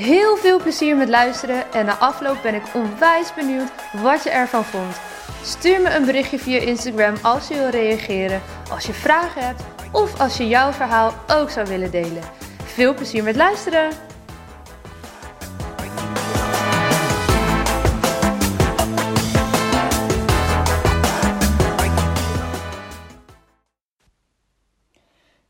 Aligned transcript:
Heel 0.00 0.36
veel 0.36 0.60
plezier 0.60 0.96
met 0.96 1.08
luisteren 1.08 1.72
en 1.72 1.86
na 1.86 1.96
afloop 1.96 2.42
ben 2.42 2.54
ik 2.54 2.62
onwijs 2.74 3.34
benieuwd 3.34 3.70
wat 4.02 4.22
je 4.22 4.30
ervan 4.30 4.64
vond. 4.64 5.00
Stuur 5.42 5.80
me 5.80 5.94
een 5.94 6.04
berichtje 6.04 6.38
via 6.38 6.58
Instagram 6.60 7.14
als 7.22 7.48
je 7.48 7.54
wil 7.54 7.68
reageren, 7.68 8.42
als 8.70 8.86
je 8.86 8.92
vragen 8.92 9.46
hebt 9.46 9.62
of 9.92 10.20
als 10.20 10.36
je 10.36 10.48
jouw 10.48 10.72
verhaal 10.72 11.14
ook 11.28 11.50
zou 11.50 11.66
willen 11.66 11.90
delen. 11.90 12.22
Veel 12.64 12.94
plezier 12.94 13.22
met 13.22 13.36
luisteren! 13.36 13.90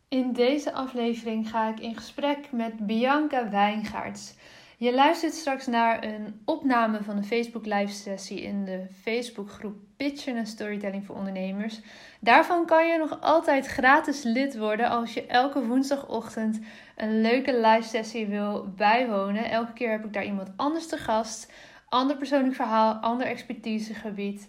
In 0.08 0.32
deze 0.32 0.72
aflevering 0.72 1.50
ga 1.50 1.68
ik 1.68 1.80
in 1.80 1.96
gesprek 1.96 2.52
met 2.52 2.86
Bianca 2.86 3.50
Wijngaards. 3.50 4.34
Je 4.80 4.94
luistert 4.94 5.34
straks 5.34 5.66
naar 5.66 6.04
een 6.04 6.40
opname 6.44 7.02
van 7.02 7.16
een 7.16 7.24
Facebook 7.24 7.66
live 7.66 7.92
sessie 7.92 8.42
in 8.42 8.64
de 8.64 8.86
Facebookgroep 9.02 9.76
Pitchen 9.96 10.36
en 10.36 10.46
Storytelling 10.46 11.06
voor 11.06 11.16
Ondernemers. 11.16 11.80
Daarvan 12.20 12.66
kan 12.66 12.86
je 12.86 12.98
nog 12.98 13.20
altijd 13.20 13.66
gratis 13.66 14.22
lid 14.22 14.58
worden 14.58 14.88
als 14.88 15.14
je 15.14 15.26
elke 15.26 15.66
woensdagochtend 15.66 16.60
een 16.96 17.20
leuke 17.20 17.60
live 17.60 17.88
sessie 17.88 18.26
wil 18.26 18.72
bijwonen. 18.76 19.50
Elke 19.50 19.72
keer 19.72 19.90
heb 19.90 20.04
ik 20.04 20.12
daar 20.12 20.24
iemand 20.24 20.50
anders 20.56 20.86
te 20.86 20.96
gast, 20.96 21.52
ander 21.88 22.16
persoonlijk 22.16 22.54
verhaal, 22.54 22.94
ander 22.94 23.26
expertisegebied. 23.26 24.48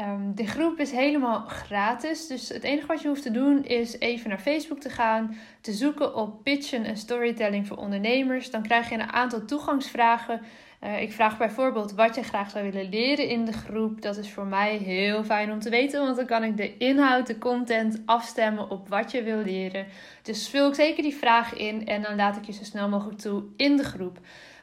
Um, 0.00 0.34
de 0.34 0.46
groep 0.46 0.78
is 0.78 0.90
helemaal 0.90 1.40
gratis, 1.46 2.26
dus 2.26 2.48
het 2.48 2.62
enige 2.62 2.86
wat 2.86 3.02
je 3.02 3.08
hoeft 3.08 3.22
te 3.22 3.30
doen 3.30 3.64
is 3.64 3.98
even 3.98 4.28
naar 4.28 4.38
Facebook 4.38 4.80
te 4.80 4.90
gaan, 4.90 5.36
te 5.60 5.72
zoeken 5.72 6.14
op 6.14 6.42
pitchen 6.42 6.84
en 6.84 6.96
storytelling 6.96 7.66
voor 7.66 7.76
ondernemers. 7.76 8.50
Dan 8.50 8.62
krijg 8.62 8.88
je 8.88 8.94
een 8.94 9.12
aantal 9.12 9.44
toegangsvragen. 9.44 10.40
Uh, 10.84 11.02
ik 11.02 11.12
vraag 11.12 11.38
bijvoorbeeld 11.38 11.92
wat 11.92 12.14
je 12.14 12.22
graag 12.22 12.50
zou 12.50 12.70
willen 12.70 12.88
leren 12.88 13.28
in 13.28 13.44
de 13.44 13.52
groep. 13.52 14.02
Dat 14.02 14.16
is 14.16 14.30
voor 14.30 14.46
mij 14.46 14.76
heel 14.76 15.24
fijn 15.24 15.52
om 15.52 15.58
te 15.58 15.70
weten, 15.70 16.00
want 16.00 16.16
dan 16.16 16.26
kan 16.26 16.44
ik 16.44 16.56
de 16.56 16.76
inhoud, 16.76 17.26
de 17.26 17.38
content 17.38 18.02
afstemmen 18.04 18.70
op 18.70 18.88
wat 18.88 19.10
je 19.10 19.22
wil 19.22 19.42
leren. 19.42 19.86
Dus 20.22 20.48
vul 20.48 20.68
ik 20.68 20.74
zeker 20.74 21.02
die 21.02 21.16
vraag 21.16 21.54
in 21.54 21.86
en 21.86 22.02
dan 22.02 22.16
laat 22.16 22.36
ik 22.36 22.44
je 22.44 22.52
zo 22.52 22.64
snel 22.64 22.88
mogelijk 22.88 23.18
toe 23.18 23.42
in 23.56 23.76
de 23.76 23.84
groep. 23.84 24.18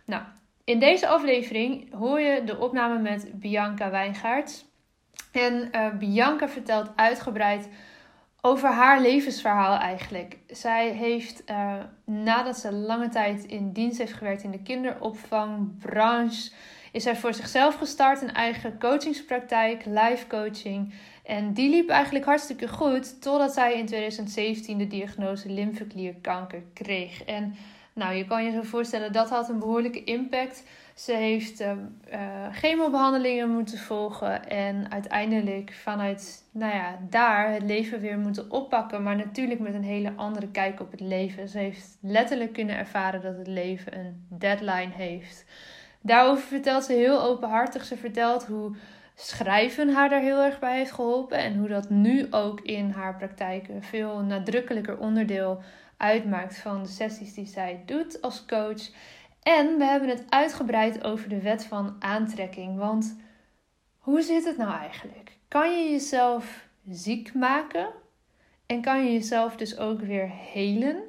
Nou, 0.05 0.23
in 0.63 0.79
deze 0.79 1.07
aflevering 1.07 1.93
hoor 1.93 2.19
je 2.19 2.43
de 2.43 2.57
opname 2.57 2.99
met 2.99 3.31
Bianca 3.33 3.89
Wijngaards. 3.89 4.64
En 5.35 5.69
uh, 5.71 5.97
Bianca 5.97 6.49
vertelt 6.49 6.91
uitgebreid 6.95 7.69
over 8.41 8.69
haar 8.69 9.01
levensverhaal 9.01 9.77
eigenlijk. 9.77 10.37
Zij 10.47 10.89
heeft, 10.89 11.43
uh, 11.49 11.73
nadat 12.05 12.57
ze 12.57 12.71
lange 12.71 13.09
tijd 13.09 13.45
in 13.45 13.71
dienst 13.71 13.97
heeft 13.97 14.13
gewerkt 14.13 14.43
in 14.43 14.51
de 14.51 14.61
kinderopvangbranche, 14.61 16.51
is 16.91 17.03
zij 17.03 17.15
voor 17.15 17.33
zichzelf 17.33 17.75
gestart 17.75 18.21
een 18.21 18.33
eigen 18.33 18.79
coachingspraktijk, 18.79 19.85
live 19.85 20.27
coaching. 20.27 20.93
En 21.23 21.53
die 21.53 21.69
liep 21.69 21.89
eigenlijk 21.89 22.25
hartstikke 22.25 22.67
goed, 22.67 23.21
totdat 23.21 23.53
zij 23.53 23.73
in 23.73 23.85
2017 23.85 24.77
de 24.77 24.87
diagnose 24.87 25.49
lymfeklierkanker 25.49 26.63
kreeg. 26.73 27.23
En 27.23 27.55
nou, 27.95 28.13
je 28.13 28.25
kan 28.25 28.43
je 28.43 28.51
zo 28.51 28.61
voorstellen, 28.61 29.11
dat 29.11 29.29
had 29.29 29.49
een 29.49 29.59
behoorlijke 29.59 30.03
impact. 30.03 30.63
Ze 30.95 31.13
heeft 31.13 31.61
uh, 31.61 31.71
chemobehandelingen 32.51 33.49
moeten 33.49 33.77
volgen 33.77 34.49
en 34.49 34.91
uiteindelijk 34.91 35.73
vanuit 35.83 36.43
nou 36.51 36.73
ja, 36.73 36.99
daar 37.09 37.51
het 37.51 37.63
leven 37.63 37.99
weer 37.99 38.17
moeten 38.17 38.51
oppakken. 38.51 39.03
Maar 39.03 39.15
natuurlijk 39.15 39.59
met 39.59 39.73
een 39.73 39.83
hele 39.83 40.13
andere 40.15 40.47
kijk 40.47 40.79
op 40.79 40.91
het 40.91 40.99
leven. 40.99 41.49
Ze 41.49 41.57
heeft 41.57 41.97
letterlijk 42.01 42.53
kunnen 42.53 42.77
ervaren 42.77 43.21
dat 43.21 43.37
het 43.37 43.47
leven 43.47 43.97
een 43.97 44.25
deadline 44.29 44.91
heeft. 44.93 45.45
Daarover 46.01 46.43
vertelt 46.43 46.83
ze 46.83 46.93
heel 46.93 47.21
openhartig. 47.21 47.85
Ze 47.85 47.97
vertelt 47.97 48.45
hoe 48.45 48.75
schrijven 49.15 49.93
haar 49.93 50.09
daar 50.09 50.21
heel 50.21 50.43
erg 50.43 50.59
bij 50.59 50.77
heeft 50.77 50.91
geholpen. 50.91 51.37
En 51.37 51.57
hoe 51.57 51.67
dat 51.67 51.89
nu 51.89 52.27
ook 52.31 52.61
in 52.61 52.89
haar 52.89 53.15
praktijk 53.15 53.67
een 53.67 53.83
veel 53.83 54.19
nadrukkelijker 54.19 54.97
onderdeel 54.97 55.61
uitmaakt 55.97 56.57
van 56.57 56.83
de 56.83 56.89
sessies 56.89 57.33
die 57.33 57.45
zij 57.45 57.83
doet 57.85 58.21
als 58.21 58.45
coach. 58.45 58.89
En 59.43 59.77
we 59.77 59.83
hebben 59.83 60.09
het 60.09 60.23
uitgebreid 60.29 61.03
over 61.03 61.29
de 61.29 61.41
wet 61.41 61.65
van 61.65 61.95
aantrekking. 61.99 62.77
Want 62.77 63.15
hoe 63.97 64.21
zit 64.21 64.45
het 64.45 64.57
nou 64.57 64.79
eigenlijk? 64.79 65.37
Kan 65.47 65.71
je 65.71 65.91
jezelf 65.91 66.67
ziek 66.89 67.33
maken? 67.33 67.87
En 68.65 68.81
kan 68.81 69.05
je 69.05 69.11
jezelf 69.11 69.55
dus 69.55 69.77
ook 69.77 70.01
weer 70.01 70.29
helen? 70.29 71.03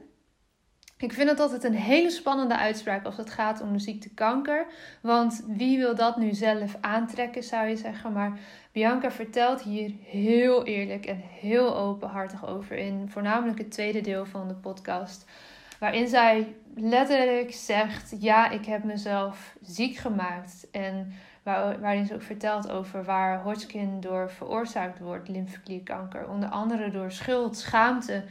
Ik 0.98 1.12
vind 1.12 1.28
het 1.30 1.40
altijd 1.40 1.64
een 1.64 1.74
hele 1.74 2.10
spannende 2.10 2.56
uitspraak 2.56 3.04
als 3.04 3.16
het 3.16 3.30
gaat 3.30 3.60
om 3.60 3.72
de 3.72 3.78
ziekte 3.78 4.14
kanker. 4.14 4.66
Want 5.00 5.44
wie 5.46 5.78
wil 5.78 5.94
dat 5.94 6.16
nu 6.16 6.34
zelf 6.34 6.76
aantrekken, 6.80 7.42
zou 7.42 7.68
je 7.68 7.76
zeggen. 7.76 8.12
Maar 8.12 8.38
Bianca 8.72 9.10
vertelt 9.10 9.62
hier 9.62 9.92
heel 10.04 10.64
eerlijk 10.64 11.06
en 11.06 11.22
heel 11.40 11.76
openhartig 11.76 12.46
over 12.46 12.76
in 12.76 13.08
voornamelijk 13.08 13.58
het 13.58 13.70
tweede 13.70 14.00
deel 14.00 14.26
van 14.26 14.48
de 14.48 14.54
podcast. 14.54 15.24
Waarin 15.78 16.08
zij 16.08 16.54
letterlijk 16.74 17.54
zegt: 17.54 18.16
Ja, 18.20 18.50
ik 18.50 18.64
heb 18.64 18.84
mezelf 18.84 19.56
ziek 19.62 19.96
gemaakt. 19.96 20.66
En 20.70 21.12
waar, 21.42 21.80
waarin 21.80 22.06
ze 22.06 22.14
ook 22.14 22.22
vertelt 22.22 22.70
over 22.70 23.04
waar 23.04 23.42
Hodgkin 23.42 24.00
door 24.00 24.30
veroorzaakt 24.30 24.98
wordt, 24.98 25.28
lymfeklierkanker. 25.28 26.28
Onder 26.28 26.48
andere 26.48 26.90
door 26.90 27.10
schuld, 27.10 27.56
schaamte, 27.56 28.24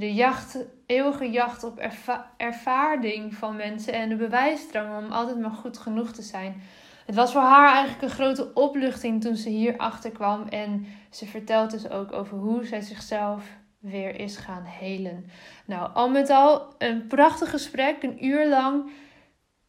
de 0.00 0.14
jacht, 0.14 0.58
eeuwige 0.86 1.30
jacht 1.30 1.64
op 1.64 1.78
erva 1.78 2.30
ervaring 2.36 3.34
van 3.34 3.56
mensen 3.56 3.92
en 3.92 4.08
de 4.08 4.16
bewijsdrang 4.16 5.04
om 5.04 5.12
altijd 5.12 5.40
maar 5.40 5.50
goed 5.50 5.78
genoeg 5.78 6.12
te 6.12 6.22
zijn. 6.22 6.62
Het 7.06 7.14
was 7.14 7.32
voor 7.32 7.40
haar 7.40 7.72
eigenlijk 7.72 8.02
een 8.02 8.10
grote 8.10 8.54
opluchting 8.54 9.20
toen 9.20 9.36
ze 9.36 9.48
hier 9.48 9.76
achter 9.76 10.10
kwam. 10.10 10.46
En 10.48 10.86
ze 11.10 11.26
vertelt 11.26 11.70
dus 11.70 11.90
ook 11.90 12.12
over 12.12 12.38
hoe 12.38 12.64
zij 12.64 12.80
zichzelf 12.80 13.44
weer 13.78 14.20
is 14.20 14.36
gaan 14.36 14.64
helen. 14.64 15.24
Nou, 15.64 15.90
al 15.94 16.10
met 16.10 16.30
al 16.30 16.74
een 16.78 17.06
prachtig 17.06 17.50
gesprek, 17.50 18.02
een 18.02 18.24
uur 18.24 18.48
lang. 18.48 18.90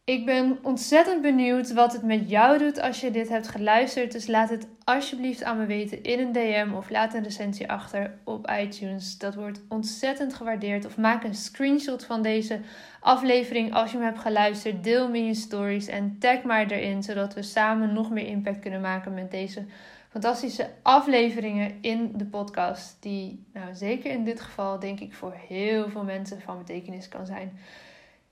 Ik 0.04 0.24
ben 0.26 0.58
ontzettend 0.62 1.22
benieuwd 1.22 1.72
wat 1.72 1.92
het 1.92 2.02
met 2.02 2.30
jou 2.30 2.58
doet 2.58 2.80
als 2.80 3.00
je 3.00 3.10
dit 3.10 3.28
hebt 3.28 3.48
geluisterd. 3.48 4.12
Dus 4.12 4.26
laat 4.26 4.50
het 4.50 4.66
alsjeblieft 4.84 5.42
aan 5.42 5.58
me 5.58 5.66
weten 5.66 6.02
in 6.02 6.18
een 6.18 6.32
DM 6.32 6.74
of 6.74 6.90
laat 6.90 7.14
een 7.14 7.22
recensie 7.22 7.70
achter 7.70 8.18
op 8.24 8.50
iTunes. 8.60 9.18
Dat 9.18 9.34
wordt 9.34 9.60
ontzettend 9.68 10.34
gewaardeerd. 10.34 10.84
Of 10.84 10.96
maak 10.96 11.24
een 11.24 11.34
screenshot 11.34 12.04
van 12.04 12.22
deze 12.22 12.60
aflevering 13.00 13.74
als 13.74 13.90
je 13.90 13.96
hem 13.96 14.06
hebt 14.06 14.18
geluisterd. 14.18 14.84
Deel 14.84 15.08
me 15.08 15.24
je 15.24 15.34
stories 15.34 15.86
en 15.86 16.16
tag 16.18 16.42
mij 16.42 16.66
erin, 16.66 17.02
zodat 17.02 17.34
we 17.34 17.42
samen 17.42 17.92
nog 17.92 18.10
meer 18.10 18.26
impact 18.26 18.58
kunnen 18.58 18.80
maken 18.80 19.14
met 19.14 19.30
deze 19.30 19.64
fantastische 20.08 20.70
afleveringen 20.82 21.78
in 21.80 22.12
de 22.16 22.26
podcast. 22.26 22.96
Die 23.00 23.44
nou, 23.52 23.74
zeker 23.74 24.10
in 24.10 24.24
dit 24.24 24.40
geval 24.40 24.78
denk 24.78 25.00
ik 25.00 25.14
voor 25.14 25.34
heel 25.48 25.90
veel 25.90 26.04
mensen 26.04 26.40
van 26.40 26.58
betekenis 26.58 27.08
kan 27.08 27.26
zijn. 27.26 27.58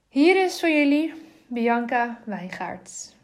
Hier 0.09 0.45
is 0.45 0.61
voor 0.61 0.69
jullie 0.69 1.29
Bianca 1.53 2.21
Wijngaard. 2.25 3.17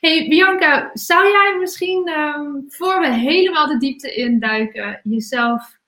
Hey 0.00 0.28
Bianca, 0.28 0.90
zou 0.92 1.26
jij 1.30 1.56
misschien 1.60 2.08
um, 2.08 2.64
voor 2.68 3.00
we 3.00 3.12
helemaal 3.12 3.66
de 3.66 3.78
diepte 3.78 4.14
induiken, 4.14 5.00
jezelf 5.02 5.78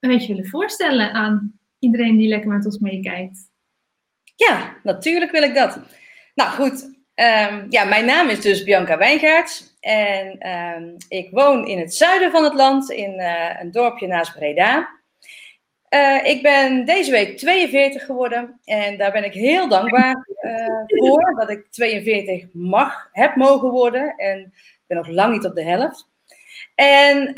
een 0.00 0.10
beetje 0.10 0.34
willen 0.34 0.50
voorstellen 0.50 1.12
aan 1.12 1.60
iedereen 1.78 2.16
die 2.16 2.28
lekker 2.28 2.48
met 2.50 2.64
ons 2.64 2.78
meekijkt? 2.78 3.50
Ja, 4.36 4.76
natuurlijk 4.82 5.30
wil 5.30 5.42
ik 5.42 5.54
dat. 5.54 5.80
Nou 6.34 6.50
goed, 6.50 6.97
um, 7.18 7.66
ja, 7.68 7.84
mijn 7.84 8.04
naam 8.04 8.28
is 8.28 8.40
dus 8.40 8.64
Bianca 8.64 8.98
Wijngaards. 8.98 9.76
En 9.80 10.48
um, 10.48 10.96
ik 11.08 11.30
woon 11.30 11.66
in 11.66 11.78
het 11.78 11.94
zuiden 11.94 12.30
van 12.30 12.44
het 12.44 12.54
land, 12.54 12.90
in 12.90 13.20
uh, 13.20 13.60
een 13.60 13.70
dorpje 13.70 14.06
naast 14.06 14.34
Breda. 14.34 14.96
Uh, 15.90 16.24
ik 16.24 16.42
ben 16.42 16.84
deze 16.84 17.10
week 17.10 17.38
42 17.38 18.04
geworden 18.04 18.60
en 18.64 18.96
daar 18.96 19.12
ben 19.12 19.24
ik 19.24 19.32
heel 19.32 19.68
dankbaar 19.68 20.28
uh, 20.40 20.82
voor 20.86 21.34
dat 21.38 21.50
ik 21.50 21.66
42 21.70 22.46
mag, 22.52 23.08
heb 23.12 23.36
mogen 23.36 23.70
worden. 23.70 24.14
En 24.16 24.38
ik 24.54 24.84
ben 24.86 24.96
nog 24.96 25.08
lang 25.08 25.32
niet 25.32 25.44
op 25.44 25.54
de 25.54 25.64
helft. 25.64 26.08
En 26.74 27.34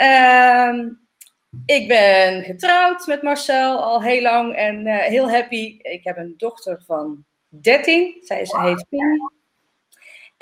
Ik 1.66 1.88
ben 1.88 2.42
getrouwd 2.42 3.06
met 3.06 3.22
Marcel 3.22 3.82
al 3.82 4.02
heel 4.02 4.22
lang 4.22 4.54
en 4.54 4.86
heel 4.86 5.30
happy. 5.30 5.78
Ik 5.82 6.04
heb 6.04 6.16
een 6.16 6.34
dochter 6.36 6.82
van 6.86 7.24
13, 7.48 8.16
zij 8.20 8.40
is, 8.40 8.52
heet 8.52 8.86
Pien. 8.88 9.39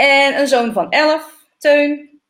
En 0.01 0.39
een 0.41 0.49
zoon 0.49 0.73
van 0.73 0.91
11, 0.91 1.47
Teun. 1.59 2.21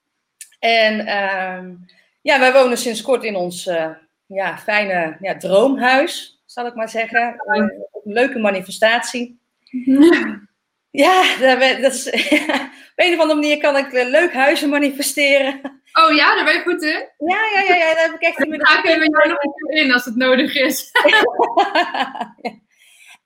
En 0.58 1.00
uh, 1.00 1.88
ja, 2.22 2.38
wij 2.38 2.52
wonen 2.52 2.78
sinds 2.78 3.02
kort 3.02 3.24
in 3.24 3.36
ons 3.36 3.66
uh, 3.66 3.90
ja, 4.26 4.58
fijne 4.58 5.16
ja, 5.20 5.36
droomhuis, 5.36 6.42
zal 6.46 6.66
ik 6.66 6.74
maar 6.74 6.88
zeggen. 6.88 7.34
Een 7.46 7.86
leuke 8.04 8.38
manifestatie. 8.38 9.38
Ja, 10.90 11.36
dat 11.80 11.94
is, 11.94 12.06
op 12.10 12.96
een 12.96 13.12
of 13.12 13.20
andere 13.20 13.40
manier 13.40 13.58
kan 13.58 13.76
ik 13.76 13.92
leuk 13.92 14.32
huizen 14.32 14.68
manifesteren. 14.68 15.60
Oh 15.92 16.14
ja, 16.14 16.34
daar 16.34 16.44
ben 16.44 16.54
je 16.54 16.60
goed 16.60 16.82
in? 16.82 17.08
Ja, 17.18 17.38
ja, 17.54 17.60
ja, 17.68 17.74
ja 17.74 17.94
daar 17.94 18.04
heb 18.04 18.14
ik 18.14 18.20
echt 18.20 18.38
inmiddels... 18.38 18.72
Daar 18.72 18.82
kunnen 18.82 18.98
we 18.98 19.10
jou 19.10 19.28
nog 19.28 19.38
even 19.42 19.84
in 19.84 19.92
als 19.92 20.04
het 20.04 20.16
nodig 20.16 20.54
is. 20.54 20.90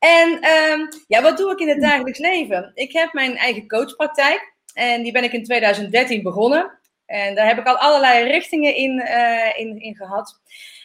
En 0.02 0.28
um, 0.28 0.88
ja, 1.06 1.22
wat 1.22 1.36
doe 1.36 1.52
ik 1.52 1.58
in 1.58 1.68
het 1.68 1.80
dagelijks 1.80 2.18
leven? 2.18 2.70
Ik 2.74 2.92
heb 2.92 3.12
mijn 3.12 3.36
eigen 3.36 3.68
coachpraktijk 3.68 4.54
en 4.74 5.02
die 5.02 5.12
ben 5.12 5.24
ik 5.24 5.32
in 5.32 5.44
2013 5.44 6.22
begonnen. 6.22 6.78
En 7.06 7.34
daar 7.34 7.46
heb 7.46 7.58
ik 7.58 7.66
al 7.66 7.76
allerlei 7.76 8.24
richtingen 8.24 8.74
in, 8.74 8.98
uh, 8.98 9.58
in, 9.58 9.80
in 9.80 9.96
gehad. 9.96 10.40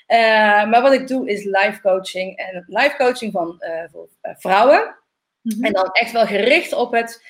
Uh, 0.07 0.17
maar 0.69 0.81
wat 0.81 0.93
ik 0.93 1.07
doe 1.07 1.29
is 1.29 1.43
life 1.43 1.79
coaching. 1.81 2.37
En 2.37 2.63
life 2.67 2.95
coaching 2.97 3.31
van 3.31 3.55
uh, 3.59 3.83
voor, 3.91 4.09
vrouwen. 4.21 4.95
Mm-hmm. 5.41 5.63
En 5.63 5.73
dan 5.73 5.89
echt 5.91 6.11
wel 6.11 6.25
gericht 6.25 6.73
op 6.73 6.91
het 6.91 7.23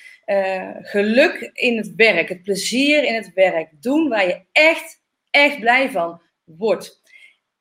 geluk 0.82 1.50
in 1.52 1.76
het 1.76 1.94
werk. 1.94 2.28
Het 2.28 2.42
plezier 2.42 3.04
in 3.04 3.14
het 3.14 3.32
werk. 3.34 3.68
Doen 3.80 4.08
waar 4.08 4.26
je 4.26 4.40
echt, 4.52 5.02
echt 5.30 5.60
blij 5.60 5.90
van 5.90 6.22
wordt. 6.44 7.02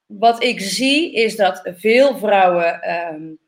Wat 0.06 0.44
ik 0.44 0.59
zie 0.59 1.13
is 1.13 1.35
dat 1.35 1.62
veel 1.75 2.18
vrouwen. 2.18 2.95
Um, 3.13 3.39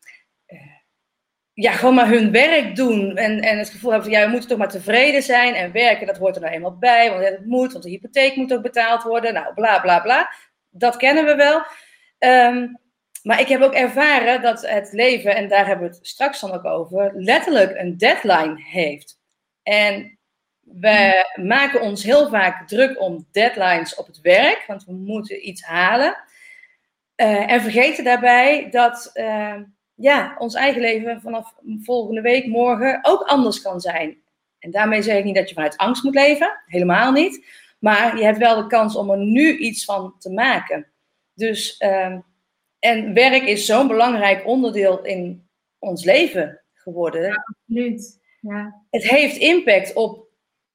ja, 1.62 1.72
gewoon 1.72 1.96
maar 1.96 2.08
hun 2.08 2.32
werk 2.32 2.76
doen. 2.76 3.18
En, 3.18 3.40
en 3.40 3.58
het 3.58 3.70
gevoel 3.70 3.92
hebben 3.92 4.10
van, 4.10 4.20
ja, 4.20 4.26
we 4.26 4.32
moeten 4.32 4.50
toch 4.50 4.58
maar 4.58 4.70
tevreden 4.70 5.22
zijn. 5.22 5.54
En 5.54 5.72
werken, 5.72 6.08
dat 6.08 6.18
hoort 6.18 6.36
er 6.36 6.42
nou 6.42 6.54
eenmaal 6.54 6.78
bij. 6.78 7.10
Want 7.12 7.24
het 7.24 7.46
moet, 7.46 7.72
want 7.72 7.84
de 7.84 7.90
hypotheek 7.90 8.36
moet 8.36 8.54
ook 8.54 8.62
betaald 8.62 9.04
worden. 9.04 9.34
Nou, 9.34 9.54
bla, 9.54 9.80
bla, 9.80 10.00
bla. 10.00 10.32
Dat 10.70 10.98
kennen 10.98 11.26
we 11.26 11.36
wel. 11.36 11.66
Um, 12.20 12.80
maar 13.24 13.40
ik 13.40 13.48
heb 13.48 13.62
ook 13.62 13.74
ervaren 13.74 14.42
dat 14.42 14.68
het 14.68 14.90
leven, 14.92 15.36
en 15.36 15.48
daar 15.48 15.68
hebben 15.68 15.90
we 15.90 15.96
het 15.96 16.08
straks 16.08 16.40
dan 16.40 16.52
ook 16.52 16.66
over, 16.66 17.12
letterlijk 17.16 17.78
een 17.78 17.98
deadline 17.98 18.62
heeft. 18.64 19.20
En 19.64 20.20
we 20.62 21.26
maken 21.36 21.82
ons 21.82 22.04
heel 22.04 22.30
vaak 22.30 22.68
druk 22.68 23.02
om 23.02 23.28
deadlines 23.32 23.96
op 23.96 24.08
het 24.08 24.22
werk, 24.22 24.64
want 24.68 24.84
we 24.86 24.94
moeten 24.94 25.48
iets 25.48 25.64
halen. 25.64 26.18
Uh, 27.16 27.52
en 27.52 27.62
vergeten 27.62 28.04
daarbij 28.04 28.68
dat... 28.70 29.12
Uh, 29.14 29.56
ja, 30.00 30.36
ons 30.38 30.54
eigen 30.54 30.81
leven 30.81 31.22
vanaf 31.22 31.54
volgende 31.81 32.22
week, 32.22 32.48
morgen 32.48 33.00
ook 33.01 33.22
anders 33.22 33.62
kan 33.62 33.81
zijn. 33.81 34.18
En 34.60 34.72
daarmee 34.72 35.01
zeg 35.01 35.18
ik 35.18 35.24
niet 35.24 35.36
dat 35.36 35.50
je 35.50 35.56
vanuit 35.56 35.78
angst 35.78 36.04
moet 36.04 36.13
leven, 36.13 36.62
helemaal 36.66 37.12
niet. 37.12 37.46
Maar 37.80 38.18
je 38.18 38.24
hebt 38.24 38.38
wel 38.38 38.56
de 38.56 38.68
kans 38.68 38.96
om 38.96 39.10
er 39.10 39.18
nu 39.18 39.57
iets 39.57 39.86
van 39.86 40.16
te 40.19 40.30
maken. 40.30 40.88
Dus, 41.34 41.81
um, 41.84 42.24
en 42.80 43.13
werk 43.13 43.44
is 43.44 43.66
zo'n 43.66 43.88
belangrijk 43.88 44.48
onderdeel 44.48 45.06
in 45.06 45.48
ons 45.80 46.04
leven 46.04 46.62
geworden. 46.74 47.22
Ja, 47.22 47.45
absoluut. 47.45 48.19
Ja. 48.42 48.84
Het 48.90 49.04
heeft 49.04 49.38
impact 49.38 49.94
op 49.94 50.29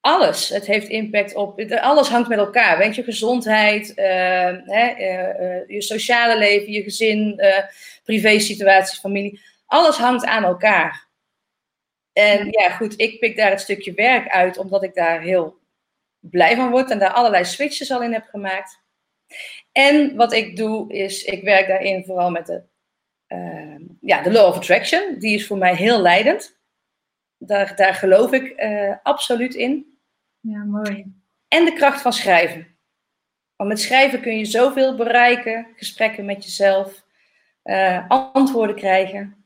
alles. 0.05 0.49
Het 0.49 0.65
heeft 0.65 0.87
impact 0.87 1.35
op. 1.35 1.61
Alles 1.61 2.07
hangt 2.07 2.29
met 2.29 2.37
elkaar. 2.37 2.77
Weet 2.77 2.95
je, 2.95 3.03
gezondheid, 3.03 3.89
uh, 3.89 4.05
hè, 4.65 4.95
uh, 4.97 5.57
uh, 5.57 5.67
je 5.67 5.81
sociale 5.81 6.37
leven, 6.37 6.71
je 6.71 6.83
gezin, 6.83 7.41
privé-situatie, 8.03 8.99
familie. 8.99 9.41
Alles 9.65 9.97
hangt 9.97 10.25
aan 10.25 10.43
elkaar. 10.43 11.07
En 12.13 12.47
ja, 12.49 12.69
goed, 12.69 12.99
ik 12.99 13.19
pik 13.19 13.37
daar 13.37 13.49
het 13.49 13.61
stukje 13.61 13.93
werk 13.93 14.27
uit, 14.27 14.57
omdat 14.57 14.83
ik 14.83 14.93
daar 14.93 15.21
heel 15.21 15.57
blij 16.19 16.55
van 16.55 16.69
word 16.69 16.91
en 16.91 16.99
daar 16.99 17.13
allerlei 17.13 17.45
switches 17.45 17.91
al 17.91 18.03
in 18.03 18.13
heb 18.13 18.25
gemaakt. 18.25 18.79
En 19.71 20.15
wat 20.15 20.33
ik 20.33 20.55
doe, 20.55 20.93
is 20.93 21.23
ik 21.23 21.43
werk 21.43 21.67
daarin 21.67 22.03
vooral 22.05 22.29
met 22.29 22.45
de, 22.45 22.63
ja, 24.01 24.21
de 24.21 24.31
Law 24.31 24.47
of 24.47 24.55
Attraction. 24.55 25.15
Die 25.19 25.35
is 25.35 25.47
voor 25.47 25.57
mij 25.57 25.75
heel 25.75 26.01
leidend. 26.01 26.59
Daar, 27.37 27.75
daar 27.75 27.93
geloof 27.93 28.31
ik 28.31 28.55
absoluut 29.03 29.55
in. 29.55 29.93
Ja, 30.47 30.63
mooi. 30.63 31.13
En 31.47 31.65
de 31.65 31.73
kracht 31.73 32.01
van 32.01 32.13
schrijven. 32.13 32.67
Want 33.55 33.69
met 33.69 33.79
schrijven 33.79 34.21
kun 34.21 34.37
je 34.37 34.45
zoveel 34.45 34.95
bereiken, 34.95 35.67
gesprekken 35.75 36.25
met 36.25 36.43
jezelf, 36.43 37.03
uh, 37.63 38.09
antwoorden 38.09 38.75
krijgen. 38.75 39.45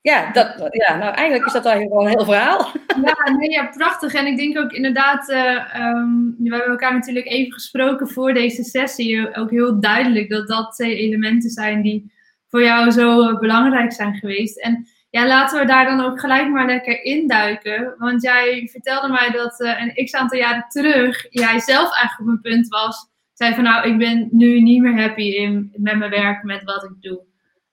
Ja, 0.00 0.32
dat, 0.32 0.68
ja, 0.70 0.96
nou 0.96 1.14
eigenlijk 1.14 1.46
is 1.46 1.52
dat 1.52 1.64
eigenlijk 1.64 1.94
wel 1.94 2.06
een 2.06 2.16
heel 2.16 2.24
verhaal. 2.24 2.72
Ja, 3.04 3.32
nee, 3.36 3.50
ja, 3.50 3.66
prachtig. 3.66 4.14
En 4.14 4.26
ik 4.26 4.36
denk 4.36 4.58
ook 4.58 4.72
inderdaad, 4.72 5.28
uh, 5.30 5.74
um, 5.76 6.36
we 6.38 6.50
hebben 6.50 6.70
elkaar 6.70 6.92
natuurlijk 6.92 7.26
even 7.26 7.52
gesproken 7.52 8.08
voor 8.08 8.34
deze 8.34 8.64
sessie. 8.64 9.34
Ook 9.36 9.50
heel 9.50 9.80
duidelijk 9.80 10.30
dat 10.30 10.48
dat 10.48 10.74
twee 10.74 10.96
elementen 10.96 11.50
zijn 11.50 11.82
die 11.82 12.12
voor 12.48 12.62
jou 12.62 12.90
zo 12.90 13.38
belangrijk 13.38 13.92
zijn 13.92 14.14
geweest. 14.14 14.58
En 14.58 14.86
ja, 15.12 15.26
laten 15.26 15.60
we 15.60 15.66
daar 15.66 15.84
dan 15.84 16.00
ook 16.00 16.20
gelijk 16.20 16.48
maar 16.48 16.66
lekker 16.66 17.02
induiken. 17.02 17.94
Want 17.98 18.22
jij 18.22 18.68
vertelde 18.70 19.08
mij 19.08 19.30
dat 19.30 19.60
uh, 19.60 19.80
een 19.80 20.04
x 20.04 20.14
aantal 20.14 20.38
jaren 20.38 20.64
terug 20.68 21.26
jij 21.30 21.60
zelf 21.60 21.94
eigenlijk 21.94 22.20
op 22.20 22.26
een 22.26 22.40
punt 22.40 22.68
was. 22.68 23.08
Zei 23.32 23.54
van 23.54 23.64
nou, 23.64 23.88
ik 23.88 23.98
ben 23.98 24.28
nu 24.30 24.60
niet 24.60 24.82
meer 24.82 25.00
happy 25.00 25.22
in, 25.22 25.72
met 25.76 25.96
mijn 25.96 26.10
werk, 26.10 26.42
met 26.42 26.64
wat 26.64 26.84
ik 26.84 27.00
doe. 27.00 27.20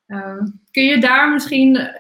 Uh, 0.08 0.42
kun 0.72 0.84
je 0.84 0.98
daar 0.98 1.32
misschien, 1.32 2.00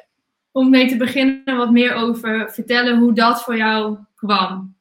om 0.51 0.69
mee 0.69 0.87
te 0.87 0.97
beginnen, 0.97 1.57
wat 1.57 1.71
meer 1.71 1.93
over 1.93 2.51
vertellen 2.51 2.97
hoe 2.97 3.13
dat 3.13 3.43
voor 3.43 3.57
jou 3.57 3.97
kwam? 4.15 4.75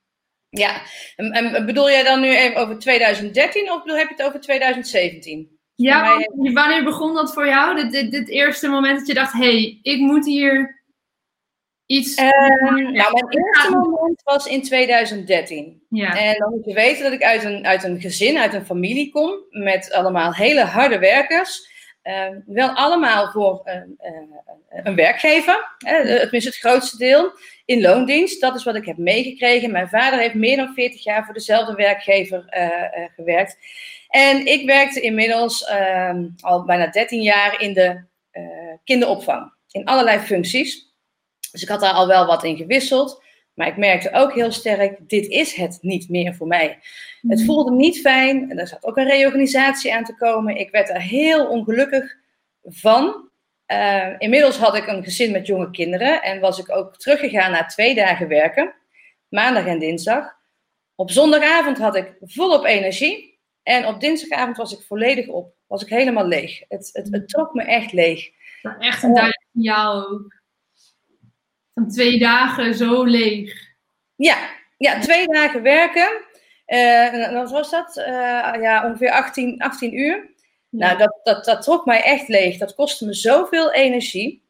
Ja, 0.49 0.83
en, 1.17 1.33
en 1.33 1.67
bedoel 1.67 1.91
jij 1.91 2.05
dan 2.05 2.21
nu 2.21 2.37
even 2.37 2.61
over 2.61 2.79
2013 2.79 3.73
of 3.73 3.85
heb 3.85 4.09
je 4.09 4.15
het 4.17 4.23
over 4.23 4.41
2017? 4.41 5.58
Ja, 5.81 6.19
wanneer 6.53 6.85
begon 6.85 7.15
dat 7.15 7.33
voor 7.33 7.47
jou? 7.47 7.77
Dit, 7.77 7.93
dit, 7.93 8.11
dit 8.11 8.29
eerste 8.29 8.69
moment 8.69 8.99
dat 8.99 9.07
je 9.07 9.15
dacht, 9.15 9.33
hé, 9.33 9.39
hey, 9.39 9.79
ik 9.83 9.99
moet 9.99 10.27
hier 10.27 10.83
iets... 11.87 12.19
Uh, 12.19 12.29
nou, 12.69 12.93
mijn 12.93 13.29
eerste 13.31 13.71
moment 13.71 14.23
was 14.23 14.47
in 14.47 14.63
2013. 14.63 15.83
Ja. 15.89 16.17
En 16.17 16.39
dan 16.39 16.51
moet 16.51 16.65
je 16.65 16.75
weten 16.75 17.03
dat 17.03 17.13
ik 17.13 17.23
uit 17.23 17.45
een, 17.45 17.67
uit 17.67 17.85
een 17.85 18.01
gezin, 18.01 18.39
uit 18.39 18.55
een 18.55 18.67
familie 18.67 19.11
kom, 19.11 19.35
met 19.51 19.93
allemaal 19.93 20.35
hele 20.35 20.65
harde 20.65 20.99
werkers. 20.99 21.77
Uh, 22.05 22.27
wel 22.47 22.69
allemaal 22.69 23.31
voor 23.31 23.61
een, 23.65 23.99
uh, 24.01 24.85
een 24.85 24.95
werkgever, 24.95 25.77
tenminste 25.79 26.51
het 26.51 26.59
grootste 26.59 26.97
deel, 26.97 27.33
in 27.69 27.81
loondienst. 27.81 28.41
Dat 28.41 28.55
is 28.55 28.65
wat 28.65 28.75
ik 28.75 28.85
heb 28.85 28.97
meegekregen. 28.97 29.71
Mijn 29.71 29.89
vader 29.89 30.19
heeft 30.19 30.35
meer 30.35 30.57
dan 30.57 30.75
40 30.75 31.05
jaar 31.05 31.25
voor 31.25 31.35
dezelfde 31.35 31.75
werkgever 31.75 32.45
eh, 32.47 33.05
gewerkt. 33.17 33.59
En 34.09 34.47
ik 34.47 34.67
werkte 34.67 35.01
inmiddels 35.01 35.71
uh, 35.71 36.15
al 36.41 36.65
bijna 36.65 36.87
13 36.87 37.23
jaar 37.23 37.61
in 37.61 37.75
de 37.75 38.05
uh, 38.33 38.43
kinderopvang. 38.85 39.53
In 39.71 39.85
allerlei 39.85 40.19
functies. 40.19 40.93
Dus 41.53 41.63
ik 41.63 41.69
had 41.69 41.81
daar 41.81 41.93
al 41.93 42.07
wel 42.07 42.27
wat 42.27 42.45
in 42.45 42.57
gewisseld. 42.57 43.23
Maar 43.55 43.67
ik 43.67 43.77
merkte 43.77 44.13
ook 44.13 44.35
heel 44.35 44.53
sterk, 44.53 45.09
dit 45.09 45.27
is 45.27 45.55
het 45.55 45.79
niet 45.81 46.09
meer 46.09 46.35
voor 46.35 46.47
mij. 46.47 46.79
Het 47.21 47.39
mhm. 47.39 47.47
voelde 47.47 47.73
niet 47.73 48.01
fijn. 48.01 48.51
En 48.51 48.59
er 48.59 48.69
zat 48.69 48.85
ook 48.85 48.97
een 48.97 49.09
reorganisatie 49.09 49.95
aan 49.95 50.05
te 50.05 50.17
komen. 50.17 50.57
Ik 50.57 50.71
werd 50.71 50.89
er 50.89 51.01
heel 51.01 51.49
ongelukkig 51.49 52.17
van. 52.63 53.28
Uh, 53.73 54.15
inmiddels 54.19 54.57
had 54.57 54.75
ik 54.75 54.87
een 54.87 55.05
gezin 55.05 55.33
met 55.33 55.47
jonge 55.47 55.71
kinderen. 55.71 56.23
En 56.23 56.41
was 56.41 56.59
ik 56.59 56.71
ook 56.71 56.97
teruggegaan 56.97 57.51
naar 57.51 57.69
twee 57.69 57.95
dagen 57.95 58.29
werken. 58.29 58.75
Maandag 59.29 59.67
en 59.67 59.79
dinsdag. 59.79 60.37
Op 60.95 61.11
zondagavond 61.11 61.79
had 61.79 61.97
ik 61.97 62.17
volop 62.21 62.65
energie. 62.65 63.39
En 63.63 63.87
op 63.87 64.01
dinsdagavond 64.01 64.57
was 64.57 64.73
ik 64.73 64.87
volledig 64.87 65.27
op. 65.27 65.55
Was 65.67 65.83
ik 65.83 65.89
helemaal 65.89 66.27
leeg. 66.27 66.63
Het, 66.69 66.91
het, 66.93 67.09
het 67.11 67.29
trok 67.29 67.55
me 67.55 67.63
echt 67.63 67.93
leeg. 67.93 68.31
Echt 68.79 69.03
een 69.03 69.15
duidelijk 69.15 69.47
signaal 69.53 70.09
ook. 70.09 70.41
Van 71.75 71.89
twee 71.89 72.19
dagen 72.19 72.75
zo 72.75 73.05
leeg. 73.05 73.69
Ja, 74.17 74.51
ja 74.77 75.01
twee 75.01 75.27
dagen 75.27 75.63
werken. 75.63 76.27
Uh, 76.67 77.33
wat 77.33 77.51
was 77.51 77.71
dat? 77.71 77.97
Uh, 77.97 78.05
ja, 78.61 78.87
ongeveer 78.87 79.11
18, 79.11 79.61
18 79.61 79.99
uur. 79.99 80.31
Nou, 80.69 80.99
dat, 80.99 81.21
dat, 81.23 81.45
dat 81.45 81.63
trok 81.63 81.87
mij 81.87 82.03
echt 82.03 82.29
leeg. 82.29 82.59
Dat 82.59 82.75
kostte 82.75 83.07
me 83.07 83.15
zoveel 83.15 83.73
energie. 83.73 84.43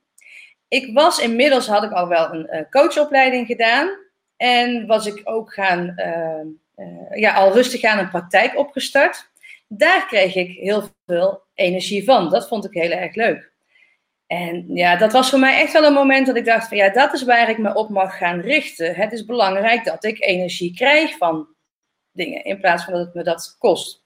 Ik 0.68 0.94
was 0.94 1.18
inmiddels, 1.18 1.66
had 1.66 1.82
ik 1.82 1.92
al 1.92 2.08
wel 2.08 2.32
een 2.32 2.48
uh, 2.52 2.60
coachopleiding 2.70 3.46
gedaan. 3.46 3.90
En 4.37 4.87
was 4.87 5.06
ik 5.06 5.20
ook 5.25 5.52
gaan 5.54 5.94
uh, 5.96 7.20
ja, 7.20 7.34
al 7.34 7.52
rustig 7.52 7.82
aan 7.84 7.98
een 7.98 8.10
praktijk 8.10 8.58
opgestart. 8.58 9.30
Daar 9.68 10.06
kreeg 10.06 10.34
ik 10.34 10.56
heel 10.56 10.88
veel 11.06 11.42
energie 11.54 12.04
van. 12.04 12.30
Dat 12.30 12.48
vond 12.48 12.64
ik 12.64 12.72
heel 12.72 12.90
erg 12.90 13.14
leuk. 13.14 13.52
En 14.26 14.64
ja, 14.68 14.96
dat 14.96 15.12
was 15.12 15.30
voor 15.30 15.38
mij 15.38 15.60
echt 15.60 15.72
wel 15.72 15.84
een 15.84 15.92
moment 15.92 16.26
dat 16.26 16.37
ik 16.37 16.44
dacht 16.44 16.68
van 16.68 16.76
ja, 16.76 16.88
dat 16.88 17.12
is 17.12 17.22
waar 17.22 17.48
ik 17.48 17.58
me 17.58 17.75
op 17.75 17.88
mag 17.88 18.18
gaan 18.18 18.40
richten. 18.40 18.94
Het 18.94 19.12
is 19.12 19.25
belangrijk 19.25 19.84
dat 19.84 20.04
ik 20.04 20.25
energie 20.25 20.75
krijg 20.75 21.16
van 21.16 21.48
dingen 22.12 22.44
in 22.44 22.60
plaats 22.60 22.84
van 22.84 22.92
dat 22.92 23.04
het 23.04 23.14
me 23.14 23.22
dat 23.22 23.56
kost. 23.58 24.04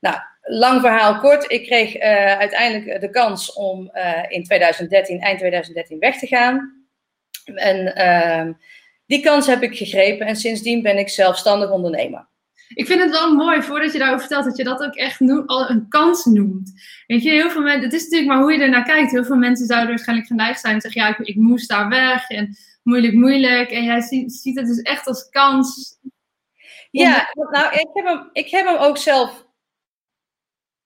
Nou, 0.00 0.16
lang 0.50 0.80
verhaal 0.80 1.18
kort, 1.18 1.52
ik 1.52 1.66
kreeg 1.66 1.96
uh, 1.96 2.02
uiteindelijk 2.38 3.00
de 3.00 3.10
kans 3.10 3.52
om 3.52 3.90
uh, 3.94 4.22
in 4.28 4.44
2013, 4.44 5.20
eind 5.20 5.38
2013 5.38 5.98
weg 5.98 6.18
te 6.18 6.26
gaan. 6.26 6.84
En 7.54 7.98
uh, 7.98 8.54
die 9.06 9.20
kans 9.20 9.46
heb 9.46 9.62
ik 9.62 9.76
gegrepen 9.76 10.26
en 10.26 10.36
sindsdien 10.36 10.82
ben 10.82 10.98
ik 10.98 11.08
zelfstandig 11.08 11.70
ondernemer. 11.70 12.28
Ik 12.74 12.86
vind 12.86 13.02
het 13.02 13.10
wel 13.10 13.34
mooi, 13.34 13.62
voordat 13.62 13.92
je 13.92 13.98
daarover 13.98 14.26
vertelt, 14.26 14.44
dat 14.44 14.56
je 14.56 14.64
dat 14.64 14.82
ook 14.82 14.94
echt 14.94 15.20
noemt, 15.20 15.48
al 15.48 15.70
een 15.70 15.88
kans 15.88 16.24
noemt. 16.24 16.72
Weet 17.06 17.22
je, 17.22 17.30
heel 17.30 17.50
veel 17.50 17.62
mensen, 17.62 17.82
het 17.82 17.92
is 17.92 18.02
natuurlijk 18.02 18.30
maar 18.30 18.42
hoe 18.42 18.52
je 18.52 18.62
ernaar 18.62 18.84
kijkt. 18.84 19.10
Heel 19.10 19.24
veel 19.24 19.36
mensen 19.36 19.66
zouden 19.66 19.88
waarschijnlijk 19.88 20.28
geneigd 20.28 20.60
zijn 20.60 20.74
en 20.74 20.80
zeggen, 20.80 21.02
ja, 21.02 21.08
ik, 21.08 21.18
ik 21.18 21.36
moest 21.36 21.68
daar 21.68 21.88
weg 21.88 22.28
en 22.28 22.56
moeilijk, 22.82 23.14
moeilijk. 23.14 23.70
En 23.70 23.84
jij 23.84 24.00
ziet, 24.00 24.32
ziet 24.32 24.56
het 24.56 24.66
dus 24.66 24.82
echt 24.82 25.06
als 25.06 25.28
kans. 25.28 25.98
Ja, 26.90 27.28
nou, 27.50 27.72
ik 27.72 27.88
heb 27.92 28.06
hem, 28.06 28.30
ik 28.32 28.50
heb 28.50 28.66
hem 28.66 28.76
ook 28.76 28.98
zelf, 28.98 29.46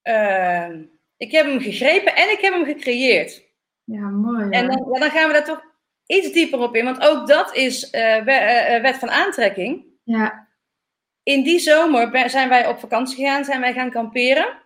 uh, 0.05 0.69
ik 1.17 1.33
heb 1.33 1.47
hem 1.47 1.61
gegrepen 1.61 2.17
en 2.17 2.31
ik 2.31 2.41
heb 2.41 2.53
hem 2.53 2.65
gecreëerd. 2.65 3.43
Ja, 3.85 4.09
mooi. 4.09 4.51
En 4.51 4.67
dan, 4.67 4.91
ja, 4.93 5.01
dan 5.01 5.11
gaan 5.11 5.27
we 5.27 5.33
daar 5.33 5.45
toch 5.45 5.63
iets 6.07 6.33
dieper 6.33 6.59
op 6.59 6.77
in, 6.77 6.85
want 6.85 7.09
ook 7.09 7.27
dat 7.27 7.55
is 7.55 7.93
uh, 7.93 8.25
wet 8.83 8.97
van 8.97 9.11
aantrekking. 9.11 9.85
Ja 10.03 10.45
in 11.25 11.43
die 11.43 11.59
zomer 11.59 12.31
zijn 12.31 12.49
wij 12.49 12.67
op 12.67 12.79
vakantie 12.79 13.17
gegaan, 13.17 13.45
zijn 13.45 13.61
wij 13.61 13.73
gaan 13.73 13.91
kamperen. 13.91 14.63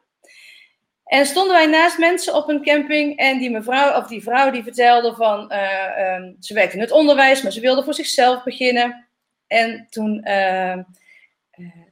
En 1.04 1.26
stonden 1.26 1.52
wij 1.52 1.66
naast 1.66 1.99
mensen 1.99 2.35
op 2.35 2.49
een 2.49 2.62
camping 2.62 3.16
en 3.16 3.38
die 3.38 3.50
mevrouw, 3.50 3.97
of 3.97 4.07
die 4.07 4.23
vrouw 4.23 4.50
die 4.50 4.62
vertelde 4.62 5.14
van, 5.14 5.52
uh, 5.52 6.14
um, 6.14 6.37
ze 6.40 6.54
werkte 6.54 6.76
in 6.76 6.83
het 6.83 6.90
onderwijs, 6.90 7.42
maar 7.42 7.52
ze 7.52 7.61
wilde 7.61 7.85
voor 7.85 7.95
zichzelf 7.95 8.45
beginnen. 8.45 9.09
En 9.47 9.87
toen 9.90 10.28
uh, 10.28 10.76
uh, 10.76 10.83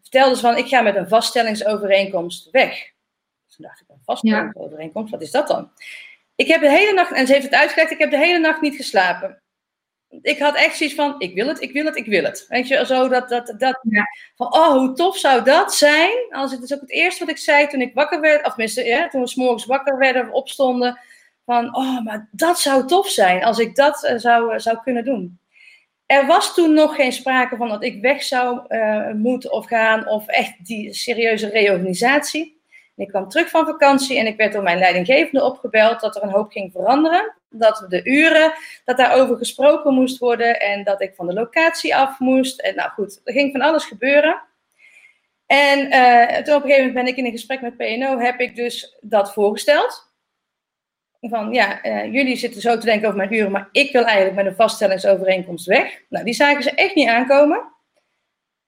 vertelde 0.00 0.34
ze 0.34 0.40
van, 0.40 0.56
ik 0.56 0.66
ga 0.66 0.80
met 0.80 0.96
een 0.96 1.08
vaststellingsovereenkomst 1.08 2.50
weg. 2.50 2.94
Toen 3.56 3.66
dacht 3.66 3.80
ik, 3.80 3.88
een 3.88 4.00
vaststellingsovereenkomst, 4.04 5.10
wat 5.10 5.22
is 5.22 5.30
dat 5.30 5.48
dan? 5.48 5.70
Ik 6.34 6.46
heb 6.46 6.60
de 6.60 6.70
hele 6.70 6.92
nacht, 6.92 7.12
en 7.12 7.26
ze 7.26 7.32
heeft 7.32 7.44
het 7.44 7.54
uitgelegd, 7.54 7.90
ik 7.90 7.98
heb 7.98 8.10
de 8.10 8.18
hele 8.18 8.38
nacht 8.38 8.60
niet 8.60 8.76
geslapen 8.76 9.40
ik 10.22 10.38
had 10.38 10.56
echt 10.56 10.76
zoiets 10.76 10.94
van, 10.96 11.14
ik 11.18 11.34
wil 11.34 11.46
het, 11.46 11.62
ik 11.62 11.72
wil 11.72 11.84
het, 11.84 11.96
ik 11.96 12.06
wil 12.06 12.24
het. 12.24 12.46
Weet 12.48 12.68
je, 12.68 12.86
zo 12.86 13.08
dat, 13.08 13.28
dat, 13.28 13.54
dat 13.58 13.80
van, 14.36 14.54
oh, 14.54 14.70
hoe 14.70 14.92
tof 14.92 15.18
zou 15.18 15.44
dat 15.44 15.74
zijn? 15.74 16.12
Als 16.30 16.52
het 16.52 16.62
is 16.62 16.74
ook 16.74 16.80
het 16.80 16.90
eerste 16.90 17.24
wat 17.24 17.34
ik 17.34 17.40
zei 17.40 17.66
toen 17.66 17.80
ik 17.80 17.94
wakker 17.94 18.20
werd, 18.20 18.44
of 18.44 18.48
tenminste, 18.48 18.84
ja, 18.84 19.08
toen 19.08 19.20
we 19.20 19.28
s'morgens 19.28 19.64
wakker 19.64 19.98
werden 19.98 20.22
of 20.22 20.30
opstonden, 20.30 21.00
van, 21.44 21.76
oh, 21.76 22.04
maar 22.04 22.28
dat 22.30 22.58
zou 22.58 22.86
tof 22.86 23.08
zijn 23.08 23.44
als 23.44 23.58
ik 23.58 23.76
dat 23.76 24.04
uh, 24.04 24.18
zou, 24.18 24.52
uh, 24.52 24.58
zou 24.58 24.78
kunnen 24.82 25.04
doen. 25.04 25.38
Er 26.06 26.26
was 26.26 26.54
toen 26.54 26.74
nog 26.74 26.94
geen 26.94 27.12
sprake 27.12 27.56
van 27.56 27.68
dat 27.68 27.84
ik 27.84 28.00
weg 28.00 28.22
zou 28.22 28.60
uh, 28.68 29.12
moeten 29.12 29.52
of 29.52 29.66
gaan, 29.66 30.08
of 30.08 30.26
echt 30.26 30.66
die 30.66 30.94
serieuze 30.94 31.48
reorganisatie. 31.48 32.55
Ik 32.96 33.08
kwam 33.08 33.28
terug 33.28 33.50
van 33.50 33.66
vakantie 33.66 34.18
en 34.18 34.26
ik 34.26 34.36
werd 34.36 34.52
door 34.52 34.62
mijn 34.62 34.78
leidinggevende 34.78 35.44
opgebeld 35.44 36.00
dat 36.00 36.16
er 36.16 36.22
een 36.22 36.30
hoop 36.30 36.50
ging 36.50 36.72
veranderen 36.72 37.34
dat 37.58 37.86
de 37.88 38.04
uren, 38.04 38.52
dat 38.84 38.96
daarover 38.96 39.36
gesproken 39.36 39.94
moest 39.94 40.18
worden 40.18 40.60
en 40.60 40.84
dat 40.84 41.00
ik 41.00 41.14
van 41.14 41.26
de 41.26 41.32
locatie 41.32 41.96
af 41.96 42.18
moest. 42.18 42.60
En 42.60 42.74
nou 42.74 42.90
goed, 42.90 43.20
er 43.24 43.32
ging 43.32 43.52
van 43.52 43.60
alles 43.60 43.84
gebeuren. 43.84 44.42
En 45.46 45.78
uh, 45.78 46.36
toen 46.36 46.54
op 46.54 46.62
een 46.62 46.68
gegeven 46.70 46.86
moment 46.86 46.94
ben 46.94 47.06
ik 47.06 47.16
in 47.16 47.24
een 47.24 47.30
gesprek 47.30 47.60
met 47.60 47.76
PNO, 47.76 48.18
heb 48.18 48.40
ik 48.40 48.56
dus 48.56 48.96
dat 49.00 49.32
voorgesteld. 49.32 50.14
Van 51.20 51.52
ja, 51.52 51.84
uh, 51.84 52.12
jullie 52.12 52.36
zitten 52.36 52.60
zo 52.60 52.78
te 52.78 52.86
denken 52.86 53.06
over 53.06 53.18
mijn 53.18 53.34
uren, 53.34 53.50
maar 53.50 53.68
ik 53.72 53.92
wil 53.92 54.04
eigenlijk 54.04 54.36
met 54.36 54.46
een 54.46 54.54
vaststellingsovereenkomst 54.54 55.66
weg. 55.66 56.02
Nou, 56.08 56.24
die 56.24 56.34
zagen 56.34 56.62
ze 56.62 56.70
echt 56.70 56.94
niet 56.94 57.08
aankomen. 57.08 57.74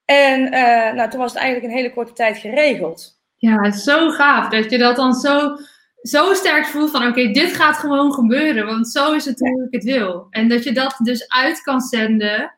En 0.05 0.41
uh, 0.41 0.93
nou, 0.93 1.11
toen 1.11 1.21
was 1.21 1.33
het 1.33 1.41
eigenlijk 1.41 1.73
een 1.73 1.79
hele 1.79 1.93
korte 1.93 2.13
tijd 2.13 2.39
geregeld. 2.39 3.18
Ja, 3.39 3.71
zo 3.71 4.11
gaaf 4.11 4.49
dat 4.49 4.71
je 4.71 4.79
dat 4.79 4.97
dan 4.97 5.15
zo 5.15 5.57
zo 6.03 6.35
sterk 6.35 6.67
voelt 6.67 6.91
van 6.91 7.07
oké, 7.07 7.31
dit 7.31 7.55
gaat 7.55 7.77
gewoon 7.77 8.13
gebeuren, 8.13 8.67
want 8.67 8.89
zo 8.89 9.13
is 9.13 9.25
het 9.25 9.39
hoe 9.39 9.67
ik 9.67 9.75
het 9.75 9.85
wil. 9.85 10.27
En 10.31 10.49
dat 10.49 10.65
je 10.65 10.73
dat 10.73 10.97
dus 11.03 11.29
uit 11.29 11.63
kan 11.63 11.81
zenden. 11.81 12.53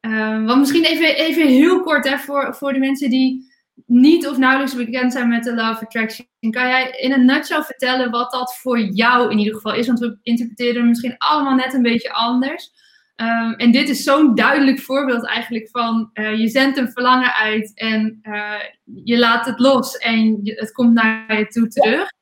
Uh, 0.00 0.44
want 0.44 0.58
misschien 0.58 0.84
even, 0.84 1.16
even 1.16 1.46
heel 1.46 1.82
kort 1.82 2.08
hè, 2.08 2.18
voor, 2.18 2.54
voor 2.54 2.72
de 2.72 2.78
mensen 2.78 3.10
die 3.10 3.46
niet 3.86 4.26
of 4.26 4.38
nauwelijks 4.38 4.74
bekend 4.74 5.12
zijn 5.12 5.28
met 5.28 5.44
de 5.44 5.54
Love 5.54 5.84
Attraction. 5.84 6.26
Kan 6.40 6.68
jij 6.68 6.90
in 6.90 7.12
een 7.12 7.24
nutshell 7.24 7.62
vertellen 7.62 8.10
wat 8.10 8.30
dat 8.30 8.56
voor 8.56 8.80
jou 8.80 9.30
in 9.30 9.38
ieder 9.38 9.54
geval 9.54 9.74
is? 9.74 9.86
Want 9.86 9.98
we 9.98 10.18
interpreteren 10.22 10.88
misschien 10.88 11.14
allemaal 11.18 11.54
net 11.54 11.74
een 11.74 11.82
beetje 11.82 12.12
anders. 12.12 12.70
Um, 13.20 13.54
en 13.54 13.70
dit 13.70 13.88
is 13.88 14.02
zo'n 14.02 14.34
duidelijk 14.34 14.80
voorbeeld 14.80 15.26
eigenlijk 15.26 15.68
van 15.70 16.10
uh, 16.14 16.38
je 16.38 16.48
zendt 16.48 16.78
een 16.78 16.92
verlangen 16.92 17.34
uit 17.34 17.72
en 17.74 18.20
uh, 18.22 18.60
je 19.04 19.18
laat 19.18 19.46
het 19.46 19.58
los 19.58 19.96
en 19.96 20.40
je, 20.42 20.52
het 20.52 20.72
komt 20.72 20.94
naar 20.94 21.38
je 21.38 21.46
toe 21.46 21.68
terug. 21.68 22.12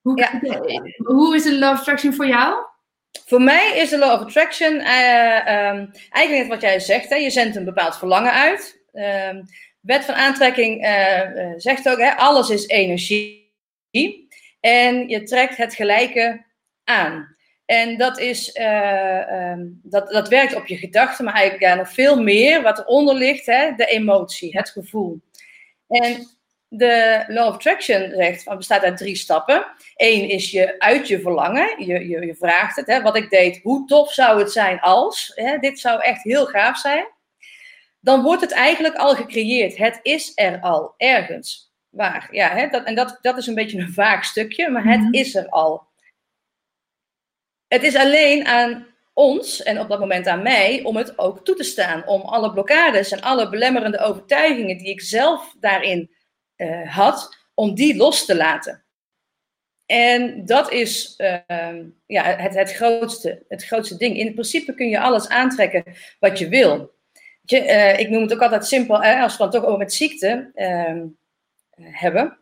Hoe, 0.00 0.18
ja. 0.18 0.40
hoe 0.96 1.34
is 1.34 1.42
de 1.42 1.58
Law 1.58 1.72
of 1.72 1.78
Attraction 1.78 2.14
voor 2.14 2.26
jou? 2.26 2.66
Voor 3.26 3.42
mij 3.42 3.76
is 3.76 3.90
de 3.90 3.98
Law 3.98 4.12
of 4.12 4.20
Attraction 4.20 4.72
uh, 4.72 5.70
um, 5.70 5.90
eigenlijk 6.10 6.30
net 6.30 6.48
wat 6.48 6.60
jij 6.60 6.80
zegt. 6.80 7.08
Hè? 7.08 7.16
Je 7.16 7.30
zendt 7.30 7.56
een 7.56 7.64
bepaald 7.64 7.98
verlangen 7.98 8.32
uit. 8.32 8.84
Uh, 8.92 9.42
wet 9.80 10.04
van 10.04 10.14
aantrekking 10.14 10.86
zegt 11.56 11.88
ook, 11.88 11.98
hè, 11.98 12.16
alles 12.16 12.50
is 12.50 12.66
energie. 12.66 14.28
En 14.60 15.08
je 15.08 15.22
trekt 15.22 15.56
het 15.56 15.74
gelijke 15.74 16.44
aan. 16.84 17.33
En 17.66 17.98
dat, 17.98 18.18
is, 18.18 18.58
um, 18.58 19.80
dat, 19.82 20.10
dat 20.10 20.28
werkt 20.28 20.54
op 20.54 20.66
je 20.66 20.76
gedachten, 20.76 21.24
maar 21.24 21.34
eigenlijk 21.34 21.64
ja, 21.64 21.74
nog 21.74 21.92
veel 21.92 22.22
meer. 22.22 22.62
Wat 22.62 22.78
eronder 22.78 23.14
ligt, 23.14 23.46
hè, 23.46 23.72
de 23.76 23.86
emotie, 23.86 24.56
het 24.56 24.70
gevoel. 24.70 25.20
En 25.88 26.26
de 26.68 27.24
Law 27.26 27.48
of 27.48 27.54
Attraction 27.54 28.10
zegt, 28.10 28.42
van, 28.42 28.56
bestaat 28.56 28.82
uit 28.82 28.96
drie 28.96 29.16
stappen. 29.16 29.66
Eén 29.96 30.28
is 30.28 30.50
je 30.50 30.78
uit 30.78 31.08
je 31.08 31.20
verlangen. 31.20 31.74
Je, 31.86 32.08
je, 32.08 32.26
je 32.26 32.34
vraagt 32.34 32.76
het, 32.76 32.86
hè, 32.86 33.02
wat 33.02 33.16
ik 33.16 33.30
deed, 33.30 33.60
hoe 33.62 33.86
tof 33.86 34.12
zou 34.12 34.38
het 34.38 34.52
zijn 34.52 34.80
als? 34.80 35.32
Hè, 35.34 35.58
dit 35.58 35.78
zou 35.78 36.00
echt 36.00 36.22
heel 36.22 36.46
gaaf 36.46 36.78
zijn. 36.78 37.06
Dan 38.00 38.22
wordt 38.22 38.42
het 38.42 38.52
eigenlijk 38.52 38.96
al 38.96 39.14
gecreëerd. 39.14 39.76
Het 39.76 39.98
is 40.02 40.32
er 40.34 40.60
al, 40.60 40.94
ergens. 40.96 41.72
Waar? 41.90 42.28
Ja, 42.30 42.48
hè, 42.48 42.68
dat, 42.68 42.84
en 42.84 42.94
dat, 42.94 43.18
dat 43.20 43.36
is 43.36 43.46
een 43.46 43.54
beetje 43.54 43.78
een 43.78 43.92
vaag 43.92 44.24
stukje, 44.24 44.70
maar 44.70 44.84
het 44.84 45.00
mhm. 45.00 45.14
is 45.14 45.34
er 45.34 45.48
al. 45.48 45.86
Het 47.74 47.82
is 47.82 47.96
alleen 47.96 48.46
aan 48.46 48.86
ons 49.12 49.62
en 49.62 49.80
op 49.80 49.88
dat 49.88 49.98
moment 49.98 50.26
aan 50.26 50.42
mij 50.42 50.82
om 50.82 50.96
het 50.96 51.18
ook 51.18 51.44
toe 51.44 51.54
te 51.54 51.62
staan. 51.62 52.06
Om 52.06 52.20
alle 52.20 52.52
blokkades 52.52 53.10
en 53.10 53.20
alle 53.20 53.48
belemmerende 53.48 53.98
overtuigingen 53.98 54.78
die 54.78 54.88
ik 54.88 55.00
zelf 55.00 55.54
daarin 55.60 56.10
uh, 56.56 56.94
had, 56.94 57.36
om 57.54 57.74
die 57.74 57.96
los 57.96 58.24
te 58.24 58.36
laten. 58.36 58.84
En 59.86 60.46
dat 60.46 60.72
is 60.72 61.14
uh, 61.18 61.38
ja, 62.06 62.22
het, 62.24 62.54
het, 62.54 62.72
grootste, 62.72 63.44
het 63.48 63.64
grootste 63.64 63.96
ding. 63.96 64.18
In 64.18 64.32
principe 64.32 64.74
kun 64.74 64.88
je 64.88 65.00
alles 65.00 65.28
aantrekken 65.28 65.84
wat 66.18 66.38
je 66.38 66.48
wil. 66.48 66.94
Je, 67.42 67.60
uh, 67.60 67.98
ik 67.98 68.08
noem 68.08 68.22
het 68.22 68.34
ook 68.34 68.42
altijd 68.42 68.66
simpel, 68.66 69.02
als 69.02 69.32
we 69.32 69.38
dan 69.38 69.50
toch 69.50 69.64
over 69.64 69.78
met 69.78 69.92
ziekte 69.92 70.50
ehm, 70.54 71.06
hebben. 71.80 72.38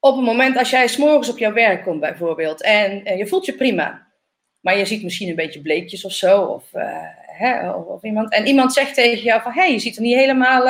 Op 0.00 0.16
het 0.16 0.24
moment 0.24 0.56
als 0.56 0.70
jij 0.70 0.88
s'morgens 0.88 1.28
op 1.28 1.38
jouw 1.38 1.52
werk 1.52 1.82
komt 1.82 2.00
bijvoorbeeld 2.00 2.62
en 2.62 3.16
je 3.16 3.26
voelt 3.26 3.46
je 3.46 3.54
prima, 3.54 4.06
maar 4.60 4.78
je 4.78 4.84
ziet 4.84 5.02
misschien 5.02 5.28
een 5.28 5.34
beetje 5.34 5.62
bleekjes 5.62 6.04
of 6.04 6.12
zo, 6.12 6.42
of, 6.42 6.70
hè, 7.26 7.70
of, 7.70 7.86
of, 7.86 8.02
iemand, 8.02 8.32
en 8.32 8.46
iemand 8.46 8.72
zegt 8.72 8.94
tegen 8.94 9.22
jou 9.22 9.42
van, 9.42 9.52
hé, 9.52 9.60
hey, 9.60 9.72
je 9.72 9.78
ziet 9.78 9.96
er 9.96 10.02
niet 10.02 10.16
helemaal 10.16 10.64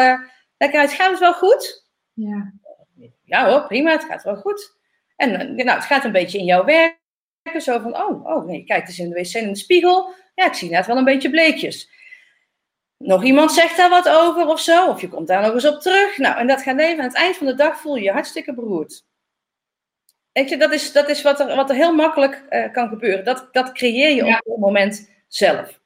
lekker 0.57 0.81
uit, 0.81 0.93
gaat 0.93 1.11
het 1.11 1.21
wel 1.21 1.35
goed? 1.35 1.87
Ja. 2.13 2.53
Ja 3.29 3.49
hoor, 3.49 3.67
prima, 3.67 3.91
het 3.91 4.05
gaat 4.05 4.23
wel 4.23 4.37
goed. 4.37 4.77
En 5.17 5.41
eh, 5.41 5.65
nou, 5.65 5.79
het 5.79 5.85
gaat 5.85 6.05
een 6.05 6.13
beetje 6.13 6.39
in 6.39 6.45
jouw 6.45 6.65
werk. 6.65 6.97
Zo 7.59 7.79
van, 7.79 7.97
oh, 7.97 8.27
oh 8.27 8.47
nee, 8.47 8.65
kijk 8.65 8.87
eens 8.87 8.99
in 8.99 9.09
de 9.09 9.15
wc 9.15 9.35
in 9.35 9.49
de 9.49 9.57
spiegel. 9.57 10.15
Ja, 10.35 10.47
ik 10.47 10.55
zie 10.55 10.71
net 10.71 10.87
wel 10.87 10.97
een 10.97 11.05
beetje 11.05 11.31
bleekjes. 11.31 11.91
Nog 12.97 13.25
iemand 13.25 13.53
zegt 13.53 13.77
daar 13.77 13.91
wat 13.91 14.09
over 14.09 14.47
of 14.47 14.61
zo, 14.61 14.89
of 14.89 15.01
je 15.01 15.09
komt 15.09 15.27
daar 15.27 15.43
nog 15.43 15.53
eens 15.53 15.67
op 15.67 15.81
terug. 15.81 16.19
Nou, 16.19 16.39
en 16.39 16.47
dat 16.47 16.63
gaat 16.63 16.77
leven. 16.77 16.99
Aan 16.99 17.09
het 17.09 17.17
eind 17.17 17.37
van 17.37 17.47
de 17.47 17.55
dag 17.55 17.81
voel 17.81 17.97
je 17.97 18.03
je 18.03 18.13
hartstikke 18.13 18.55
beroerd. 18.55 19.07
Weet 20.33 20.49
je, 20.49 20.57
dat 20.57 20.73
is, 20.73 20.93
dat 20.93 21.09
is 21.09 21.23
wat, 21.23 21.41
er, 21.41 21.57
wat 21.57 21.71
er 21.71 21.77
heel 21.77 21.95
makkelijk 21.95 22.45
uh, 22.51 22.73
kan 22.73 22.89
gebeuren. 22.89 23.25
Dat, 23.25 23.49
dat 23.53 23.73
creëer 23.73 24.15
je 24.15 24.27
op 24.27 24.41
het 24.45 24.59
moment 24.59 25.11
zelf. 25.29 25.81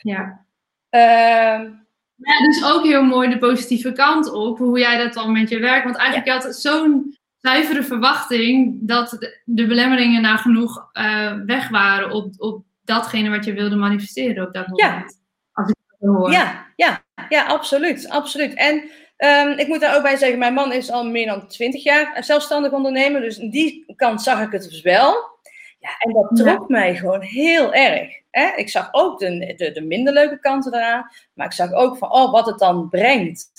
Ja. 0.00 0.46
Uh, 0.90 1.70
ja, 2.14 2.46
dus 2.46 2.64
ook 2.64 2.84
heel 2.84 3.02
mooi 3.02 3.28
de 3.28 3.38
positieve 3.38 3.92
kant 3.92 4.32
op, 4.32 4.58
hoe 4.58 4.78
jij 4.78 4.98
dat 4.98 5.12
dan 5.12 5.32
met 5.32 5.48
je 5.48 5.58
werk. 5.58 5.84
Want 5.84 5.96
eigenlijk 5.96 6.26
ja. 6.26 6.34
had 6.34 6.56
zo'n 6.56 7.16
zuivere 7.40 7.82
verwachting 7.82 8.78
dat 8.80 9.10
de, 9.44 9.66
belemmeringen 9.66 10.22
nagenoeg 10.22 10.88
uh, 10.92 11.32
weg 11.46 11.68
waren 11.68 12.10
op, 12.10 12.34
op 12.36 12.64
datgene 12.84 13.30
wat 13.30 13.44
je 13.44 13.52
wilde 13.52 13.76
manifesteren 13.76 14.46
op 14.46 14.54
dat 14.54 14.68
moment. 14.68 15.10
Ja. 15.10 15.22
Als 15.52 15.68
ik 15.68 15.76
dat 15.98 16.14
hoor. 16.14 16.32
Ja, 16.32 16.66
ja, 16.76 17.02
ja, 17.28 17.44
absoluut. 17.44 18.08
absoluut. 18.08 18.54
En 18.54 18.90
um, 19.16 19.58
ik 19.58 19.68
moet 19.68 19.80
daar 19.80 19.96
ook 19.96 20.02
bij 20.02 20.16
zeggen, 20.16 20.38
mijn 20.38 20.54
man 20.54 20.72
is 20.72 20.90
al 20.90 21.06
meer 21.06 21.26
dan 21.26 21.46
twintig 21.48 21.82
jaar 21.82 22.24
zelfstandig 22.24 22.72
ondernemer. 22.72 23.20
Dus 23.20 23.38
in 23.38 23.50
die 23.50 23.92
kant 23.96 24.22
zag 24.22 24.42
ik 24.42 24.52
het 24.52 24.62
dus 24.62 24.82
wel. 24.82 25.32
Ja, 25.78 25.90
en 25.98 26.12
dat 26.12 26.30
trok 26.36 26.68
mij 26.68 26.96
gewoon 26.96 27.20
heel 27.20 27.74
erg. 27.74 28.20
Hè? 28.30 28.52
Ik 28.56 28.68
zag 28.68 28.88
ook 28.92 29.18
de, 29.18 29.54
de, 29.56 29.72
de, 29.72 29.80
minder 29.80 30.12
leuke 30.12 30.38
kanten 30.38 30.74
eraan, 30.74 31.10
maar 31.34 31.46
ik 31.46 31.52
zag 31.52 31.72
ook 31.72 31.96
van, 31.96 32.12
oh, 32.12 32.32
wat 32.32 32.46
het 32.46 32.58
dan 32.58 32.88
brengt. 32.88 33.52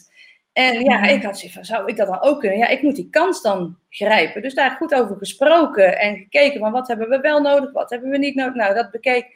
En 0.54 0.84
ja, 0.84 1.04
ik 1.04 1.24
had 1.24 1.38
zoiets 1.38 1.56
van, 1.56 1.66
zou 1.66 1.88
ik 1.88 1.98
dat 1.98 2.08
dan 2.08 2.22
ook 2.22 2.40
kunnen? 2.40 2.58
Ja, 2.58 2.68
ik 2.68 2.82
moet 2.82 2.96
die 2.96 3.10
kans 3.10 3.42
dan 3.42 3.78
grijpen. 3.90 4.42
Dus 4.42 4.54
daar 4.54 4.72
goed 4.72 4.94
over 4.94 5.18
gesproken 5.18 6.00
en 6.00 6.16
gekeken 6.16 6.60
van 6.60 6.72
wat 6.72 6.88
hebben 6.88 7.10
we 7.10 7.20
wel 7.20 7.42
nodig, 7.42 7.72
wat 7.72 7.90
hebben 7.90 8.10
we 8.10 8.18
niet 8.18 8.36
nodig. 8.36 8.56
Nou, 8.56 8.74
dat 8.74 8.92
bekeek. 8.92 9.28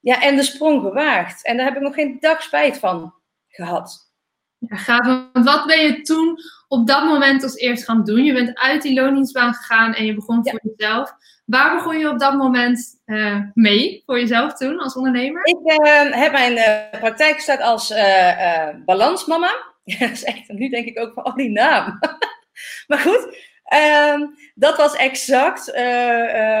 Ja, 0.00 0.22
en 0.22 0.36
de 0.36 0.42
sprong 0.42 0.80
gewaagd. 0.80 1.44
En 1.44 1.56
daar 1.56 1.66
heb 1.66 1.76
ik 1.76 1.82
nog 1.82 1.94
geen 1.94 2.16
dag 2.20 2.42
spijt 2.42 2.78
van 2.78 3.14
gehad. 3.48 4.07
Ja, 4.58 4.76
gaaf. 4.76 5.06
Want 5.32 5.44
wat 5.44 5.66
ben 5.66 5.82
je 5.82 6.00
toen 6.00 6.38
op 6.68 6.86
dat 6.86 7.04
moment 7.04 7.42
als 7.42 7.56
eerst 7.56 7.84
gaan 7.84 8.04
doen? 8.04 8.24
Je 8.24 8.32
bent 8.32 8.58
uit 8.58 8.82
die 8.82 9.00
loondienstbaan 9.00 9.54
gegaan 9.54 9.94
en 9.94 10.04
je 10.04 10.14
begon 10.14 10.48
voor 10.48 10.60
jezelf. 10.76 11.12
Waar 11.44 11.74
begon 11.74 11.98
je 11.98 12.10
op 12.10 12.18
dat 12.18 12.34
moment 12.34 13.00
uh, 13.06 13.40
mee 13.54 14.02
voor 14.06 14.18
jezelf 14.18 14.52
toen 14.54 14.78
als 14.78 14.94
ondernemer? 14.94 15.46
Ik 15.46 15.58
uh, 15.64 16.12
heb 16.20 16.32
mijn 16.32 16.52
uh, 16.52 17.00
praktijk 17.00 17.34
gestart 17.34 17.60
als 17.60 17.94
balansmama. 18.84 19.50
Dat 19.98 20.10
is 20.10 20.24
echt, 20.24 20.48
nu 20.48 20.68
denk 20.68 20.86
ik 20.86 20.98
ook 20.98 21.12
van, 21.12 21.26
oh 21.26 21.34
die 21.34 21.50
naam. 21.50 21.98
maar 22.88 22.98
goed, 22.98 23.36
ehm, 23.64 24.26
dat 24.54 24.76
was 24.76 24.96
exact 24.96 25.72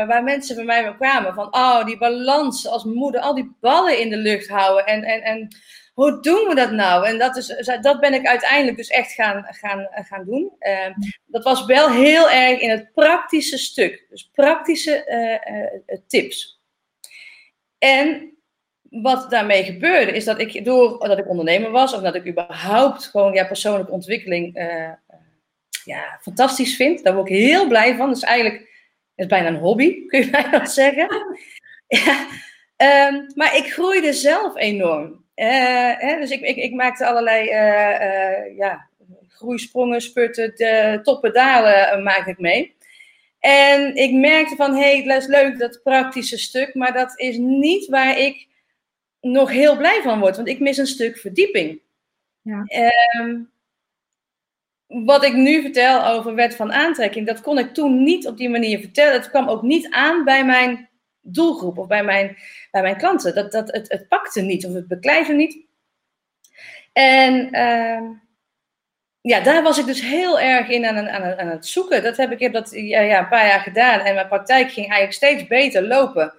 waar 0.06 0.24
mensen 0.24 0.56
bij 0.56 0.64
mij 0.64 0.94
kwamen. 0.94 1.34
Van, 1.34 1.54
oh 1.54 1.84
die 1.84 1.98
balans 1.98 2.66
als 2.66 2.84
moeder, 2.84 3.20
al 3.20 3.34
die 3.34 3.56
ballen 3.60 3.98
in 3.98 4.10
de 4.10 4.16
lucht 4.16 4.48
houden 4.48 4.86
en... 4.86 5.02
en, 5.02 5.22
en 5.22 5.48
hoe 5.98 6.20
doen 6.20 6.48
we 6.48 6.54
dat 6.54 6.70
nou? 6.70 7.06
En 7.06 7.18
dat, 7.18 7.36
is, 7.36 7.46
dat 7.80 8.00
ben 8.00 8.14
ik 8.14 8.26
uiteindelijk 8.26 8.76
dus 8.76 8.88
echt 8.88 9.12
gaan, 9.12 9.46
gaan, 9.48 9.88
gaan 9.92 10.24
doen. 10.24 10.52
Uh, 10.60 10.86
dat 11.26 11.44
was 11.44 11.64
wel 11.64 11.90
heel 11.90 12.30
erg 12.30 12.60
in 12.60 12.70
het 12.70 12.92
praktische 12.92 13.58
stuk. 13.58 14.06
Dus 14.10 14.30
praktische 14.32 15.04
uh, 15.08 15.56
uh, 15.56 15.98
tips. 16.06 16.60
En 17.78 18.36
wat 18.82 19.30
daarmee 19.30 19.64
gebeurde, 19.64 20.12
is 20.12 20.24
dat 20.24 20.40
ik 20.40 20.64
doordat 20.64 21.18
ik 21.18 21.28
ondernemer 21.28 21.70
was, 21.70 21.94
of 21.94 22.00
dat 22.00 22.14
ik 22.14 22.26
überhaupt 22.26 23.06
gewoon 23.06 23.32
ja, 23.32 23.44
persoonlijke 23.44 23.92
ontwikkeling 23.92 24.54
ja, 25.84 26.18
fantastisch 26.20 26.76
vind. 26.76 27.04
Daar 27.04 27.14
word 27.14 27.28
ik 27.28 27.36
heel 27.36 27.68
blij 27.68 27.96
van. 27.96 28.08
Dus 28.08 28.22
eigenlijk 28.22 28.68
is 29.14 29.26
bijna 29.26 29.48
een 29.48 29.56
hobby, 29.56 29.94
kun 30.06 30.20
je 30.20 30.30
bijna 30.30 30.66
zeggen. 30.66 31.08
ja. 31.86 32.26
Um, 33.08 33.32
maar 33.34 33.56
ik 33.56 33.72
groeide 33.72 34.12
zelf 34.12 34.56
enorm. 34.56 35.26
Uh, 35.38 35.92
hè, 35.98 36.16
dus 36.20 36.30
ik, 36.30 36.40
ik, 36.40 36.56
ik, 36.56 36.72
maakte 36.72 37.06
allerlei 37.06 37.48
uh, 37.48 37.52
uh, 37.52 38.56
ja, 38.56 38.88
groeisprongen, 39.28 40.00
spurten, 40.00 40.52
de, 40.56 41.00
toppen, 41.02 41.32
dalen 41.32 42.02
maak 42.02 42.26
ik 42.26 42.38
mee. 42.38 42.76
En 43.38 43.94
ik 43.94 44.12
merkte 44.12 44.56
van, 44.56 44.74
hé, 44.74 44.96
hey, 44.96 45.04
dat 45.04 45.22
is 45.22 45.28
leuk, 45.28 45.58
dat 45.58 45.80
praktische 45.82 46.38
stuk, 46.38 46.74
maar 46.74 46.92
dat 46.92 47.12
is 47.20 47.36
niet 47.36 47.86
waar 47.86 48.18
ik 48.18 48.46
nog 49.20 49.50
heel 49.50 49.76
blij 49.76 50.00
van 50.02 50.20
word, 50.20 50.36
want 50.36 50.48
ik 50.48 50.60
mis 50.60 50.76
een 50.76 50.86
stuk 50.86 51.18
verdieping. 51.18 51.80
Ja. 52.42 52.64
Um, 53.20 53.50
wat 54.86 55.24
ik 55.24 55.34
nu 55.34 55.62
vertel 55.62 56.06
over 56.06 56.34
wet 56.34 56.56
van 56.56 56.72
aantrekking, 56.72 57.26
dat 57.26 57.40
kon 57.40 57.58
ik 57.58 57.74
toen 57.74 58.02
niet 58.02 58.26
op 58.26 58.36
die 58.36 58.48
manier 58.48 58.78
vertellen. 58.78 59.12
Het 59.12 59.30
kwam 59.30 59.48
ook 59.48 59.62
niet 59.62 59.90
aan 59.90 60.24
bij 60.24 60.44
mijn 60.44 60.87
doelgroep 61.34 61.78
of 61.78 61.86
bij 61.86 62.04
mijn, 62.04 62.36
bij 62.70 62.82
mijn 62.82 62.96
klanten. 62.96 63.34
Dat, 63.34 63.52
dat, 63.52 63.72
het, 63.72 63.88
het 63.88 64.08
pakte 64.08 64.40
niet 64.40 64.66
of 64.66 64.72
het 64.72 64.88
beklijfde 64.88 65.32
niet. 65.32 65.66
En 66.92 67.48
uh, 67.52 68.10
ja, 69.20 69.40
daar 69.40 69.62
was 69.62 69.78
ik 69.78 69.86
dus 69.86 70.00
heel 70.00 70.40
erg 70.40 70.68
in 70.68 70.86
aan, 70.86 71.08
aan, 71.08 71.38
aan 71.38 71.48
het 71.48 71.66
zoeken. 71.66 72.02
Dat 72.02 72.16
heb 72.16 72.32
ik, 72.32 72.38
heb 72.38 72.52
dat 72.52 72.70
ja, 72.70 73.00
ja, 73.00 73.18
een 73.18 73.28
paar 73.28 73.46
jaar 73.46 73.60
gedaan 73.60 74.00
en 74.00 74.14
mijn 74.14 74.28
praktijk 74.28 74.72
ging 74.72 74.86
eigenlijk 74.86 75.12
steeds 75.12 75.46
beter 75.46 75.82
lopen. 75.82 76.32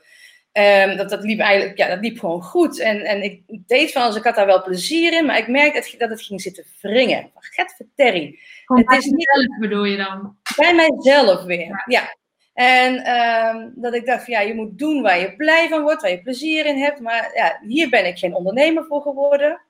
Um, 0.53 0.97
dat, 0.97 1.09
dat, 1.09 1.23
liep 1.23 1.39
eigenlijk, 1.39 1.77
ja, 1.77 1.87
dat 1.87 1.99
liep 1.99 2.19
gewoon 2.19 2.41
goed. 2.41 2.79
En, 2.79 3.01
en 3.01 3.23
ik 3.23 3.41
deed 3.47 3.91
van 3.91 4.01
als 4.01 4.15
ik 4.15 4.23
had 4.23 4.35
daar 4.35 4.45
wel 4.45 4.63
plezier 4.63 5.13
in, 5.13 5.25
maar 5.25 5.37
ik 5.37 5.47
merkte 5.47 5.79
dat, 5.79 5.99
dat 5.99 6.09
het 6.09 6.21
ging 6.21 6.41
zitten 6.41 6.65
wringen. 6.81 7.31
Get 7.39 7.73
verterrie. 7.77 8.41
Het 8.65 8.91
is 8.91 9.05
niet 9.05 9.29
zelf 9.33 9.59
bedoel 9.59 9.83
je 9.83 9.97
dan? 9.97 10.37
Bij 10.55 10.75
mijzelf 10.75 11.43
weer. 11.43 11.83
ja. 11.85 12.17
En 12.53 13.15
um, 13.15 13.73
dat 13.75 13.93
ik 13.93 14.05
dacht, 14.05 14.23
van, 14.23 14.33
ja, 14.33 14.39
je 14.39 14.53
moet 14.53 14.77
doen 14.77 15.01
waar 15.01 15.19
je 15.19 15.35
blij 15.35 15.67
van 15.67 15.81
wordt, 15.81 16.01
waar 16.01 16.11
je 16.11 16.21
plezier 16.21 16.65
in 16.65 16.77
hebt. 16.77 16.99
Maar 16.99 17.31
ja, 17.33 17.59
hier 17.67 17.89
ben 17.89 18.07
ik 18.07 18.17
geen 18.17 18.33
ondernemer 18.33 18.85
voor 18.85 19.01
geworden. 19.01 19.61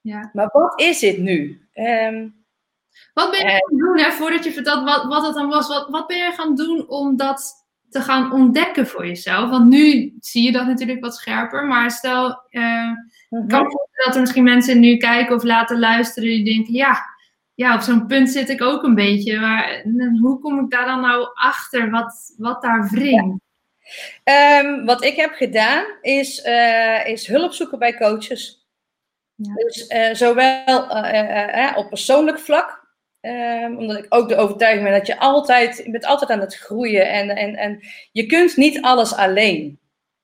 Ja. 0.00 0.30
Maar 0.32 0.48
wat 0.52 0.80
is 0.80 0.98
dit 0.98 1.18
nu? 1.18 1.68
Um, 1.74 2.44
wat 3.14 3.30
ben 3.30 3.40
je 3.40 3.46
gaan 3.46 3.78
doen, 3.78 3.98
hè, 3.98 4.10
voordat 4.10 4.44
je 4.44 4.52
vertelt 4.52 4.84
wat, 4.84 5.04
wat 5.04 5.26
het 5.26 5.34
dan 5.34 5.48
was, 5.48 5.68
wat, 5.68 5.88
wat 5.88 6.06
ben 6.06 6.16
je 6.16 6.32
gaan 6.32 6.56
doen 6.56 6.88
om 6.88 7.16
dat 7.16 7.52
te 7.90 8.00
gaan 8.00 8.32
ontdekken 8.32 8.86
voor 8.86 9.06
jezelf? 9.06 9.50
Want 9.50 9.68
nu 9.68 10.14
zie 10.20 10.44
je 10.44 10.52
dat 10.52 10.66
natuurlijk 10.66 11.00
wat 11.00 11.16
scherper, 11.16 11.64
maar 11.64 11.90
stel, 11.90 12.42
uh, 12.50 12.90
mm-hmm. 13.28 13.48
kan 13.48 13.70
dat 14.04 14.14
er 14.14 14.20
misschien 14.20 14.44
mensen 14.44 14.80
nu 14.80 14.96
kijken 14.96 15.36
of 15.36 15.42
laten 15.42 15.78
luisteren 15.78 16.28
die 16.28 16.44
denken, 16.44 16.74
ja, 16.74 17.13
ja, 17.54 17.74
op 17.74 17.80
zo'n 17.80 18.06
punt 18.06 18.30
zit 18.30 18.48
ik 18.48 18.62
ook 18.62 18.82
een 18.82 18.94
beetje. 18.94 19.40
Maar 19.40 19.82
hoe 20.20 20.38
kom 20.38 20.64
ik 20.64 20.70
daar 20.70 20.86
dan 20.86 21.00
nou 21.00 21.28
achter 21.34 21.90
wat, 21.90 22.34
wat 22.36 22.62
daar 22.62 22.88
wringt? 22.90 23.42
Ehm, 24.24 24.84
wat 24.84 25.04
ik 25.04 25.16
heb 25.16 25.32
gedaan 25.32 25.84
is, 26.00 26.44
uh, 26.44 27.06
is 27.06 27.26
hulp 27.26 27.52
zoeken 27.52 27.78
bij 27.78 27.94
coaches. 27.94 28.68
Ja. 29.34 29.54
Dus 29.54 29.88
uh, 29.88 30.14
zowel 30.14 30.96
uh, 30.96 31.72
op 31.76 31.88
persoonlijk 31.88 32.38
vlak, 32.38 32.86
um, 33.20 33.76
omdat 33.76 33.98
ik 33.98 34.06
ook 34.08 34.28
de 34.28 34.36
overtuiging 34.36 34.84
ben 34.84 34.98
dat 34.98 35.06
je 35.06 35.18
altijd, 35.18 35.76
je 35.84 35.90
bent 35.90 36.04
altijd 36.04 36.30
aan 36.30 36.40
het 36.40 36.56
groeien 36.56 37.08
en, 37.08 37.30
en, 37.30 37.56
en 37.56 37.80
je 38.12 38.26
kunt 38.26 38.56
niet 38.56 38.80
alles 38.80 39.14
alleen. 39.14 39.78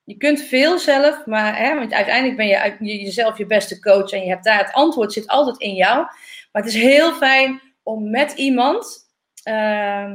Je 0.05 0.17
kunt 0.17 0.43
veel 0.43 0.79
zelf, 0.79 1.27
maar 1.27 1.59
hè, 1.59 1.75
want 1.75 1.93
uiteindelijk 1.93 2.37
ben 2.37 2.47
je, 2.47 2.77
je 2.81 3.03
jezelf 3.03 3.39
je 3.39 3.47
beste 3.47 3.81
coach 3.81 4.11
en 4.11 4.23
je 4.23 4.29
hebt 4.29 4.45
daar 4.45 4.59
het 4.59 4.73
antwoord 4.73 5.13
zit 5.13 5.27
altijd 5.27 5.59
in 5.59 5.75
jou. 5.75 6.07
Maar 6.53 6.63
het 6.63 6.75
is 6.75 6.81
heel 6.81 7.13
fijn 7.13 7.61
om 7.83 8.11
met 8.11 8.33
iemand. 8.33 9.09
Uh, 9.49 10.15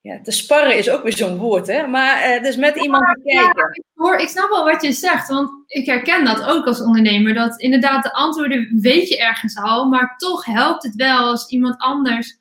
ja, 0.00 0.20
te 0.22 0.30
sparren 0.30 0.78
is 0.78 0.90
ook 0.90 1.02
weer 1.02 1.16
zo'n 1.16 1.36
woord, 1.36 1.66
hè? 1.66 1.86
Maar 1.86 2.36
uh, 2.36 2.42
dus 2.42 2.56
met 2.56 2.76
iemand 2.76 3.04
te 3.04 3.20
kijken. 3.24 3.70
ik, 3.72 3.84
hoor, 3.94 4.16
ik 4.16 4.28
snap 4.28 4.48
wel 4.48 4.64
wat 4.64 4.82
je 4.82 4.92
zegt, 4.92 5.28
want 5.28 5.50
ik 5.66 5.86
herken 5.86 6.24
dat 6.24 6.44
ook 6.44 6.66
als 6.66 6.80
ondernemer. 6.80 7.34
Dat 7.34 7.60
inderdaad 7.60 8.02
de 8.02 8.12
antwoorden 8.12 8.80
weet 8.80 9.08
je 9.08 9.18
ergens 9.18 9.56
al, 9.56 9.88
maar 9.88 10.16
toch 10.16 10.44
helpt 10.44 10.82
het 10.82 10.94
wel 10.94 11.18
als 11.18 11.48
iemand 11.48 11.78
anders 11.78 12.38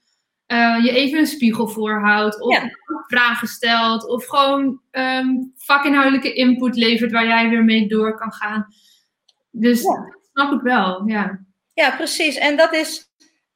uh, 0.51 0.83
je 0.83 0.91
even 0.91 1.19
een 1.19 1.27
spiegel 1.27 1.67
voorhoudt. 1.67 2.41
Of 2.41 2.53
ja. 2.53 2.69
vragen 3.07 3.47
stelt. 3.47 4.07
Of 4.07 4.25
gewoon 4.25 4.81
um, 4.91 5.53
vakinhoudelijke 5.57 6.33
input 6.33 6.75
levert 6.75 7.11
waar 7.11 7.27
jij 7.27 7.49
weer 7.49 7.63
mee 7.63 7.87
door 7.87 8.17
kan 8.17 8.33
gaan. 8.33 8.67
Dus 9.51 9.81
ja. 9.81 9.95
dat 9.95 10.29
snap 10.31 10.53
ik 10.53 10.61
wel, 10.61 11.07
ja. 11.07 11.39
Ja, 11.79 11.95
precies. 11.95 12.37
En 12.37 12.57
dat 12.57 12.73
is. 12.73 13.11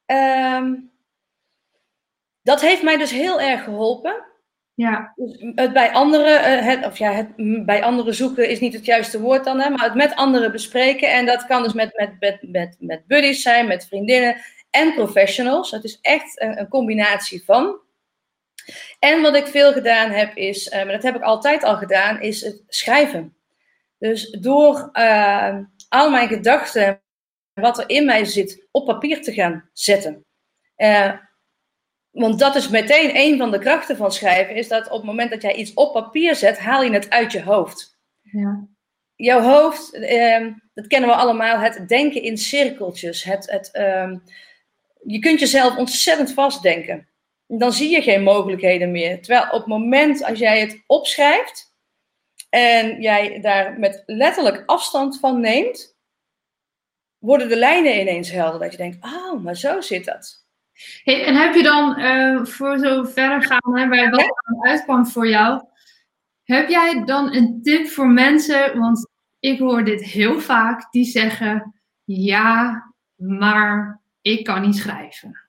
Um, 0.06 0.92
dat 2.42 2.62
heeft 2.62 2.84
mij 2.84 2.98
dus 2.98 3.12
heel 3.12 3.42
erg 3.42 3.64
geholpen. 3.64 4.24
Ja. 4.74 5.14
Dus 5.16 5.38
het 5.56 5.74
bij 5.74 5.92
anderen, 5.92 6.60
uh, 6.60 6.66
het, 6.66 6.86
of 6.86 6.98
ja, 6.98 7.12
het 7.12 7.28
bij 7.66 7.84
anderen 7.84 8.14
zoeken 8.14 8.50
is 8.50 8.60
niet 8.60 8.74
het 8.74 8.86
juiste 8.86 9.20
woord 9.20 9.44
dan, 9.44 9.60
hè, 9.60 9.70
maar 9.70 9.86
het 9.86 9.94
met 9.94 10.16
anderen 10.16 10.52
bespreken. 10.52 11.12
En 11.12 11.26
dat 11.26 11.46
kan 11.46 11.64
dus 11.64 11.74
met, 11.74 11.98
met, 11.98 12.20
met, 12.20 12.38
met, 12.42 12.76
met 12.80 13.08
buddies 13.08 13.42
zijn, 13.42 13.68
met 13.68 13.88
vriendinnen 13.88 14.38
en 14.70 14.94
professionals. 14.94 15.72
Het 15.72 15.84
is 15.84 16.00
echt 16.02 16.42
een, 16.42 16.60
een 16.60 16.68
combinatie 16.68 17.44
van. 17.46 17.80
En 19.00 19.22
wat 19.22 19.36
ik 19.36 19.48
veel 19.48 19.74
gedaan 19.74 20.10
heb 20.10 20.36
is, 20.36 20.68
uh, 20.68 20.74
maar 20.74 20.94
dat 20.94 21.04
heb 21.04 21.16
ik 21.16 21.22
altijd 21.22 21.64
al 21.64 21.78
gedaan, 21.78 22.22
is 22.22 22.42
het 22.42 22.64
schrijven. 22.68 23.36
Dus 23.98 24.30
door 24.30 24.90
uh, 24.94 25.58
al 25.90 26.10
mijn 26.10 26.28
gedachten 26.28 27.03
wat 27.54 27.78
er 27.78 27.90
in 27.90 28.06
mij 28.06 28.26
zit 28.26 28.68
op 28.72 28.86
papier 28.86 29.22
te 29.22 29.34
gaan 29.34 29.70
zetten. 29.74 30.26
Uh, 30.78 31.14
want 32.12 32.40
dat 32.40 32.56
is 32.56 32.70
meteen 32.70 33.16
een 33.16 33.38
van 33.38 33.52
de 33.52 33.60
krachten 33.60 33.98
van 33.98 34.12
schrijven, 34.12 34.56
is 34.56 34.68
dat 34.68 34.86
op 34.86 34.92
het 34.92 35.04
moment 35.04 35.32
dat 35.32 35.42
jij 35.42 35.56
iets 35.56 35.74
op 35.74 35.94
papier 35.94 36.36
zet, 36.36 36.60
haal 36.60 36.84
je 36.84 36.92
het 36.92 37.10
uit 37.10 37.32
je 37.32 37.44
hoofd. 37.44 38.00
Ja. 38.22 38.68
Jouw 39.16 39.42
hoofd, 39.42 39.94
uh, 39.94 40.48
dat 40.74 40.88
kennen 40.88 41.10
we 41.10 41.16
allemaal, 41.16 41.58
het 41.58 41.88
denken 41.88 42.22
in 42.22 42.38
cirkeltjes. 42.38 43.24
Het, 43.24 43.52
het, 43.52 43.70
uh, 43.74 44.12
je 45.04 45.20
kunt 45.20 45.40
jezelf 45.40 45.78
ontzettend 45.78 46.34
vastdenken. 46.34 47.08
Dan 47.48 47.74
zie 47.74 47.90
je 47.90 48.02
geen 48.02 48.24
mogelijkheden 48.24 48.92
meer. 48.92 49.22
Terwijl 49.22 49.46
op 49.46 49.52
het 49.52 49.66
moment 49.66 50.24
als 50.24 50.40
jij 50.40 50.60
het 50.60 50.84
opschrijft 50.88 51.74
en 52.50 53.02
jij 53.02 53.42
daar 53.42 53.80
met 53.80 54.04
letterlijk 54.06 54.64
afstand 54.66 55.20
van 55.20 55.40
neemt, 55.40 55.93
worden 57.24 57.50
de 57.50 57.58
lijnen 57.58 58.00
ineens 58.00 58.32
helder. 58.32 58.60
Dat 58.60 58.72
je 58.72 58.78
denkt, 58.78 59.06
oh, 59.06 59.44
maar 59.44 59.56
zo 59.56 59.82
zit 59.82 60.06
dat. 60.06 60.46
Hey, 61.04 61.26
en 61.26 61.36
heb 61.36 61.56
je 61.56 61.64
dan, 61.64 62.00
uh, 62.00 62.46
voor 62.46 62.78
zo 62.78 63.04
verder 63.04 63.44
gaan, 63.44 63.78
hè, 63.78 63.88
bij 63.88 64.10
wat 64.10 64.22
er 64.22 64.70
uitkwam 64.70 65.08
voor 65.08 65.28
jou, 65.28 65.64
heb 66.44 66.70
jij 66.70 67.04
dan 67.06 67.36
een 67.36 67.60
tip 67.62 67.88
voor 67.88 68.08
mensen, 68.08 68.80
want 68.80 69.10
ik 69.40 69.60
hoor 69.60 69.84
dit 69.84 70.04
heel 70.04 70.40
vaak, 70.40 70.92
die 70.92 71.06
zeggen, 71.06 71.82
ja, 72.04 72.84
maar 73.16 74.02
ik 74.22 74.44
kan 74.44 74.62
niet 74.62 74.76
schrijven. 74.76 75.42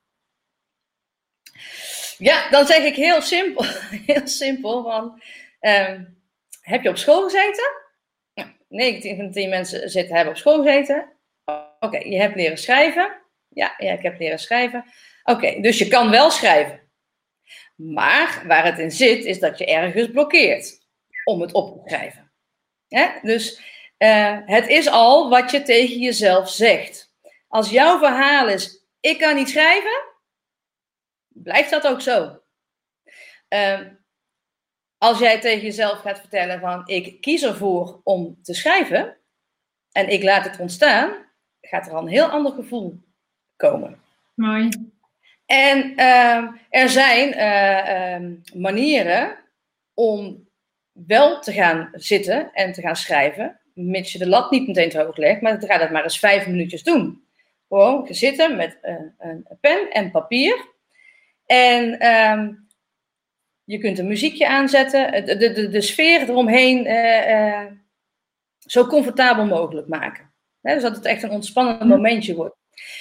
Ja, 2.19 2.51
dan 2.51 2.67
zeg 2.67 2.85
ik 2.85 2.95
heel 2.95 3.23
simpel, 3.23 3.65
heel 4.07 4.27
simpel, 4.27 4.83
want 4.83 5.23
uh, 5.61 6.01
heb 6.61 6.83
je 6.83 6.89
op 6.89 6.97
school 6.97 7.23
gezeten? 7.23 7.71
Ja, 8.33 8.53
19 8.69 9.17
van 9.17 9.27
de 9.27 9.33
10 9.33 9.49
mensen 9.49 9.91
zitten, 9.91 10.15
hebben 10.15 10.33
op 10.33 10.39
school 10.39 10.63
gezeten. 10.63 11.14
Oké, 11.79 11.99
je 11.99 12.17
hebt 12.17 12.37
leren 12.37 12.59
schrijven. 12.59 13.23
Ja, 13.49 13.75
ja 13.79 13.93
ik 13.93 14.03
heb 14.03 14.19
leren 14.19 14.39
schrijven. 14.39 14.85
Oké, 15.23 15.61
dus 15.61 15.79
je 15.79 15.89
kan 15.89 16.11
wel 16.11 16.31
schrijven. 16.31 16.91
Maar 17.75 18.43
waar 18.47 18.65
het 18.65 18.79
in 18.79 18.91
zit, 18.91 19.25
is 19.25 19.39
dat 19.39 19.59
je 19.59 19.67
ergens 19.67 20.11
blokkeert 20.11 20.79
om 21.25 21.41
het 21.41 21.53
op 21.53 21.75
te 21.75 21.89
schrijven. 21.89 22.33
Dus 23.23 23.61
uh, 23.99 24.39
het 24.45 24.69
is 24.69 24.89
al 24.89 25.29
wat 25.29 25.51
je 25.51 25.63
tegen 25.63 25.99
jezelf 25.99 26.51
zegt. 26.51 27.13
Als 27.49 27.71
jouw 27.71 27.99
verhaal 27.99 28.49
is, 28.49 28.87
ik 29.01 29.19
kan 29.19 29.35
niet 29.35 29.49
schrijven, 29.49 30.03
blijft 31.29 31.71
dat 31.71 31.87
ook 31.87 32.01
zo. 32.01 32.43
Uh, 33.49 33.81
als 34.99 35.19
jij 35.19 35.41
tegen 35.41 35.63
jezelf 35.63 35.99
gaat 36.01 36.19
vertellen 36.19 36.61
van, 36.61 36.89
ik 36.89 37.21
kies 37.21 37.43
ervoor 37.43 38.01
om 38.05 38.43
te 38.43 38.55
schrijven 38.55 39.19
en 39.93 40.09
ik 40.09 40.23
laat 40.23 40.45
het 40.45 40.59
ontstaan, 40.59 41.33
gaat 41.67 41.87
er 41.87 41.93
al 41.93 42.03
een 42.03 42.09
heel 42.09 42.27
ander 42.27 42.53
gevoel 42.53 43.01
komen. 43.57 43.99
Mooi. 44.35 44.69
En 45.47 45.93
uh, 45.97 46.49
er 46.71 46.89
zijn 46.89 47.29
uh, 47.29 48.61
manieren 48.63 49.37
om 49.95 50.49
wel 50.93 51.41
te 51.41 51.53
gaan 51.53 51.91
zitten 51.93 52.53
en 52.53 52.73
te 52.73 52.81
gaan 52.81 52.97
schrijven, 52.97 53.61
mits 53.75 54.13
je 54.13 54.19
de 54.19 54.29
lat 54.29 54.51
niet 54.51 54.67
meteen 54.67 54.89
te 54.89 54.99
hoog 54.99 55.17
legt, 55.17 55.41
maar 55.41 55.61
dan 55.61 55.69
ga 55.69 55.79
dat 55.79 55.91
maar 55.91 56.03
eens 56.03 56.19
vijf 56.19 56.47
minuutjes 56.47 56.83
doen. 56.83 57.23
Gewoon 57.69 58.07
zitten 58.11 58.57
met 58.57 58.79
een, 58.83 59.15
een 59.19 59.47
pen 59.61 59.91
en 59.91 60.11
papier. 60.11 60.73
En 61.47 62.07
um, 62.07 62.69
je 63.65 63.79
kunt 63.79 63.99
een 63.99 64.07
muziekje 64.07 64.49
aanzetten, 64.49 65.25
de, 65.25 65.37
de, 65.37 65.69
de, 65.69 65.81
sfeer 65.81 66.21
eromheen 66.21 66.87
uh, 66.87 67.31
uh, 67.31 67.67
zo 68.59 68.87
comfortabel 68.87 69.47
mogelijk 69.47 69.89
maken. 69.89 70.34
Dus 70.73 70.83
dat 70.83 70.97
het 70.97 71.05
echt 71.05 71.23
een 71.23 71.31
ontspannend 71.31 71.79
mhm. 71.79 71.89
momentje 71.89 72.35
wordt. 72.35 72.57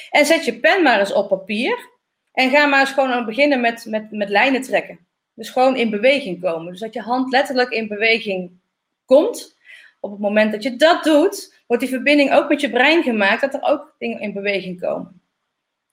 En 0.09 0.25
zet 0.25 0.45
je 0.45 0.59
pen 0.59 0.83
maar 0.83 0.99
eens 0.99 1.13
op 1.13 1.27
papier 1.27 1.89
en 2.33 2.49
ga 2.49 2.65
maar 2.65 2.79
eens 2.79 2.91
gewoon 2.91 3.25
beginnen 3.25 3.61
met, 3.61 3.85
met, 3.85 4.11
met 4.11 4.29
lijnen 4.29 4.61
trekken. 4.61 5.07
Dus 5.33 5.49
gewoon 5.49 5.75
in 5.75 5.89
beweging 5.89 6.41
komen. 6.41 6.71
Dus 6.71 6.79
dat 6.79 6.93
je 6.93 7.01
hand 7.01 7.31
letterlijk 7.31 7.69
in 7.69 7.87
beweging 7.87 8.51
komt. 9.05 9.57
Op 9.99 10.11
het 10.11 10.19
moment 10.19 10.51
dat 10.51 10.63
je 10.63 10.75
dat 10.75 11.03
doet, 11.03 11.61
wordt 11.67 11.83
die 11.83 11.91
verbinding 11.91 12.33
ook 12.33 12.49
met 12.49 12.61
je 12.61 12.69
brein 12.69 13.03
gemaakt 13.03 13.41
dat 13.41 13.53
er 13.53 13.61
ook 13.61 13.95
dingen 13.97 14.19
in 14.19 14.33
beweging 14.33 14.79
komen. 14.79 15.21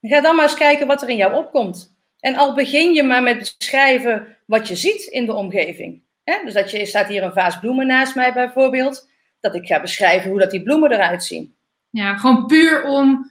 ga 0.00 0.20
dan 0.20 0.34
maar 0.34 0.44
eens 0.44 0.54
kijken 0.54 0.86
wat 0.86 1.02
er 1.02 1.08
in 1.08 1.16
jou 1.16 1.34
opkomt. 1.34 1.94
En 2.20 2.34
al 2.34 2.54
begin 2.54 2.92
je 2.92 3.02
maar 3.02 3.22
met 3.22 3.38
beschrijven 3.38 4.36
wat 4.46 4.68
je 4.68 4.76
ziet 4.76 5.02
in 5.02 5.26
de 5.26 5.34
omgeving. 5.34 6.02
Dus 6.44 6.54
dat 6.54 6.70
je, 6.70 6.86
staat 6.86 7.08
hier 7.08 7.22
een 7.22 7.32
vaas 7.32 7.58
bloemen 7.58 7.86
naast 7.86 8.14
mij 8.14 8.32
bijvoorbeeld. 8.32 9.08
Dat 9.40 9.54
ik 9.54 9.66
ga 9.66 9.80
beschrijven 9.80 10.30
hoe 10.30 10.38
dat 10.38 10.50
die 10.50 10.62
bloemen 10.62 10.92
eruit 10.92 11.24
zien. 11.24 11.54
Ja, 11.90 12.16
gewoon 12.16 12.46
puur 12.46 12.84
om 12.84 13.30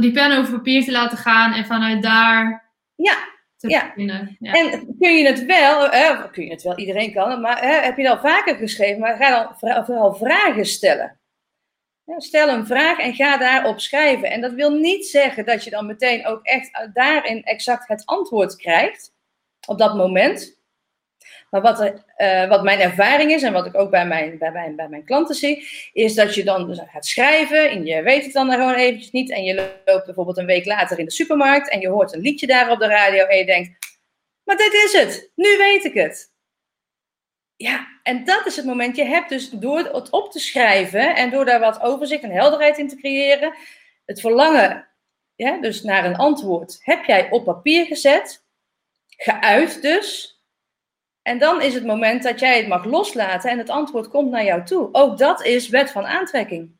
die 0.00 0.12
pen 0.12 0.38
over 0.38 0.52
papier 0.52 0.84
te 0.84 0.90
laten 0.90 1.18
gaan 1.18 1.52
en 1.52 1.66
vanuit 1.66 2.02
daar 2.02 2.70
ja, 2.94 3.18
ja. 3.56 3.92
ja. 4.38 4.52
En 4.52 4.96
kun 4.98 5.16
je 5.16 5.26
het 5.26 5.44
wel, 5.44 5.90
eh, 5.90 6.32
kun 6.32 6.44
je 6.44 6.50
het 6.50 6.62
wel, 6.62 6.78
iedereen 6.78 7.12
kan 7.12 7.30
het, 7.30 7.40
maar 7.40 7.82
heb 7.84 7.96
je 7.96 8.02
het 8.02 8.12
al 8.12 8.30
vaker 8.30 8.56
geschreven, 8.56 9.00
maar 9.00 9.16
ga 9.16 9.56
dan 9.58 9.84
vooral 9.84 10.14
vragen 10.14 10.66
stellen. 10.66 11.20
Stel 12.16 12.48
een 12.48 12.66
vraag 12.66 12.98
en 12.98 13.14
ga 13.14 13.36
daarop 13.36 13.80
schrijven. 13.80 14.30
En 14.30 14.40
dat 14.40 14.52
wil 14.52 14.70
niet 14.70 15.06
zeggen 15.06 15.44
dat 15.44 15.64
je 15.64 15.70
dan 15.70 15.86
meteen 15.86 16.26
ook 16.26 16.42
echt 16.42 16.88
daarin 16.92 17.42
exact 17.42 17.88
het 17.88 18.06
antwoord 18.06 18.56
krijgt 18.56 19.14
op 19.66 19.78
dat 19.78 19.96
moment. 19.96 20.59
Maar 21.50 21.60
wat, 21.60 21.92
uh, 22.16 22.48
wat 22.48 22.62
mijn 22.62 22.80
ervaring 22.80 23.30
is 23.30 23.42
en 23.42 23.52
wat 23.52 23.66
ik 23.66 23.78
ook 23.78 23.90
bij 23.90 24.06
mijn, 24.06 24.38
bij, 24.38 24.72
bij 24.76 24.88
mijn 24.88 25.04
klanten 25.04 25.34
zie, 25.34 25.68
is 25.92 26.14
dat 26.14 26.34
je 26.34 26.44
dan 26.44 26.74
gaat 26.74 27.06
schrijven 27.06 27.70
en 27.70 27.84
je 27.84 28.02
weet 28.02 28.24
het 28.24 28.32
dan 28.32 28.50
gewoon 28.50 28.74
eventjes 28.74 29.10
niet. 29.10 29.30
En 29.30 29.44
je 29.44 29.80
loopt 29.84 30.04
bijvoorbeeld 30.04 30.38
een 30.38 30.46
week 30.46 30.64
later 30.64 30.98
in 30.98 31.04
de 31.04 31.10
supermarkt 31.10 31.70
en 31.70 31.80
je 31.80 31.88
hoort 31.88 32.14
een 32.14 32.20
liedje 32.20 32.46
daar 32.46 32.70
op 32.70 32.78
de 32.78 32.86
radio 32.86 33.24
en 33.24 33.38
je 33.38 33.46
denkt, 33.46 33.98
maar 34.44 34.56
dit 34.56 34.72
is 34.72 34.92
het, 34.92 35.30
nu 35.34 35.56
weet 35.56 35.84
ik 35.84 35.94
het. 35.94 36.32
Ja, 37.56 37.86
en 38.02 38.24
dat 38.24 38.46
is 38.46 38.56
het 38.56 38.64
moment. 38.64 38.96
Je 38.96 39.04
hebt 39.04 39.28
dus 39.28 39.50
door 39.50 39.78
het 39.78 40.10
op 40.10 40.30
te 40.30 40.38
schrijven 40.38 41.16
en 41.16 41.30
door 41.30 41.44
daar 41.44 41.60
wat 41.60 41.80
overzicht 41.80 42.22
en 42.22 42.30
helderheid 42.30 42.78
in 42.78 42.88
te 42.88 42.96
creëren, 42.96 43.54
het 44.04 44.20
verlangen 44.20 44.88
dus 45.60 45.82
naar 45.82 46.04
een 46.04 46.16
antwoord 46.16 46.78
heb 46.80 47.04
jij 47.04 47.30
op 47.30 47.44
papier 47.44 47.86
gezet, 47.86 48.44
geuit 49.06 49.82
dus. 49.82 50.39
En 51.30 51.38
dan 51.38 51.62
is 51.62 51.74
het 51.74 51.84
moment 51.84 52.22
dat 52.22 52.40
jij 52.40 52.56
het 52.56 52.68
mag 52.68 52.84
loslaten 52.84 53.50
en 53.50 53.58
het 53.58 53.70
antwoord 53.70 54.08
komt 54.08 54.30
naar 54.30 54.44
jou 54.44 54.64
toe. 54.64 54.88
Ook 54.92 55.18
dat 55.18 55.44
is 55.44 55.68
wet 55.68 55.90
van 55.90 56.06
aantrekking. 56.06 56.78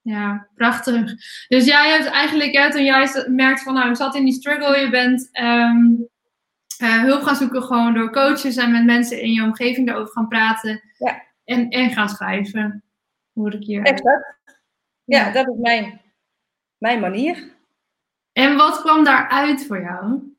Ja, 0.00 0.48
prachtig. 0.54 1.14
Dus 1.48 1.64
jij 1.64 1.90
hebt 1.90 2.06
eigenlijk, 2.06 2.52
hè, 2.56 2.70
toen 2.70 2.84
jij 2.84 3.24
merkt 3.26 3.62
van, 3.62 3.74
nou, 3.74 3.90
ik 3.90 3.96
zat 3.96 4.14
in 4.14 4.24
die 4.24 4.32
struggle, 4.32 4.78
je 4.78 4.90
bent 4.90 5.28
um, 5.40 6.08
uh, 6.82 7.02
hulp 7.02 7.22
gaan 7.22 7.36
zoeken 7.36 7.62
gewoon 7.62 7.94
door 7.94 8.12
coaches 8.12 8.56
en 8.56 8.72
met 8.72 8.84
mensen 8.84 9.20
in 9.20 9.32
je 9.32 9.42
omgeving 9.42 9.86
daarover 9.86 10.12
gaan 10.12 10.28
praten. 10.28 10.82
Ja. 10.98 11.22
En, 11.44 11.68
en 11.68 11.90
gaan 11.90 12.08
schrijven, 12.08 12.84
hoor 13.32 13.54
ik 13.54 13.64
hier. 13.64 13.82
Exact. 13.82 14.34
Ja, 15.04 15.26
ja, 15.26 15.32
dat 15.32 15.48
is 15.48 15.56
mijn, 15.58 16.00
mijn 16.78 17.00
manier. 17.00 17.56
En 18.32 18.56
wat 18.56 18.80
kwam 18.80 19.04
daaruit 19.04 19.66
voor 19.66 19.80
jou? 19.80 20.36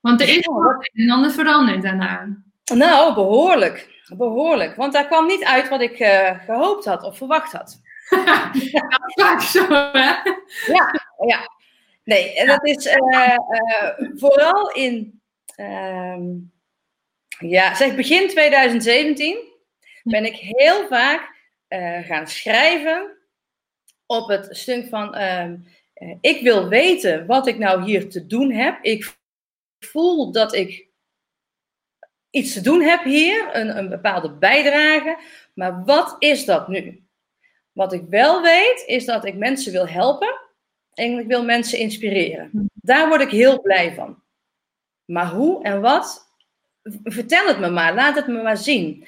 Want 0.00 0.20
er 0.20 0.28
is 0.28 0.46
wat 0.46 0.90
en 0.92 1.06
dan 1.06 1.30
veranderd 1.30 1.82
daarna. 1.82 2.42
Nou, 2.74 3.14
behoorlijk. 3.14 3.88
Behoorlijk. 4.16 4.76
Want 4.76 4.92
daar 4.92 5.06
kwam 5.06 5.26
niet 5.26 5.44
uit 5.44 5.68
wat 5.68 5.80
ik 5.80 6.00
uh, 6.00 6.44
gehoopt 6.44 6.84
had 6.84 7.02
of 7.02 7.16
verwacht 7.16 7.52
had. 7.52 7.80
dat 8.88 9.12
vaak 9.14 9.40
zo, 9.40 9.66
hè? 9.68 10.12
Ja, 10.72 10.94
ja. 11.26 11.50
Nee, 12.04 12.34
en 12.34 12.46
dat 12.46 12.66
is 12.66 12.86
uh, 12.86 12.94
uh, 12.94 13.38
vooral 14.14 14.70
in, 14.70 15.20
uh, 15.56 16.16
ja, 17.38 17.74
zeg 17.74 17.94
begin 17.94 18.28
2017 18.28 19.38
ben 20.02 20.24
ik 20.24 20.36
heel 20.36 20.86
vaak 20.86 21.38
gaan 22.06 22.26
schrijven 22.26 23.16
op 24.06 24.28
het 24.28 24.48
stuk 24.50 24.88
van, 24.88 25.14
ehm, 25.14 25.56
ik 26.20 26.42
wil 26.42 26.68
weten 26.68 27.26
wat 27.26 27.46
ik 27.46 27.58
nou 27.58 27.84
hier 27.84 28.10
te 28.10 28.26
doen 28.26 28.52
heb. 28.52 28.78
Ik 28.82 29.19
voel 29.80 30.32
dat 30.32 30.54
ik 30.54 30.88
iets 32.30 32.52
te 32.52 32.60
doen 32.60 32.82
heb 32.82 33.02
hier, 33.02 33.56
een, 33.56 33.78
een 33.78 33.88
bepaalde 33.88 34.32
bijdrage. 34.32 35.18
Maar 35.54 35.84
wat 35.84 36.16
is 36.18 36.44
dat 36.44 36.68
nu? 36.68 37.04
Wat 37.72 37.92
ik 37.92 38.02
wel 38.08 38.42
weet, 38.42 38.84
is 38.86 39.04
dat 39.04 39.24
ik 39.24 39.34
mensen 39.34 39.72
wil 39.72 39.88
helpen 39.88 40.40
en 40.94 41.18
ik 41.18 41.26
wil 41.26 41.44
mensen 41.44 41.78
inspireren. 41.78 42.70
Daar 42.74 43.08
word 43.08 43.20
ik 43.20 43.30
heel 43.30 43.60
blij 43.60 43.94
van. 43.94 44.22
Maar 45.04 45.30
hoe 45.30 45.62
en 45.62 45.80
wat? 45.80 46.28
Vertel 47.04 47.46
het 47.46 47.58
me 47.58 47.68
maar, 47.68 47.94
laat 47.94 48.16
het 48.16 48.26
me 48.26 48.42
maar 48.42 48.56
zien. 48.56 49.06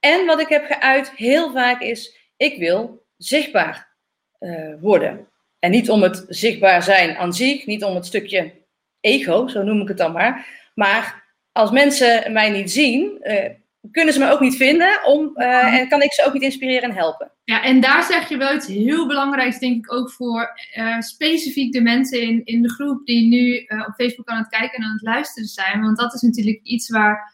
En 0.00 0.26
wat 0.26 0.40
ik 0.40 0.48
heb 0.48 0.64
geuit 0.66 1.10
heel 1.10 1.52
vaak 1.52 1.80
is, 1.80 2.16
ik 2.36 2.58
wil 2.58 3.06
zichtbaar 3.16 3.96
uh, 4.40 4.74
worden. 4.80 5.28
En 5.58 5.70
niet 5.70 5.90
om 5.90 6.02
het 6.02 6.24
zichtbaar 6.28 6.82
zijn 6.82 7.16
aan 7.16 7.32
zich, 7.32 7.66
niet 7.66 7.84
om 7.84 7.94
het 7.94 8.06
stukje 8.06 8.61
ego, 9.02 9.48
zo 9.48 9.62
noem 9.62 9.80
ik 9.80 9.88
het 9.88 9.96
dan 9.96 10.12
maar. 10.12 10.46
Maar 10.74 11.34
als 11.52 11.70
mensen 11.70 12.32
mij 12.32 12.50
niet 12.50 12.70
zien, 12.70 13.20
uh, 13.22 13.48
kunnen 13.90 14.14
ze 14.14 14.20
me 14.20 14.30
ook 14.30 14.40
niet 14.40 14.56
vinden 14.56 15.04
om, 15.04 15.30
uh, 15.34 15.74
en 15.74 15.88
kan 15.88 16.02
ik 16.02 16.12
ze 16.12 16.24
ook 16.26 16.32
niet 16.32 16.42
inspireren 16.42 16.90
en 16.90 16.96
helpen. 16.96 17.30
Ja, 17.44 17.62
en 17.62 17.80
daar 17.80 18.02
zeg 18.02 18.28
je 18.28 18.36
wel 18.36 18.54
iets 18.54 18.66
heel 18.66 19.06
belangrijks, 19.06 19.58
denk 19.58 19.84
ik 19.84 19.92
ook 19.92 20.10
voor 20.10 20.50
uh, 20.76 21.00
specifiek 21.00 21.72
de 21.72 21.80
mensen 21.80 22.20
in, 22.20 22.40
in 22.44 22.62
de 22.62 22.70
groep 22.70 23.06
die 23.06 23.28
nu 23.28 23.56
op 23.86 23.94
Facebook 23.96 24.28
aan 24.28 24.38
het 24.38 24.48
kijken 24.48 24.78
en 24.78 24.84
aan 24.84 24.92
het 24.92 25.02
luisteren 25.02 25.48
zijn. 25.48 25.80
Want 25.80 25.98
dat 25.98 26.14
is 26.14 26.20
natuurlijk 26.20 26.60
iets 26.62 26.90
waar 26.90 27.32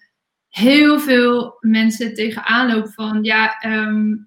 heel 0.49 1.01
veel 1.01 1.57
mensen 1.61 2.15
tegenaan 2.15 2.75
lopen 2.75 2.93
van, 2.93 3.23
ja, 3.23 3.65
um, 3.67 4.27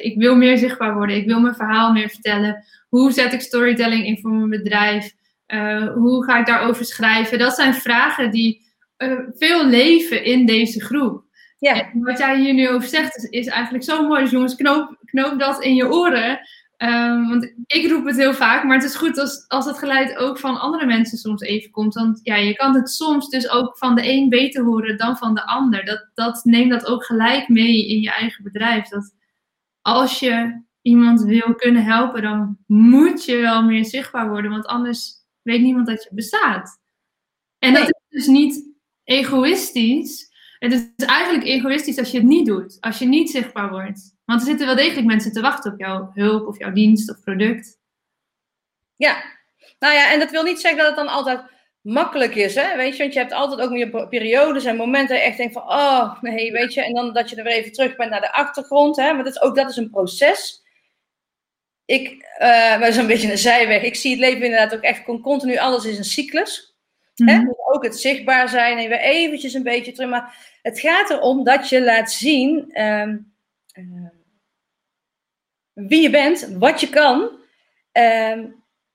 ik 0.00 0.14
wil 0.16 0.36
meer 0.36 0.58
zichtbaar 0.58 0.94
worden, 0.94 1.16
ik 1.16 1.26
wil 1.26 1.40
mijn 1.40 1.54
verhaal 1.54 1.92
meer 1.92 2.08
vertellen. 2.08 2.64
Hoe 2.88 3.12
zet 3.12 3.32
ik 3.32 3.40
storytelling 3.40 4.06
in 4.06 4.18
voor 4.18 4.30
mijn 4.30 4.62
bedrijf? 4.62 5.12
Uh, 5.54 5.92
hoe 5.92 6.24
ga 6.24 6.38
ik 6.38 6.46
daarover 6.46 6.84
schrijven? 6.84 7.38
Dat 7.38 7.54
zijn 7.54 7.74
vragen 7.74 8.30
die 8.30 8.66
uh, 8.98 9.18
veel 9.34 9.66
leven 9.66 10.24
in 10.24 10.46
deze 10.46 10.80
groep. 10.80 11.24
Ja. 11.58 11.74
En 11.74 12.02
wat 12.02 12.18
jij 12.18 12.40
hier 12.40 12.54
nu 12.54 12.68
over 12.68 12.88
zegt, 12.88 13.16
is, 13.16 13.24
is 13.24 13.46
eigenlijk 13.46 13.84
zo 13.84 14.06
mooi. 14.06 14.22
Dus 14.22 14.30
jongens, 14.30 14.56
knoop, 14.56 14.96
knoop 15.04 15.38
dat 15.38 15.62
in 15.62 15.74
je 15.74 15.92
oren. 15.92 16.40
Um, 16.78 17.28
want 17.28 17.52
ik 17.66 17.90
roep 17.90 18.06
het 18.06 18.16
heel 18.16 18.34
vaak, 18.34 18.64
maar 18.64 18.76
het 18.76 18.84
is 18.84 18.94
goed 18.94 19.18
als, 19.18 19.44
als 19.48 19.66
het 19.66 19.78
geluid 19.78 20.16
ook 20.16 20.38
van 20.38 20.60
andere 20.60 20.86
mensen 20.86 21.18
soms 21.18 21.40
even 21.40 21.70
komt. 21.70 21.94
Want 21.94 22.20
ja, 22.22 22.36
je 22.36 22.54
kan 22.54 22.74
het 22.74 22.90
soms 22.90 23.28
dus 23.28 23.50
ook 23.50 23.78
van 23.78 23.94
de 23.94 24.08
een 24.08 24.28
beter 24.28 24.64
horen 24.64 24.96
dan 24.96 25.16
van 25.16 25.34
de 25.34 25.46
ander. 25.46 25.84
Dat, 25.84 26.10
dat 26.14 26.40
neem 26.44 26.68
dat 26.68 26.86
ook 26.86 27.04
gelijk 27.04 27.48
mee 27.48 27.88
in 27.88 28.00
je 28.00 28.10
eigen 28.10 28.44
bedrijf. 28.44 28.88
Dat 28.88 29.14
als 29.82 30.20
je 30.20 30.62
iemand 30.82 31.22
wil 31.22 31.54
kunnen 31.54 31.84
helpen, 31.84 32.22
dan 32.22 32.58
moet 32.66 33.24
je 33.24 33.36
wel 33.36 33.62
meer 33.62 33.84
zichtbaar 33.84 34.28
worden. 34.28 34.50
Want 34.50 34.66
anders 34.66 35.21
weet 35.42 35.60
niemand 35.60 35.86
dat 35.86 36.02
je 36.02 36.10
bestaat. 36.12 36.80
En 37.58 37.74
dat 37.74 37.88
is 37.88 37.94
dus 38.08 38.26
niet 38.26 38.70
egoïstisch. 39.04 40.30
Het 40.58 40.72
is 40.72 41.06
eigenlijk 41.06 41.44
egoïstisch 41.44 41.98
als 41.98 42.10
je 42.10 42.18
het 42.18 42.26
niet 42.26 42.46
doet. 42.46 42.76
Als 42.80 42.98
je 42.98 43.06
niet 43.06 43.30
zichtbaar 43.30 43.70
wordt. 43.70 44.14
Want 44.24 44.40
er 44.40 44.46
zitten 44.46 44.66
wel 44.66 44.76
degelijk 44.76 45.06
mensen 45.06 45.32
te 45.32 45.40
wachten 45.40 45.72
op 45.72 45.78
jouw 45.78 46.10
hulp 46.14 46.46
of 46.46 46.58
jouw 46.58 46.72
dienst 46.72 47.10
of 47.10 47.20
product. 47.20 47.78
Ja, 48.96 49.22
nou 49.78 49.94
ja, 49.94 50.12
en 50.12 50.18
dat 50.18 50.30
wil 50.30 50.42
niet 50.42 50.60
zeggen 50.60 50.78
dat 50.80 50.96
het 50.96 50.96
dan 50.96 51.14
altijd 51.14 51.42
makkelijk 51.80 52.34
is, 52.34 52.54
hè? 52.54 52.76
Weet 52.76 52.96
je, 52.96 53.02
want 53.02 53.12
je 53.12 53.18
hebt 53.18 53.32
altijd 53.32 53.60
ook 53.60 53.70
meer 53.70 54.08
periodes 54.08 54.64
en 54.64 54.76
momenten 54.76 55.08
dat 55.08 55.18
je 55.18 55.24
echt 55.24 55.36
denkt 55.36 55.52
van, 55.52 55.62
oh 55.62 56.20
nee, 56.20 56.52
weet 56.52 56.74
je, 56.74 56.84
en 56.84 56.94
dan 56.94 57.12
dat 57.12 57.30
je 57.30 57.36
er 57.36 57.44
weer 57.44 57.52
even 57.52 57.72
terug 57.72 57.96
bent 57.96 58.10
naar 58.10 58.20
de 58.20 58.32
achtergrond, 58.32 58.96
hè? 58.96 59.12
Maar 59.12 59.24
dat 59.24 59.34
is, 59.34 59.40
ook 59.42 59.56
dat 59.56 59.70
is 59.70 59.76
een 59.76 59.90
proces. 59.90 60.61
Ik, 61.84 62.10
uh, 62.10 62.48
maar 62.78 62.88
is 62.88 62.96
een 62.96 63.06
beetje 63.06 63.30
een 63.30 63.38
zijweg. 63.38 63.82
Ik 63.82 63.94
zie 63.94 64.10
het 64.10 64.20
leven 64.20 64.42
inderdaad 64.42 64.74
ook 64.74 64.82
echt 64.82 65.04
continu, 65.04 65.56
alles 65.56 65.84
is 65.84 65.98
een 65.98 66.04
cyclus. 66.04 66.76
hè? 67.14 67.38
Mhm. 67.38 67.48
Ook 67.72 67.84
het 67.84 67.96
zichtbaar 67.96 68.48
zijn 68.48 68.78
en 68.78 68.88
weer 68.88 69.00
eventjes 69.00 69.54
een 69.54 69.62
beetje 69.62 69.92
terug. 69.92 70.10
Maar 70.10 70.58
het 70.62 70.80
gaat 70.80 71.10
erom 71.10 71.44
dat 71.44 71.68
je 71.68 71.82
laat 71.82 72.12
zien 72.12 72.70
uh, 72.72 73.08
uh, 73.74 74.08
wie 75.72 76.02
je 76.02 76.10
bent, 76.10 76.48
wat 76.58 76.80
je 76.80 76.88
kan. 76.88 77.30
Ehm, 77.92 78.46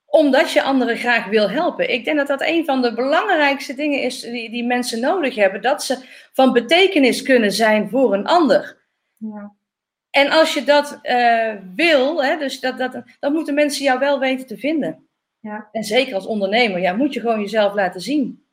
omdat 0.06 0.52
je 0.52 0.62
anderen 0.62 0.96
graag 0.96 1.26
wil 1.26 1.50
helpen. 1.50 1.92
Ik 1.92 2.04
denk 2.04 2.16
dat 2.16 2.26
dat 2.26 2.42
een 2.42 2.64
van 2.64 2.82
de 2.82 2.94
belangrijkste 2.94 3.74
dingen 3.74 4.02
is 4.02 4.20
die, 4.20 4.50
die 4.50 4.64
mensen 4.64 5.00
nodig 5.00 5.34
hebben. 5.34 5.62
Dat 5.62 5.84
ze 5.84 5.98
van 6.32 6.52
betekenis 6.52 7.22
kunnen 7.22 7.52
zijn 7.52 7.88
voor 7.88 8.14
een 8.14 8.26
ander. 8.26 8.78
Ja. 9.16 9.56
En 10.10 10.30
als 10.30 10.54
je 10.54 10.64
dat 10.64 10.98
uh, 11.02 11.54
wil, 11.74 12.24
hè, 12.24 12.38
dus 12.38 12.60
dat, 12.60 12.78
dat, 12.78 13.02
dan 13.20 13.32
moeten 13.32 13.54
mensen 13.54 13.84
jou 13.84 13.98
wel 13.98 14.18
weten 14.18 14.46
te 14.46 14.56
vinden. 14.56 15.08
Ja. 15.40 15.68
En 15.72 15.82
zeker 15.84 16.14
als 16.14 16.26
ondernemer, 16.26 16.80
ja, 16.80 16.92
moet 16.92 17.14
je 17.14 17.20
gewoon 17.20 17.40
jezelf 17.40 17.74
laten 17.74 18.00
zien. 18.00 18.46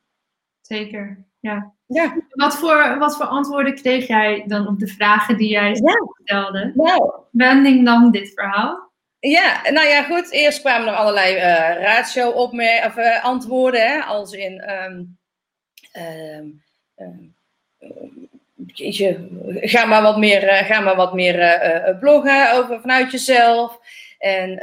Zeker, 0.60 1.24
ja. 1.40 1.74
ja. 1.86 2.16
Wat, 2.28 2.56
voor, 2.56 2.98
wat 2.98 3.16
voor 3.16 3.26
antwoorden 3.26 3.74
kreeg 3.74 4.06
jij 4.06 4.44
dan 4.46 4.66
op 4.66 4.78
de 4.78 4.86
vragen 4.86 5.36
die 5.36 5.48
jij 5.48 5.74
stelde? 6.22 6.72
Nou. 6.74 7.12
Wending 7.30 7.82
nam 7.82 8.10
dit 8.10 8.32
verhaal? 8.34 8.90
Ja, 9.18 9.70
nou 9.70 9.86
ja, 9.86 10.02
goed. 10.02 10.30
Eerst 10.30 10.60
kwamen 10.60 10.88
er 10.88 10.94
allerlei 10.94 11.36
uh, 11.36 11.82
ratio 11.82 12.30
op 12.30 12.52
of, 12.52 12.96
uh, 12.96 13.24
antwoorden, 13.24 13.80
hè, 13.80 14.00
als 14.00 14.32
in. 14.32 14.70
Um, 14.70 15.18
um, 16.96 17.34
ga 19.60 19.84
maar 19.84 20.02
wat 20.02 20.18
meer, 20.18 20.40
ga 20.40 20.80
maar 20.80 20.96
wat 20.96 21.14
meer 21.14 21.96
bloggen 22.00 22.52
over 22.52 22.80
vanuit 22.80 23.10
jezelf. 23.10 23.78
En 24.18 24.58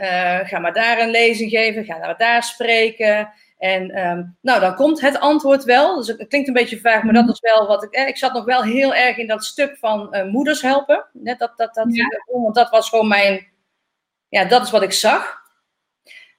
ga 0.47 0.59
maar 0.59 0.73
daar 0.73 0.99
een 0.99 1.09
lezing 1.09 1.49
geven, 1.49 1.85
ga 1.85 1.97
maar 1.97 2.17
daar 2.17 2.43
spreken. 2.43 3.29
En 3.57 4.07
um, 4.07 4.37
nou, 4.41 4.59
dan 4.59 4.75
komt 4.75 5.01
het 5.01 5.19
antwoord 5.19 5.63
wel. 5.63 5.95
Dus 5.95 6.07
het 6.07 6.27
klinkt 6.27 6.47
een 6.47 6.53
beetje 6.53 6.79
vaag, 6.79 7.03
maar 7.03 7.13
dat 7.13 7.29
is 7.29 7.39
wel 7.39 7.67
wat 7.67 7.83
ik. 7.83 8.07
ik 8.07 8.17
zat 8.17 8.33
nog 8.33 8.45
wel 8.45 8.63
heel 8.63 8.95
erg 8.95 9.17
in 9.17 9.27
dat 9.27 9.43
stuk 9.43 9.77
van 9.77 10.27
moeders 10.31 10.61
helpen. 10.61 11.05
Net 11.13 11.39
dat, 11.39 11.57
dat, 11.57 11.73
dat, 11.73 11.95
ja. 11.95 12.05
want 12.25 12.55
dat 12.55 12.69
was 12.69 12.89
gewoon 12.89 13.07
mijn 13.07 13.51
ja, 14.33 14.45
dat 14.45 14.63
is 14.63 14.71
wat 14.71 14.81
ik 14.81 14.91
zag. 14.91 15.41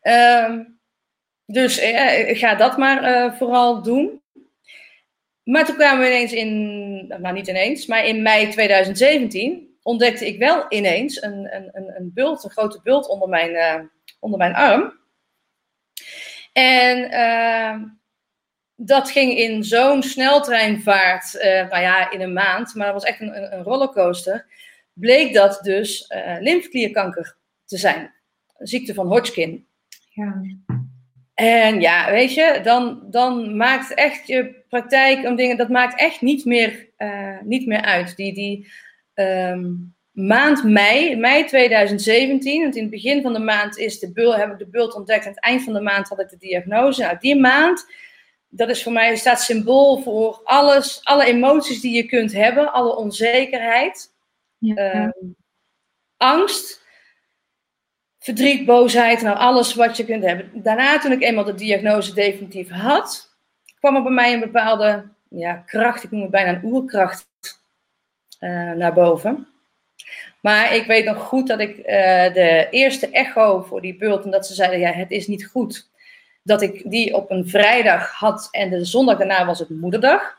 Uh, 0.03 0.61
dus 1.47 1.79
eh, 1.79 2.39
ga 2.39 2.55
dat 2.55 2.77
maar 2.77 3.11
uh, 3.11 3.33
vooral 3.33 3.83
doen. 3.83 4.23
Maar 5.45 5.65
toen 5.65 5.75
kwamen 5.75 6.01
we 6.01 6.07
ineens 6.07 6.33
in, 6.33 7.07
nou 7.07 7.33
niet 7.33 7.49
ineens, 7.49 7.87
maar 7.87 8.07
in 8.07 8.23
mei 8.23 8.49
2017 8.49 9.77
ontdekte 9.83 10.27
ik 10.27 10.39
wel 10.39 10.67
ineens 10.69 11.23
een, 11.23 11.55
een, 11.55 11.69
een, 11.73 11.97
een 11.97 12.11
bult, 12.15 12.45
een 12.45 12.51
grote 12.51 12.81
bult 12.83 13.09
onder 13.09 13.29
mijn, 13.29 13.51
uh, 13.51 13.81
onder 14.21 14.39
mijn 14.39 14.55
arm. 14.55 15.01
En 16.53 17.11
ehm, 17.11 17.85
dat 18.77 19.11
ging 19.11 19.39
in 19.39 19.65
zo'n 19.65 20.03
sneltreinvaart, 20.03 21.35
uh, 21.35 21.43
nou 21.43 21.83
ja, 21.83 22.11
in 22.11 22.21
een 22.21 22.33
maand, 22.33 22.75
maar 22.75 22.87
dat 22.87 22.95
was 22.95 23.05
echt 23.05 23.21
een, 23.21 23.55
een 23.55 23.63
rollercoaster. 23.63 24.47
Bleek 24.93 25.35
dat 25.35 25.61
dus 25.63 26.13
lymfeklierkanker 26.41 27.37
te 27.65 27.77
zijn. 27.77 28.15
Een 28.57 28.67
ziekte 28.67 28.95
van 28.95 29.07
Hodgkin. 29.07 29.69
Ja. 30.11 30.43
En 31.35 31.81
ja, 31.81 32.11
weet 32.11 32.35
je, 32.35 32.61
dan, 32.63 33.07
dan 33.11 33.57
maakt 33.57 33.95
echt 33.95 34.27
je 34.27 34.64
praktijk 34.81 35.27
om 35.27 35.37
dingen, 35.37 35.57
dat 35.57 35.69
maakt 35.69 35.99
echt 35.99 36.21
niet 36.21 36.45
meer, 36.45 36.89
uh, 36.99 37.41
niet 37.43 37.67
meer 37.67 37.83
uit. 37.83 38.17
Die, 38.17 38.35
die 38.35 38.73
um, 39.15 39.95
maand 40.11 40.65
mei, 40.65 41.17
mei 41.17 41.45
2017, 41.45 42.63
want 42.63 42.77
in 42.77 42.83
het 42.83 42.91
begin 42.91 43.23
van 43.23 43.33
de 43.33 43.39
maand 43.39 43.79
is 43.79 43.99
de 43.99 44.13
bul, 44.13 44.37
heb 44.37 44.53
ik 44.53 44.59
de 44.59 44.69
bult 44.69 44.95
ontdekt. 44.95 45.27
Aan 45.27 45.33
het 45.33 45.41
eind 45.41 45.63
van 45.63 45.73
de 45.73 45.81
maand 45.81 46.09
had 46.09 46.21
ik 46.21 46.29
de 46.29 46.37
diagnose. 46.37 47.03
Nou, 47.03 47.17
die 47.21 47.41
maand, 47.41 47.87
dat 48.49 48.69
is 48.69 48.83
voor 48.83 48.93
mij, 48.93 49.17
staat 49.17 49.41
symbool 49.41 50.03
voor 50.03 50.41
alles, 50.45 51.01
alle 51.03 51.25
emoties 51.25 51.81
die 51.81 51.97
je 51.97 52.07
kunt 52.07 52.33
hebben, 52.33 52.73
alle 52.73 52.97
onzekerheid, 52.97 54.13
ja. 54.59 55.05
um, 55.05 55.37
angst 56.17 56.83
verdriet, 58.19 58.65
boosheid, 58.65 59.23
nou 59.23 59.37
alles 59.37 59.75
wat 59.75 59.97
je 59.97 60.05
kunt 60.05 60.25
hebben. 60.25 60.51
Daarna, 60.63 60.99
toen 60.99 61.13
ik 61.13 61.23
eenmaal 61.23 61.45
de 61.45 61.55
diagnose 61.55 62.15
definitief 62.15 62.71
had, 62.71 63.34
kwam 63.85 63.97
er 63.97 64.03
bij 64.03 64.13
mij 64.13 64.33
een 64.33 64.41
bepaalde 64.41 65.05
ja, 65.29 65.55
kracht, 65.55 66.03
ik 66.03 66.11
noem 66.11 66.23
het 66.23 66.31
bijna 66.31 66.51
een 66.51 66.65
oerkracht, 66.65 67.27
uh, 68.41 68.73
naar 68.73 68.93
boven. 68.93 69.49
Maar 70.41 70.75
ik 70.75 70.87
weet 70.87 71.05
nog 71.05 71.19
goed 71.19 71.47
dat 71.47 71.61
ik 71.61 71.77
uh, 71.77 71.85
de 72.35 72.67
eerste 72.71 73.11
echo 73.11 73.63
voor 73.63 73.81
die 73.81 73.97
bult, 73.97 74.25
en 74.25 74.31
dat 74.31 74.47
ze 74.47 74.55
zeiden, 74.55 74.79
ja, 74.79 74.93
het 74.93 75.11
is 75.11 75.27
niet 75.27 75.47
goed, 75.47 75.89
dat 76.43 76.63
ik 76.63 76.91
die 76.91 77.15
op 77.15 77.31
een 77.31 77.49
vrijdag 77.49 78.13
had 78.13 78.49
en 78.51 78.71
de 78.71 78.85
zondag 78.85 79.19
daarna 79.19 79.47
was 79.47 79.59
het 79.59 79.69
moederdag. 79.69 80.39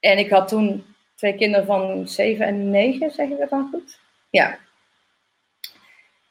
En 0.00 0.18
ik 0.18 0.30
had 0.30 0.48
toen 0.48 0.84
twee 1.14 1.34
kinderen 1.34 1.66
van 1.66 2.08
zeven 2.08 2.46
en 2.46 2.70
negen, 2.70 3.10
zeg 3.10 3.28
je 3.28 3.36
dat 3.36 3.50
dan 3.50 3.68
goed? 3.72 3.98
Ja, 4.30 4.58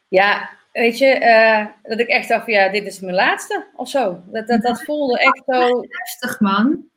ja, 0.07 0.49
weet 0.81 0.97
je, 0.97 1.19
uh, 1.21 1.65
dat 1.83 1.99
ik 1.99 2.07
echt 2.07 2.27
dacht, 2.27 2.47
ja, 2.47 2.69
dit 2.69 2.85
is 2.85 2.99
mijn 2.99 3.15
laatste 3.15 3.65
of 3.75 3.89
zo. 3.89 4.23
Dat, 4.25 4.47
dat, 4.47 4.61
dat 4.61 4.83
voelde 4.83 5.19
echt 5.19 5.41
zo... 5.45 5.85
Heftig, 5.87 6.39
man. 6.39 6.89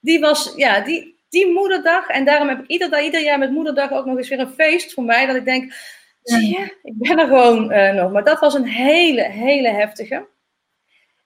Die 0.00 0.20
was, 0.20 0.52
ja, 0.56 0.80
die, 0.80 1.24
die 1.28 1.52
moederdag. 1.52 2.08
En 2.08 2.24
daarom 2.24 2.48
heb 2.48 2.58
ik 2.58 2.66
ieder, 2.66 3.02
ieder 3.02 3.22
jaar 3.22 3.38
met 3.38 3.50
moederdag 3.50 3.92
ook 3.92 4.04
nog 4.04 4.16
eens 4.16 4.28
weer 4.28 4.38
een 4.38 4.50
feest 4.50 4.92
voor 4.92 5.04
mij. 5.04 5.26
Dat 5.26 5.36
ik 5.36 5.44
denk, 5.44 5.72
zie 6.22 6.48
je, 6.48 6.78
ik 6.82 6.92
ben 6.96 7.18
er 7.18 7.26
gewoon 7.26 7.72
uh, 7.72 7.92
nog. 7.92 8.12
Maar 8.12 8.24
dat 8.24 8.40
was 8.40 8.54
een 8.54 8.66
hele, 8.66 9.22
hele 9.22 9.68
heftige. 9.68 10.14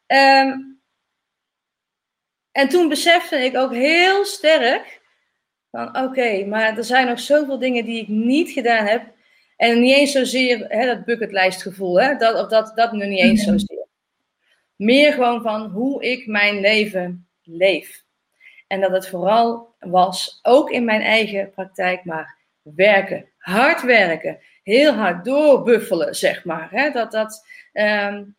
Um, 0.07 0.81
en 2.53 2.69
toen 2.69 2.89
besefte 2.89 3.37
ik 3.37 3.57
ook 3.57 3.73
heel 3.73 4.25
sterk 4.25 5.01
van, 5.71 5.89
oké, 5.89 5.99
okay, 5.99 6.45
maar 6.45 6.77
er 6.77 6.85
zijn 6.85 7.07
nog 7.07 7.21
zoveel 7.21 7.59
dingen 7.59 7.85
die 7.85 8.03
ik 8.03 8.09
niet 8.09 8.51
gedaan 8.51 8.87
heb 8.87 9.03
en 9.61 9.81
niet 9.81 9.95
eens 9.95 10.13
zozeer 10.13 10.65
hè, 10.69 10.87
dat 10.87 11.05
bucketlijstgevoel, 11.05 12.01
hè, 12.01 12.17
dat, 12.17 12.43
of 12.43 12.49
dat, 12.49 12.73
dat 12.75 12.93
nu 12.93 13.07
niet 13.07 13.19
eens 13.19 13.47
mhm. 13.47 13.51
zozeer. 13.51 13.87
Meer 14.77 15.13
gewoon 15.13 15.43
van 15.43 15.71
hoe 15.71 16.03
ik 16.03 16.27
mijn 16.27 16.61
leven 16.61 17.27
leef. 17.43 18.03
En 18.67 18.81
dat 18.81 18.91
het 18.91 19.09
vooral 19.09 19.75
was, 19.79 20.39
ook 20.43 20.71
in 20.71 20.85
mijn 20.85 21.01
eigen 21.01 21.51
praktijk, 21.51 22.05
maar 22.05 22.37
werken. 22.63 23.29
Hard 23.39 23.83
werken. 23.83 24.39
Heel 24.63 24.93
hard 24.93 25.25
doorbuffelen, 25.25 26.15
zeg 26.15 26.45
maar. 26.45 26.69
Hè? 26.71 26.91
Dat, 26.91 27.13
dat, 27.13 27.47
um, 27.73 28.37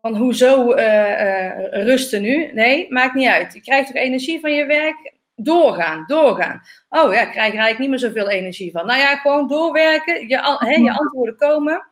van 0.00 0.16
hoezo 0.16 0.76
uh, 0.76 0.84
uh, 0.84 1.84
rusten 1.84 2.22
nu? 2.22 2.52
Nee, 2.52 2.92
maakt 2.92 3.14
niet 3.14 3.28
uit. 3.28 3.54
Je 3.54 3.60
krijgt 3.60 3.86
toch 3.86 4.02
energie 4.02 4.40
van 4.40 4.52
je 4.52 4.66
werk? 4.66 5.12
Doorgaan, 5.38 6.04
doorgaan. 6.06 6.62
Oh 6.88 7.12
ja, 7.12 7.20
ik 7.20 7.30
krijg 7.30 7.52
er 7.52 7.58
eigenlijk 7.58 7.78
niet 7.78 7.88
meer 7.88 7.98
zoveel 7.98 8.28
energie 8.28 8.72
van. 8.72 8.86
Nou 8.86 8.98
ja, 8.98 9.16
gewoon 9.16 9.48
doorwerken, 9.48 10.28
je, 10.28 10.56
he, 10.58 10.74
je 10.74 10.98
antwoorden 10.98 11.36
komen. 11.36 11.86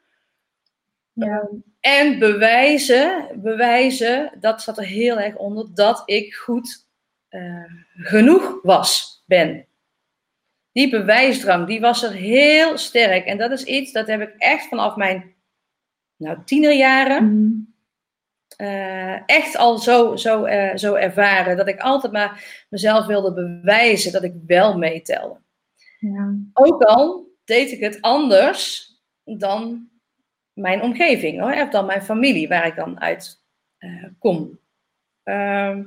Ja. 1.12 1.48
En 1.80 2.18
bewijzen, 2.18 3.28
bewijzen, 3.34 4.32
dat 4.40 4.62
zat 4.62 4.78
er 4.78 4.84
heel 4.84 5.18
erg 5.18 5.36
onder, 5.36 5.74
dat 5.74 6.02
ik 6.04 6.34
goed 6.34 6.86
uh, 7.30 7.72
genoeg 7.96 8.58
was, 8.62 9.22
ben. 9.26 9.66
Die 10.72 10.90
bewijsdrang, 10.90 11.66
die 11.66 11.80
was 11.80 12.02
er 12.02 12.12
heel 12.12 12.78
sterk. 12.78 13.26
En 13.26 13.38
dat 13.38 13.50
is 13.50 13.64
iets, 13.64 13.92
dat 13.92 14.06
heb 14.06 14.20
ik 14.20 14.34
echt 14.38 14.68
vanaf 14.68 14.96
mijn 14.96 15.34
nou, 16.16 16.38
tienerjaren. 16.44 17.24
Mm. 17.24 17.74
Uh, 18.56 19.28
echt 19.28 19.56
al 19.56 19.78
zo, 19.78 20.16
zo, 20.16 20.46
uh, 20.46 20.76
zo 20.76 20.94
ervaren. 20.94 21.56
Dat 21.56 21.68
ik 21.68 21.80
altijd 21.80 22.12
maar 22.12 22.64
mezelf 22.68 23.06
wilde 23.06 23.32
bewijzen 23.32 24.12
dat 24.12 24.22
ik 24.22 24.34
wel 24.46 24.78
meetelde. 24.78 25.36
Ja. 25.98 26.34
Ook 26.52 26.82
al 26.82 27.26
deed 27.44 27.72
ik 27.72 27.80
het 27.80 28.00
anders 28.00 28.90
dan 29.24 29.88
mijn 30.52 30.82
omgeving, 30.82 31.40
hoor, 31.40 31.62
of 31.62 31.68
dan 31.68 31.86
mijn 31.86 32.02
familie, 32.02 32.48
waar 32.48 32.66
ik 32.66 32.76
dan 32.76 33.00
uit 33.00 33.42
uh, 33.78 34.04
kom. 34.18 34.58
Ehm, 35.22 35.82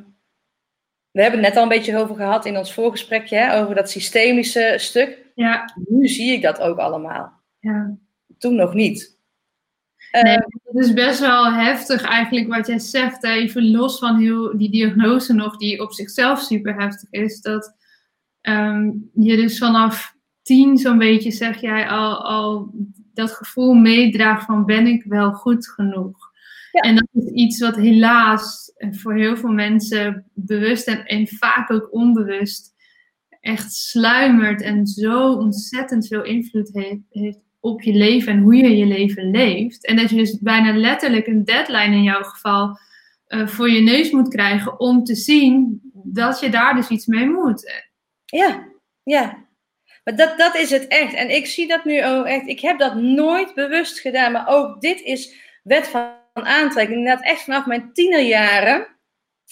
we 1.11 1.21
hebben 1.21 1.39
het 1.39 1.49
net 1.49 1.57
al 1.57 1.63
een 1.63 1.69
beetje 1.69 1.97
over 1.97 2.15
gehad 2.15 2.45
in 2.45 2.57
ons 2.57 2.73
voorgesprekje, 2.73 3.37
hè, 3.37 3.61
over 3.61 3.75
dat 3.75 3.89
systemische 3.89 4.73
stuk. 4.77 5.25
Ja. 5.35 5.73
Nu 5.87 6.07
zie 6.07 6.33
ik 6.33 6.41
dat 6.41 6.59
ook 6.59 6.77
allemaal. 6.77 7.41
Ja. 7.59 7.97
Toen 8.37 8.55
nog 8.55 8.73
niet. 8.73 9.18
Nee, 10.11 10.23
ehm, 10.23 10.41
het 10.63 10.85
is 10.85 10.93
best 10.93 11.19
wel 11.19 11.53
heftig 11.53 12.01
eigenlijk 12.01 12.47
wat 12.47 12.67
jij 12.67 12.79
zegt. 12.79 13.23
Even 13.23 13.71
los 13.71 13.99
van 13.99 14.17
heel 14.17 14.57
die 14.57 14.71
diagnose 14.71 15.33
nog, 15.33 15.57
die 15.57 15.81
op 15.81 15.93
zichzelf 15.93 16.41
super 16.41 16.75
heftig 16.81 17.09
is. 17.09 17.41
Dat 17.41 17.75
ehm, 18.41 18.91
je 19.13 19.35
dus 19.35 19.57
vanaf 19.57 20.15
tien 20.41 20.77
zo'n 20.77 20.97
beetje, 20.97 21.31
zeg 21.31 21.61
jij, 21.61 21.89
al, 21.89 22.25
al 22.25 22.71
dat 23.13 23.31
gevoel 23.31 23.73
meedraagt 23.73 24.45
van 24.45 24.65
ben 24.65 24.87
ik 24.87 25.03
wel 25.03 25.31
goed 25.31 25.67
genoeg. 25.67 26.27
En 26.71 26.95
dat 26.95 27.07
is 27.11 27.31
iets 27.31 27.59
wat 27.59 27.75
helaas 27.75 28.71
voor 28.91 29.13
heel 29.15 29.37
veel 29.37 29.51
mensen 29.51 30.25
bewust 30.33 30.87
en, 30.87 31.05
en 31.05 31.27
vaak 31.27 31.71
ook 31.71 31.93
onbewust 31.93 32.73
echt 33.39 33.73
sluimert 33.73 34.61
en 34.61 34.87
zo 34.87 35.33
ontzettend 35.33 36.07
veel 36.07 36.23
invloed 36.23 36.69
heeft, 36.73 37.01
heeft 37.09 37.39
op 37.59 37.81
je 37.81 37.93
leven 37.93 38.31
en 38.31 38.41
hoe 38.41 38.55
je 38.55 38.77
je 38.77 38.85
leven 38.85 39.31
leeft. 39.31 39.85
En 39.85 39.95
dat 39.95 40.09
je 40.09 40.15
dus 40.15 40.39
bijna 40.39 40.77
letterlijk 40.77 41.27
een 41.27 41.45
deadline 41.45 41.95
in 41.95 42.03
jouw 42.03 42.23
geval 42.23 42.77
uh, 43.27 43.47
voor 43.47 43.69
je 43.69 43.81
neus 43.81 44.11
moet 44.11 44.27
krijgen 44.27 44.79
om 44.79 45.03
te 45.03 45.15
zien 45.15 45.81
dat 45.93 46.39
je 46.39 46.49
daar 46.49 46.75
dus 46.75 46.87
iets 46.87 47.05
mee 47.05 47.25
moet. 47.25 47.87
Ja, 48.25 48.67
ja. 49.03 49.47
Maar 50.03 50.15
dat, 50.15 50.37
dat 50.37 50.55
is 50.55 50.69
het 50.69 50.87
echt. 50.87 51.13
En 51.13 51.35
ik 51.35 51.45
zie 51.45 51.67
dat 51.67 51.85
nu 51.85 52.05
ook 52.05 52.25
echt. 52.25 52.47
Ik 52.47 52.59
heb 52.59 52.79
dat 52.79 52.95
nooit 52.95 53.53
bewust 53.53 53.99
gedaan. 53.99 54.31
Maar 54.31 54.47
ook 54.47 54.81
dit 54.81 55.01
is 55.01 55.33
wet 55.63 55.87
van 55.87 56.11
aantrekking. 56.33 56.97
Inderdaad, 56.97 57.25
echt 57.25 57.41
vanaf 57.41 57.65
mijn 57.65 57.93
tienerjaren. 57.93 58.87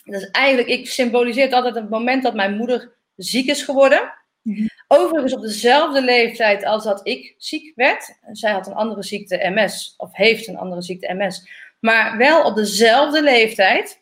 Dat 0.03 0.21
is 0.21 0.29
eigenlijk, 0.29 0.67
ik 0.67 0.87
symboliseer 0.87 1.53
altijd 1.53 1.75
het 1.75 1.89
moment 1.89 2.23
dat 2.23 2.33
mijn 2.33 2.57
moeder 2.57 2.95
ziek 3.15 3.49
is 3.49 3.63
geworden. 3.63 4.13
Mhm. 4.47 4.67
Overigens 4.87 5.33
op 5.33 5.41
dezelfde 5.41 6.01
leeftijd 6.01 6.65
als 6.65 6.83
dat 6.83 7.07
ik 7.07 7.35
ziek 7.37 7.71
werd. 7.75 8.17
Zij 8.31 8.51
had 8.51 8.67
een 8.67 8.73
andere 8.73 9.03
ziekte, 9.03 9.49
MS. 9.49 9.93
Of 9.97 10.15
heeft 10.15 10.47
een 10.47 10.57
andere 10.57 10.81
ziekte, 10.81 11.13
MS. 11.13 11.49
Maar 11.79 12.17
wel 12.17 12.43
op 12.43 12.55
dezelfde 12.55 13.23
leeftijd. 13.23 14.01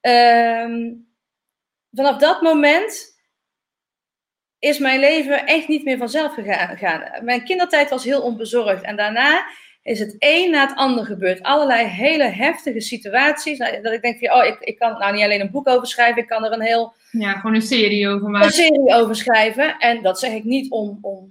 Ehm, 0.00 0.92
vanaf 1.92 2.16
dat 2.16 2.40
moment 2.40 3.20
is 4.58 4.78
mijn 4.78 5.00
leven 5.00 5.46
echt 5.46 5.68
niet 5.68 5.84
meer 5.84 5.98
vanzelf 5.98 6.34
gegaan. 6.34 7.24
Mijn 7.24 7.44
kindertijd 7.44 7.90
was 7.90 8.04
heel 8.04 8.22
onbezorgd. 8.22 8.82
En 8.82 8.96
daarna 8.96 9.46
is 9.82 9.98
het 9.98 10.16
een 10.18 10.50
na 10.50 10.66
het 10.66 10.76
ander 10.76 11.04
gebeurd. 11.04 11.42
Allerlei 11.42 11.86
hele 11.86 12.24
heftige 12.24 12.80
situaties. 12.80 13.58
Nou, 13.58 13.82
dat 13.82 13.92
ik 13.92 14.02
denk 14.02 14.18
van, 14.18 14.32
oh, 14.32 14.46
ik, 14.46 14.56
ik 14.60 14.78
kan 14.78 14.98
nou 14.98 15.14
niet 15.14 15.24
alleen 15.24 15.40
een 15.40 15.50
boek 15.50 15.68
over 15.68 15.86
schrijven, 15.86 16.22
ik 16.22 16.28
kan 16.28 16.44
er 16.44 16.52
een 16.52 16.60
heel... 16.60 16.92
Ja, 17.10 17.32
gewoon 17.32 17.54
een 17.54 17.62
serie 17.62 18.08
over 18.08 18.28
maken. 18.28 18.46
Een 18.46 18.52
serie 18.52 18.94
over 18.94 19.16
schrijven. 19.16 19.78
En 19.78 20.02
dat 20.02 20.18
zeg 20.18 20.32
ik 20.32 20.44
niet 20.44 20.70
om, 20.70 20.98
om 21.00 21.30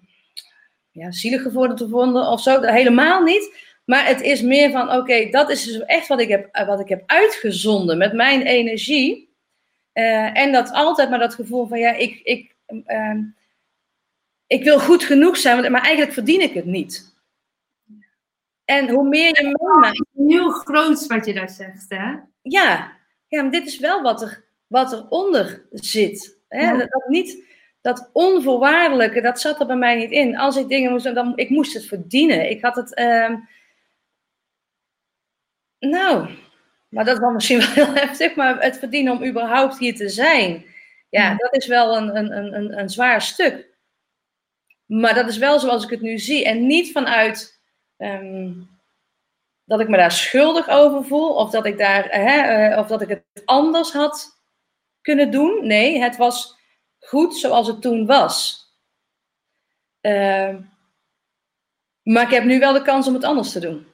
ja, 0.92 1.12
zielig 1.12 1.42
geworden 1.42 1.78
te 1.78 1.90
vonden 1.90 2.28
of 2.28 2.42
zo. 2.42 2.62
Helemaal 2.62 3.24
niet. 3.24 3.56
Maar 3.86 4.08
het 4.08 4.22
is 4.22 4.42
meer 4.42 4.72
van, 4.72 4.92
oké, 4.92 5.30
dat 5.30 5.50
is 5.50 5.64
dus 5.64 5.86
echt 5.86 6.08
wat 6.08 6.20
ik 6.20 6.30
heb, 6.30 6.66
wat 6.66 6.80
ik 6.80 6.90
heb 6.90 7.04
uitgezonden 7.06 7.98
met 7.98 8.14
mijn 8.14 8.42
energie. 8.42 9.30
Uh, 9.94 10.38
en 10.38 10.52
dat 10.52 10.72
altijd 10.72 11.10
maar 11.10 11.20
dat 11.20 11.36
gevoel 11.36 11.68
van, 11.68 11.80
ja, 11.80 11.94
ik, 11.94 12.20
ik, 12.24 12.56
uh, 12.88 13.16
ik 14.48 14.64
wil 14.64 14.80
goed 14.80 15.04
genoeg 15.04 15.38
zijn, 15.38 15.72
maar 15.72 15.82
eigenlijk 15.82 16.14
verdien 16.14 16.42
ik 16.42 16.54
het 16.54 16.66
niet. 16.66 17.11
En 18.72 18.90
hoe 18.90 19.08
meer 19.08 19.44
je 19.44 19.58
meemaakt. 19.60 20.06
Heel 20.16 20.50
groot 20.50 21.08
wat 21.08 21.26
je 21.26 21.34
daar 21.34 21.50
zegt, 21.50 21.86
hè? 21.88 22.16
Ja, 22.42 22.98
ja 23.28 23.42
maar 23.42 23.52
dit 23.52 23.68
is 23.68 23.80
wel 23.80 24.02
wat, 24.02 24.22
er, 24.22 24.44
wat 24.68 24.94
eronder 24.94 25.66
zit. 25.72 26.38
Hè? 26.48 26.78
Dat, 26.78 27.04
niet, 27.08 27.44
dat 27.82 28.10
onvoorwaardelijke, 28.14 29.22
dat 29.22 29.42
zat 29.42 29.60
er 29.60 29.66
bij 29.66 29.76
mij 29.76 29.96
niet 29.96 30.12
in. 30.12 30.38
Als 30.38 30.56
ik 30.56 30.68
dingen 30.68 30.92
moest 30.92 31.16
dan 31.16 31.38
ik 31.38 31.50
moest 31.50 31.74
het 31.74 31.86
verdienen. 31.86 32.50
Ik 32.50 32.62
had 32.62 32.76
het. 32.76 33.00
Uh, 33.00 33.36
nou, 35.80 36.30
maar 36.90 37.06
dat 37.06 37.20
was 37.20 37.34
misschien 37.34 37.60
wel 37.66 37.86
heel 37.86 37.94
heftig, 37.94 38.36
maar 38.36 38.62
het 38.62 38.78
verdienen 38.78 39.14
om 39.14 39.26
überhaupt 39.26 39.78
hier 39.78 39.96
te 39.96 40.10
zijn. 40.10 40.66
Ja, 41.10 41.36
dat 41.36 41.56
is 41.56 41.68
wel 41.68 41.98
een, 41.98 42.16
een, 42.18 42.56
een, 42.56 42.80
een 42.80 42.90
zwaar 42.90 43.22
stuk. 43.22 43.70
Maar 44.86 45.14
dat 45.14 45.30
is 45.30 45.38
wel 45.38 45.60
zoals 45.60 45.84
ik 45.84 45.90
het 45.90 46.02
nu 46.02 46.18
zie. 46.18 46.46
En 46.46 46.68
niet 46.68 46.92
vanuit 46.92 47.61
Ehm, 48.02 48.54
dat 49.66 49.80
ik 49.80 49.90
me 49.90 49.98
daar 49.98 50.12
schuldig 50.12 50.70
over 50.70 51.06
voel 51.06 51.34
of 51.36 51.50
dat 51.50 51.66
ik, 51.66 51.78
daar, 51.78 52.08
hè, 52.10 52.40
eh, 52.42 52.78
of 52.78 52.88
dat 52.88 53.02
ik 53.02 53.10
het 53.10 53.24
anders 53.46 53.92
had 53.92 54.42
kunnen 55.02 55.32
doen. 55.32 55.68
Nee, 55.68 56.00
het 56.00 56.18
was 56.18 56.58
goed 57.00 57.36
zoals 57.36 57.68
het 57.68 57.82
toen 57.82 58.06
was. 58.06 58.66
Ehm, 60.02 60.62
maar 62.04 62.24
ik 62.24 62.30
heb 62.30 62.44
nu 62.44 62.60
wel 62.60 62.74
de 62.74 62.82
kans 62.82 63.08
om 63.08 63.14
het 63.14 63.24
anders 63.24 63.52
te 63.52 63.60
doen. 63.60 63.86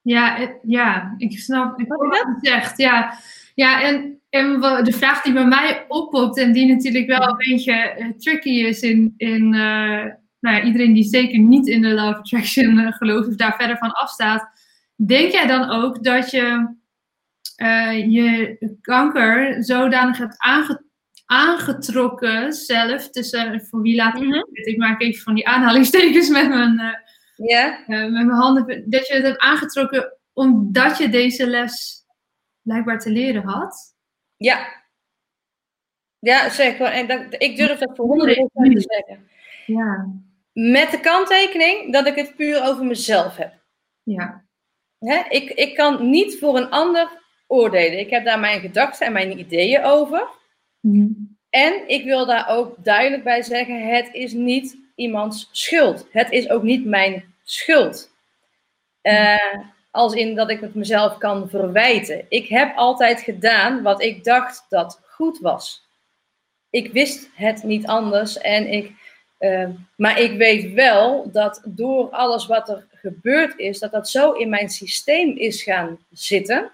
Ja, 0.00 0.56
ja 0.62 1.14
ik 1.16 1.38
snap 1.38 1.80
ik 1.80 1.88
wat 1.88 2.00
je 2.00 2.50
zegt. 2.50 2.78
Ja, 2.78 3.18
ja 3.54 3.82
en, 3.82 4.20
en 4.28 4.60
de 4.60 4.92
vraag 4.92 5.22
die 5.22 5.32
bij 5.32 5.46
mij 5.46 5.84
oppopt 5.88 6.38
en 6.38 6.52
die 6.52 6.74
natuurlijk 6.74 7.06
wel 7.06 7.28
een 7.28 7.36
beetje 7.36 8.14
tricky 8.18 8.50
is 8.50 8.80
in, 8.80 9.14
in 9.16 9.52
uh, 9.52 10.06
nou 10.42 10.56
ja, 10.56 10.62
iedereen 10.62 10.92
die 10.92 11.04
zeker 11.04 11.38
niet 11.38 11.66
in 11.66 11.82
de 11.82 11.88
Love 11.88 12.18
Attraction 12.18 12.78
uh, 12.78 12.92
gelooft 12.92 13.28
of 13.28 13.34
daar 13.34 13.56
verder 13.56 13.78
van 13.78 13.92
afstaat, 13.92 14.50
denk 14.94 15.32
jij 15.32 15.46
dan 15.46 15.70
ook 15.70 16.04
dat 16.04 16.30
je 16.30 16.74
uh, 17.56 18.12
je 18.12 18.56
kanker 18.80 19.64
zodanig 19.64 20.18
hebt 20.18 20.34
aange 20.38 20.90
aangetrokken 21.26 22.52
zelf, 22.52 23.10
tussen, 23.10 23.60
voor 23.60 23.82
wie 23.82 23.96
laat 23.96 24.16
ik 24.16 24.22
mm 24.22 24.46
Ik 24.52 24.76
maak 24.76 25.00
even 25.00 25.22
van 25.22 25.34
die 25.34 25.48
aanhalingstekens 25.48 26.28
met 26.28 26.48
mijn, 26.48 26.80
uh, 26.80 27.86
met 27.86 28.10
mijn 28.10 28.30
handen, 28.30 28.90
dat 28.90 29.06
je 29.06 29.14
het 29.14 29.22
hebt 29.22 29.38
aangetrokken 29.38 30.18
omdat 30.32 30.98
je 30.98 31.08
deze 31.08 31.46
les 31.46 32.04
blijkbaar 32.62 32.98
te 32.98 33.10
leren 33.10 33.42
had? 33.42 33.94
Ja. 34.36 34.80
Ja, 36.18 36.50
zeker. 36.50 36.86
En 36.86 37.06
dat, 37.06 37.24
ik 37.28 37.56
durf 37.56 37.78
dat 37.78 37.96
voor 37.96 38.06
honderden 38.06 38.50
te 38.52 38.86
zeggen. 38.88 39.28
Ja. 39.66 40.08
Met 40.52 40.90
de 40.90 41.00
kanttekening 41.00 41.92
dat 41.92 42.06
ik 42.06 42.14
het 42.14 42.36
puur 42.36 42.64
over 42.64 42.84
mezelf 42.84 43.36
heb. 43.36 43.52
Ja. 44.02 44.44
Hè? 44.98 45.22
Ik, 45.28 45.50
ik 45.50 45.74
kan 45.74 46.10
niet 46.10 46.38
voor 46.38 46.56
een 46.56 46.70
ander 46.70 47.20
oordelen. 47.46 47.98
Ik 47.98 48.10
heb 48.10 48.24
daar 48.24 48.40
mijn 48.40 48.60
gedachten 48.60 49.06
en 49.06 49.12
mijn 49.12 49.38
ideeën 49.38 49.84
over. 49.84 50.28
Mhm. 50.80 51.10
En 51.50 51.88
ik 51.88 52.04
wil 52.04 52.26
daar 52.26 52.48
ook 52.48 52.84
duidelijk 52.84 53.24
bij 53.24 53.42
zeggen: 53.42 53.88
het 53.88 54.08
is 54.12 54.32
niet 54.32 54.76
iemands 54.94 55.48
schuld. 55.52 56.06
Het 56.10 56.30
is 56.30 56.48
ook 56.48 56.62
niet 56.62 56.84
mijn 56.84 57.34
schuld. 57.44 58.10
Uh, 59.02 59.58
als 59.90 60.14
in 60.14 60.34
dat 60.34 60.50
ik 60.50 60.60
het 60.60 60.74
mezelf 60.74 61.18
kan 61.18 61.48
verwijten. 61.48 62.26
Ik 62.28 62.48
heb 62.48 62.76
altijd 62.76 63.20
gedaan 63.20 63.82
wat 63.82 64.02
ik 64.02 64.24
dacht 64.24 64.66
dat 64.68 65.00
goed 65.04 65.38
was. 65.38 65.86
Ik 66.70 66.92
wist 66.92 67.28
het 67.34 67.62
niet 67.62 67.86
anders 67.86 68.38
en 68.38 68.72
ik 68.72 68.92
Ehm, 69.42 69.70
maar 69.96 70.18
ik 70.18 70.36
weet 70.36 70.72
wel 70.72 71.30
dat 71.30 71.62
door 71.64 72.10
alles 72.10 72.46
wat 72.46 72.68
er 72.68 72.86
gebeurd 72.94 73.58
is, 73.58 73.78
dat 73.78 73.90
dat 73.90 74.08
zo 74.08 74.32
in 74.32 74.48
mijn 74.48 74.68
systeem 74.68 75.36
is 75.36 75.62
gaan 75.62 75.98
zitten. 76.12 76.70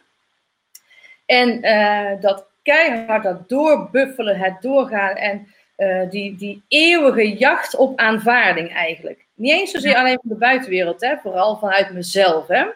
En 1.26 1.66
uh, 1.66 2.20
dat 2.20 2.44
keihard 2.62 3.22
dat 3.22 3.48
doorbuffelen, 3.48 4.38
het 4.38 4.62
doorgaan 4.62 5.16
en 5.16 5.48
uh, 5.76 6.10
die, 6.10 6.36
die 6.36 6.62
eeuwige 6.68 7.36
jacht 7.36 7.76
op 7.76 7.98
aanvaarding 7.98 8.72
eigenlijk. 8.72 9.26
Niet 9.34 9.52
eens 9.52 9.70
zozeer 9.70 9.96
alleen 9.96 10.18
van 10.20 10.30
de 10.30 10.38
buitenwereld, 10.38 11.00
hè, 11.00 11.16
vooral 11.16 11.58
vanuit 11.58 11.92
mezelf. 11.92 12.46
Hè. 12.46 12.66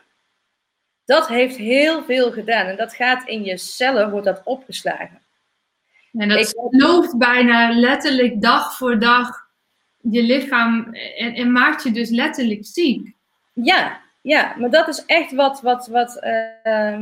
Dat 1.05 1.29
heeft 1.29 1.57
heel 1.57 2.05
veel 2.05 2.33
gedaan 2.33 2.67
en 2.67 2.77
dat 2.77 2.95
gaat 2.95 3.29
in 3.29 3.45
je 3.45 3.57
cellen, 3.57 4.11
wordt 4.11 4.27
dat 4.27 4.41
opgeslagen. 4.45 5.21
En 6.13 6.29
dat 6.29 6.55
loopt 6.71 7.19
bijna 7.19 7.71
letterlijk 7.71 8.43
dag 8.43 8.77
voor 8.77 8.99
dag 8.99 9.42
je 10.11 10.23
lichaam 10.23 10.95
en, 10.95 11.35
en, 11.35 11.53
maakt 11.53 11.83
je 11.83 11.91
dus 11.91 12.11
letterlijk 12.11 12.67
ziek. 12.67 13.15
Ja, 13.53 14.01
ja, 14.21 14.55
maar 14.59 14.71
dat 14.71 14.89
is 14.89 15.05
echt 15.07 15.33
wat, 15.33 15.61
wat, 15.61 15.87
wat 15.87 16.25
uh, 16.25 16.99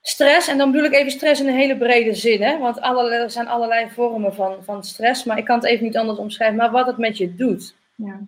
stress, 0.00 0.48
en 0.48 0.58
dan 0.58 0.70
bedoel 0.70 0.86
ik 0.86 0.94
even 0.94 1.10
stress 1.10 1.40
in 1.40 1.48
een 1.48 1.54
hele 1.54 1.76
brede 1.76 2.14
zin, 2.14 2.42
hè? 2.42 2.58
want 2.58 2.80
alle, 2.80 3.14
er 3.14 3.30
zijn 3.30 3.48
allerlei 3.48 3.90
vormen 3.90 4.34
van, 4.34 4.64
van 4.64 4.84
stress, 4.84 5.24
maar 5.24 5.38
ik 5.38 5.44
kan 5.44 5.56
het 5.56 5.64
even 5.64 5.84
niet 5.84 5.96
anders 5.96 6.18
omschrijven, 6.18 6.56
maar 6.56 6.70
wat 6.70 6.86
het 6.86 6.98
met 6.98 7.16
je 7.16 7.34
doet. 7.34 7.74
Ja. 7.94 8.20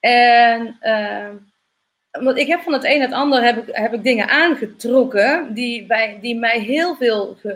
En 0.00 0.76
uh, 0.82 1.28
want 2.10 2.38
ik 2.38 2.46
heb 2.46 2.60
van 2.60 2.72
het 2.72 2.84
een 2.84 3.00
het 3.00 3.12
ander 3.12 3.42
heb 3.42 3.56
ik, 3.56 3.74
heb 3.76 3.94
ik 3.94 4.02
dingen 4.02 4.28
aangetrokken 4.28 5.54
die, 5.54 5.86
bij, 5.86 6.18
die 6.20 6.36
mij 6.38 6.60
heel 6.60 6.96
veel 6.96 7.36
uh, 7.42 7.52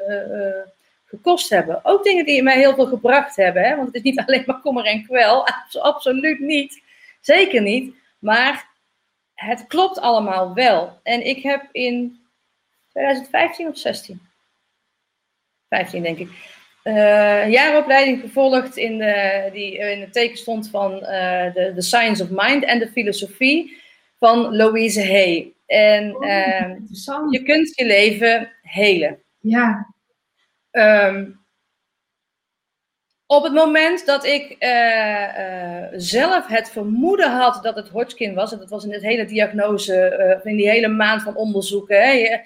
gekost 1.07 1.51
hebben. 1.51 1.81
Ook 1.83 2.05
dingen 2.05 2.25
die 2.25 2.43
mij 2.43 2.59
heel 2.59 2.75
veel 2.75 2.87
gebracht 2.87 3.37
hebben. 3.37 3.63
Hè? 3.63 3.77
Want 3.77 3.87
het 3.87 3.97
is 3.97 4.03
niet 4.03 4.19
alleen 4.27 4.43
maar 4.47 4.61
kommer 4.61 4.85
en 4.85 5.05
kwel. 5.05 5.47
Absoluut 5.81 6.39
niet. 6.39 6.83
Zeker 7.21 7.63
niet. 7.63 7.95
Maar 8.19 8.69
het 9.35 9.67
klopt 9.67 10.01
allemaal 10.01 10.55
wel. 10.55 11.01
En 11.03 11.27
ik 11.27 11.43
heb 11.43 11.69
in 11.73 12.21
2015 12.89 13.69
of 13.69 13.79
16? 13.79 14.21
15 15.69 16.03
denk 16.03 16.19
ik. 16.19 16.29
Uh, 16.85 17.43
een 17.43 17.51
jaaropleiding 17.51 18.21
gevolgd 18.21 18.77
in 18.77 18.99
de, 18.99 19.49
die 19.53 19.79
in 19.79 20.01
het 20.01 20.13
teken 20.13 20.37
stond 20.37 20.71
van 20.71 20.93
uh, 20.93 21.55
de, 21.55 21.73
de 21.75 21.83
Science 21.83 22.23
of 22.23 22.29
Mind 22.31 22.65
en 22.65 22.79
de 22.79 22.89
filosofie 22.89 23.83
van 24.19 24.57
Louise 24.57 25.07
Hay. 25.07 25.53
En 25.67 26.17
oh, 26.17 26.27
uh, 26.27 27.31
je 27.31 27.43
kunt 27.45 27.73
je 27.75 27.87
leven 27.87 28.53
helen. 28.63 29.19
Ja. 29.41 29.95
Um, 30.77 31.45
Op 33.27 33.43
het 33.43 33.53
moment 33.53 34.07
dat 34.07 34.25
ik 34.25 34.57
eh, 34.59 35.83
eh, 35.85 35.93
zelf 35.93 36.47
het 36.47 36.71
vermoeden 36.71 37.31
had 37.31 37.63
dat 37.63 37.77
het 37.77 37.89
Hodgkin 37.89 38.35
was, 38.35 38.53
en 38.53 38.59
dat 38.59 38.71
was 38.71 38.85
in 38.85 38.93
het 38.93 39.03
hele 39.03 39.25
diagnose, 39.25 40.39
uh, 40.45 40.51
in 40.53 40.57
die 40.57 40.71
hele 40.71 40.89
maand 40.89 41.23
van 41.23 41.37
onderzoeken, 41.37 42.03
hè, 42.03 42.11
je, 42.11 42.41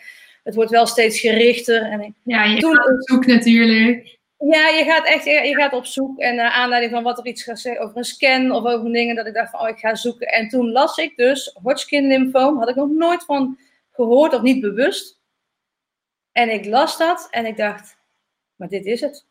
het 0.45 0.55
wordt 0.55 0.71
wel 0.71 0.87
steeds 0.87 1.21
gerichter. 1.21 1.83
En 1.83 2.15
ja, 2.23 2.45
je 2.45 2.61
toen, 2.61 2.77
gaat 2.77 2.87
op 2.87 3.09
zoek 3.09 3.27
natuurlijk. 3.27 4.19
Ja, 4.39 4.69
je 4.69 4.85
gaat 4.85 5.07
echt 5.07 5.25
je 5.25 5.55
gaat 5.55 5.73
op 5.73 5.87
zoek. 5.87 6.19
En 6.19 6.35
naar 6.35 6.51
aanleiding 6.51 6.93
van 6.93 7.03
wat 7.03 7.19
er 7.19 7.27
iets 7.27 7.43
gaat 7.43 7.61
zeggen 7.61 7.83
over 7.83 7.97
een 7.97 8.05
scan 8.05 8.51
of 8.51 8.65
over 8.65 8.93
dingen, 8.93 9.15
dat 9.15 9.27
ik 9.27 9.35
dacht 9.35 9.51
van, 9.51 9.61
oh, 9.61 9.69
ik 9.69 9.79
ga 9.79 9.95
zoeken. 9.95 10.27
En 10.27 10.49
toen 10.49 10.71
las 10.71 10.97
ik 10.97 11.17
dus 11.17 11.59
Hodgkin 11.63 12.07
lymfoom, 12.07 12.59
had 12.59 12.69
ik 12.69 12.75
nog 12.75 12.91
nooit 12.91 13.25
van 13.25 13.59
gehoord 13.91 14.35
of 14.35 14.43
niet 14.43 14.61
bewust. 14.61 15.21
En 16.33 16.53
ik 16.53 16.65
las 16.65 16.99
dat 16.99 17.29
en 17.31 17.47
ik 17.47 17.57
dacht, 17.57 17.99
maar 18.61 18.69
dit 18.69 18.87
is 18.87 19.01
het. 19.01 19.27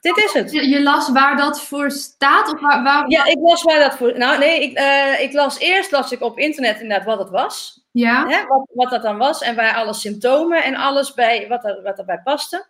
Dit 0.00 0.16
is 0.16 0.32
het. 0.32 0.52
Je, 0.52 0.68
je, 0.68 0.82
las 0.82 1.08
waar 1.08 1.36
dat 1.36 1.62
voor 1.62 1.90
staat? 1.90 2.52
Of 2.52 2.60
waar, 2.60 2.82
waar... 2.82 3.10
Ja, 3.10 3.24
ik 3.24 3.38
las 3.40 3.62
waar 3.62 3.78
dat 3.78 3.96
voor... 3.96 4.18
Nou, 4.18 4.38
nee, 4.38 4.62
ik, 4.62 4.78
uh, 4.78 5.20
ik 5.20 5.32
las 5.32 5.58
eerst 5.58 5.90
las 5.90 6.12
ik 6.12 6.20
op 6.20 6.38
internet 6.38 6.80
inderdaad 6.80 7.06
wat 7.06 7.18
het 7.18 7.30
was. 7.30 7.84
Ja. 7.90 8.26
Hè, 8.28 8.46
wat, 8.46 8.68
wat 8.72 8.90
dat 8.90 9.02
dan 9.02 9.16
was 9.16 9.42
en 9.42 9.56
waar 9.56 9.74
alle 9.74 9.94
symptomen 9.94 10.64
en 10.64 10.74
alles 10.74 11.14
bij, 11.14 11.48
wat, 11.48 11.64
er, 11.64 11.82
wat 11.82 11.98
erbij 11.98 12.20
paste. 12.24 12.66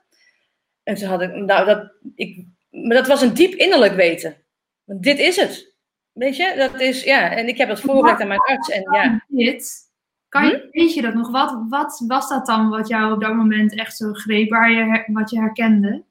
En 0.82 0.94
toen 0.94 1.08
had 1.08 1.22
ik, 1.22 1.34
nou, 1.34 1.66
dat, 1.66 1.92
ik, 2.14 2.44
maar 2.70 2.96
dat 2.96 3.06
was 3.06 3.22
een 3.22 3.34
diep 3.34 3.54
innerlijk 3.54 3.94
weten. 3.94 4.36
Want 4.84 5.02
dit 5.02 5.18
is 5.18 5.36
het. 5.36 5.74
Weet 6.12 6.36
je, 6.36 6.54
dat 6.56 6.80
is, 6.80 7.02
ja, 7.02 7.30
en 7.30 7.48
ik 7.48 7.58
heb 7.58 7.68
het 7.68 7.80
voorgelegd 7.80 8.20
aan 8.20 8.28
mijn 8.28 8.40
arts. 8.40 8.70
En 8.70 8.82
ja. 8.92 9.24
Dit, 9.28 9.89
kan 10.30 10.46
je, 10.46 10.68
hm? 10.70 10.78
weet 10.78 10.94
je 10.94 11.02
dat 11.02 11.14
nog? 11.14 11.30
Wat, 11.30 11.64
wat 11.68 12.04
was 12.06 12.28
dat 12.28 12.46
dan 12.46 12.68
wat 12.68 12.88
jou 12.88 13.12
op 13.12 13.20
dat 13.20 13.34
moment 13.34 13.74
echt 13.74 13.96
zo 13.96 14.12
greep, 14.12 14.50
waar 14.50 14.70
je, 14.70 15.04
wat 15.06 15.30
je 15.30 15.40
herkende? 15.40 16.02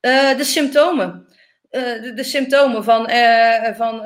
Uh, 0.00 0.36
de 0.36 0.44
symptomen. 0.44 1.26
Uh, 1.70 2.02
de, 2.02 2.12
de, 2.14 2.24
symptomen 2.24 2.84
van, 2.84 3.10
uh, 3.10 3.74
van, 3.74 4.02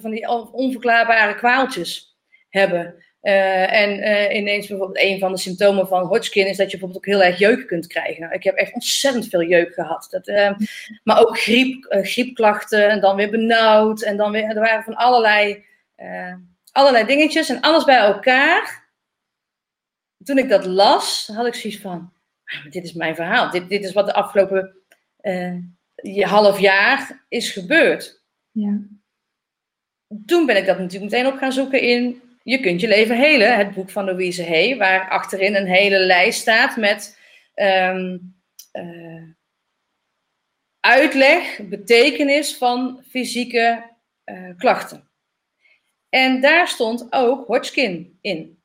van 0.00 0.10
die 0.10 0.28
onverklaarbare 0.52 1.34
kwaaltjes 1.34 2.16
hebben. 2.48 2.94
en 3.20 3.90
ineens 4.36 4.66
bijvoorbeeld 4.66 5.04
een 5.04 5.18
van 5.18 5.32
de 5.32 5.38
symptomen 5.38 5.86
van 5.88 6.06
Hodgkin 6.06 6.46
is 6.46 6.56
dat 6.56 6.70
je 6.70 6.78
bijvoorbeeld 6.78 6.98
ook 6.98 7.14
heel 7.14 7.22
erg 7.22 7.38
jeuk 7.38 7.66
kunt 7.66 7.86
krijgen. 7.86 8.20
Nou, 8.20 8.34
ik 8.34 8.44
heb 8.44 8.54
echt 8.54 8.74
ontzettend 8.74 9.28
veel 9.28 9.42
jeuk 9.42 9.74
gehad. 9.74 10.06
Dat, 10.10 10.56
maar 11.04 11.20
ook 11.20 11.38
griep, 11.38 11.86
griepklachten 11.88 12.88
en 12.88 13.00
dan 13.00 13.16
weer 13.16 13.30
benauwd. 13.30 14.02
En 14.02 14.16
dan 14.16 14.32
weer, 14.32 14.44
er 14.44 14.60
waren 14.60 14.84
van 14.84 14.94
allerlei, 14.94 15.64
allerlei 16.74 17.06
dingetjes 17.06 17.48
en 17.48 17.60
alles 17.60 17.84
bij 17.84 17.96
elkaar. 17.96 18.92
Toen 20.24 20.38
ik 20.38 20.48
dat 20.48 20.64
las, 20.64 21.30
had 21.34 21.46
ik 21.46 21.54
zoiets 21.54 21.80
van, 21.80 22.12
ah, 22.44 22.70
dit 22.70 22.84
is 22.84 22.92
mijn 22.92 23.14
verhaal. 23.14 23.50
Dit, 23.50 23.68
dit 23.68 23.84
is 23.84 23.92
wat 23.92 24.06
de 24.06 24.14
afgelopen 24.14 24.76
uh, 25.22 26.26
half 26.26 26.58
jaar 26.60 27.24
is 27.28 27.50
gebeurd. 27.50 28.22
Ja. 28.50 28.78
Toen 30.26 30.46
ben 30.46 30.56
ik 30.56 30.66
dat 30.66 30.78
natuurlijk 30.78 31.12
meteen 31.12 31.32
op 31.32 31.38
gaan 31.38 31.52
zoeken 31.52 31.80
in 31.80 32.22
Je 32.42 32.60
kunt 32.60 32.80
je 32.80 32.88
leven 32.88 33.16
helen, 33.16 33.56
het 33.56 33.74
boek 33.74 33.90
van 33.90 34.04
Louise 34.04 34.46
Hay, 34.46 34.76
waar 34.76 35.08
achterin 35.08 35.54
een 35.54 35.66
hele 35.66 35.98
lijst 35.98 36.40
staat 36.40 36.76
met 36.76 37.18
um, 37.54 38.34
uh, 38.72 39.22
uitleg, 40.80 41.68
betekenis 41.68 42.56
van 42.56 43.04
fysieke 43.08 43.90
uh, 44.24 44.50
klachten. 44.56 45.08
En 46.14 46.40
daar 46.40 46.68
stond 46.68 47.06
ook 47.10 47.46
Hodgkin 47.46 48.18
in. 48.20 48.62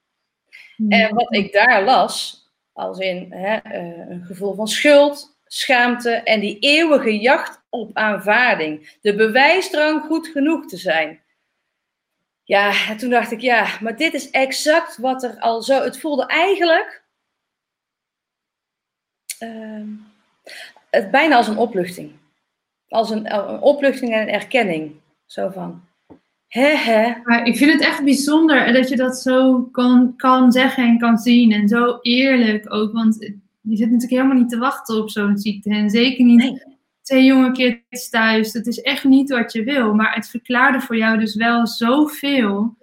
En 0.90 1.14
wat 1.16 1.34
ik 1.36 1.54
daar 1.54 1.84
las, 1.84 2.44
als 2.74 3.00
in 3.00 3.34
hè, 3.34 3.60
een 4.10 4.26
gevoel 4.26 4.54
van 4.54 4.68
schuld, 4.68 5.38
schaamte 5.46 6.12
en 6.12 6.40
die 6.40 6.60
eeuwige 6.60 7.20
jacht 7.20 7.62
op 7.70 7.90
aanvaarding. 7.94 8.98
De 9.02 9.16
bewijsdrang 9.16 10.06
goed 10.06 10.28
genoeg 10.28 10.66
te 10.66 10.78
zijn. 10.78 11.22
Ja, 12.44 12.88
en 12.90 12.98
toen 12.98 13.10
dacht 13.10 13.32
ik, 13.32 13.40
ja, 13.40 13.78
maar 13.82 13.98
dit 13.98 14.14
is 14.14 14.30
exact 14.30 14.98
wat 14.98 15.24
er 15.24 15.40
al 15.40 15.62
zo. 15.62 15.84
Het 15.84 16.00
voelde 16.00 16.26
eigenlijk. 16.26 17.04
Uh, 19.40 19.88
het 20.90 21.12
bijna 21.12 21.36
als 21.36 21.48
een 21.48 21.58
opluchting. 21.58 22.12
Als 22.88 23.10
een, 23.10 23.34
een, 23.34 23.62
opluchting 23.62 24.14
en 24.14 24.22
een 24.22 24.34
erkenning. 24.34 24.96
Zo 25.26 25.50
van. 25.50 25.89
Hè. 26.50 27.14
Maar 27.24 27.46
ik 27.46 27.58
vind 27.58 27.72
het 27.72 27.82
echt 27.82 28.04
bijzonder 28.04 28.74
dat 28.74 28.90
je 28.90 28.96
dat 28.96 29.18
zo 29.18 29.64
kan, 29.64 30.14
kan 30.16 30.52
zeggen 30.52 30.84
en 30.84 30.98
kan 30.98 31.18
zien. 31.18 31.52
En 31.52 31.68
zo 31.68 31.98
eerlijk 32.02 32.74
ook. 32.74 32.94
Want 32.94 33.16
je 33.62 33.76
zit 33.76 33.92
natuurlijk 33.92 34.22
helemaal 34.22 34.38
niet 34.38 34.50
te 34.50 34.58
wachten 34.58 34.98
op 34.98 35.10
zo'n 35.10 35.38
ziekte. 35.38 35.70
En 35.70 35.90
zeker 35.90 36.26
niet 36.26 36.38
nee. 36.38 36.64
twee 37.02 37.24
jonge 37.24 37.52
kids 37.52 38.10
thuis. 38.10 38.52
Dat 38.52 38.68
is 38.68 38.82
echt 38.82 39.04
niet 39.04 39.30
wat 39.30 39.54
je 39.54 39.64
wil. 39.64 39.94
Maar 39.94 40.16
het 40.16 40.30
verklaarde 40.30 40.82
voor 40.82 40.98
jou 40.98 41.20
dus 41.20 41.36
wel 41.36 41.68
zoveel. 41.68 42.78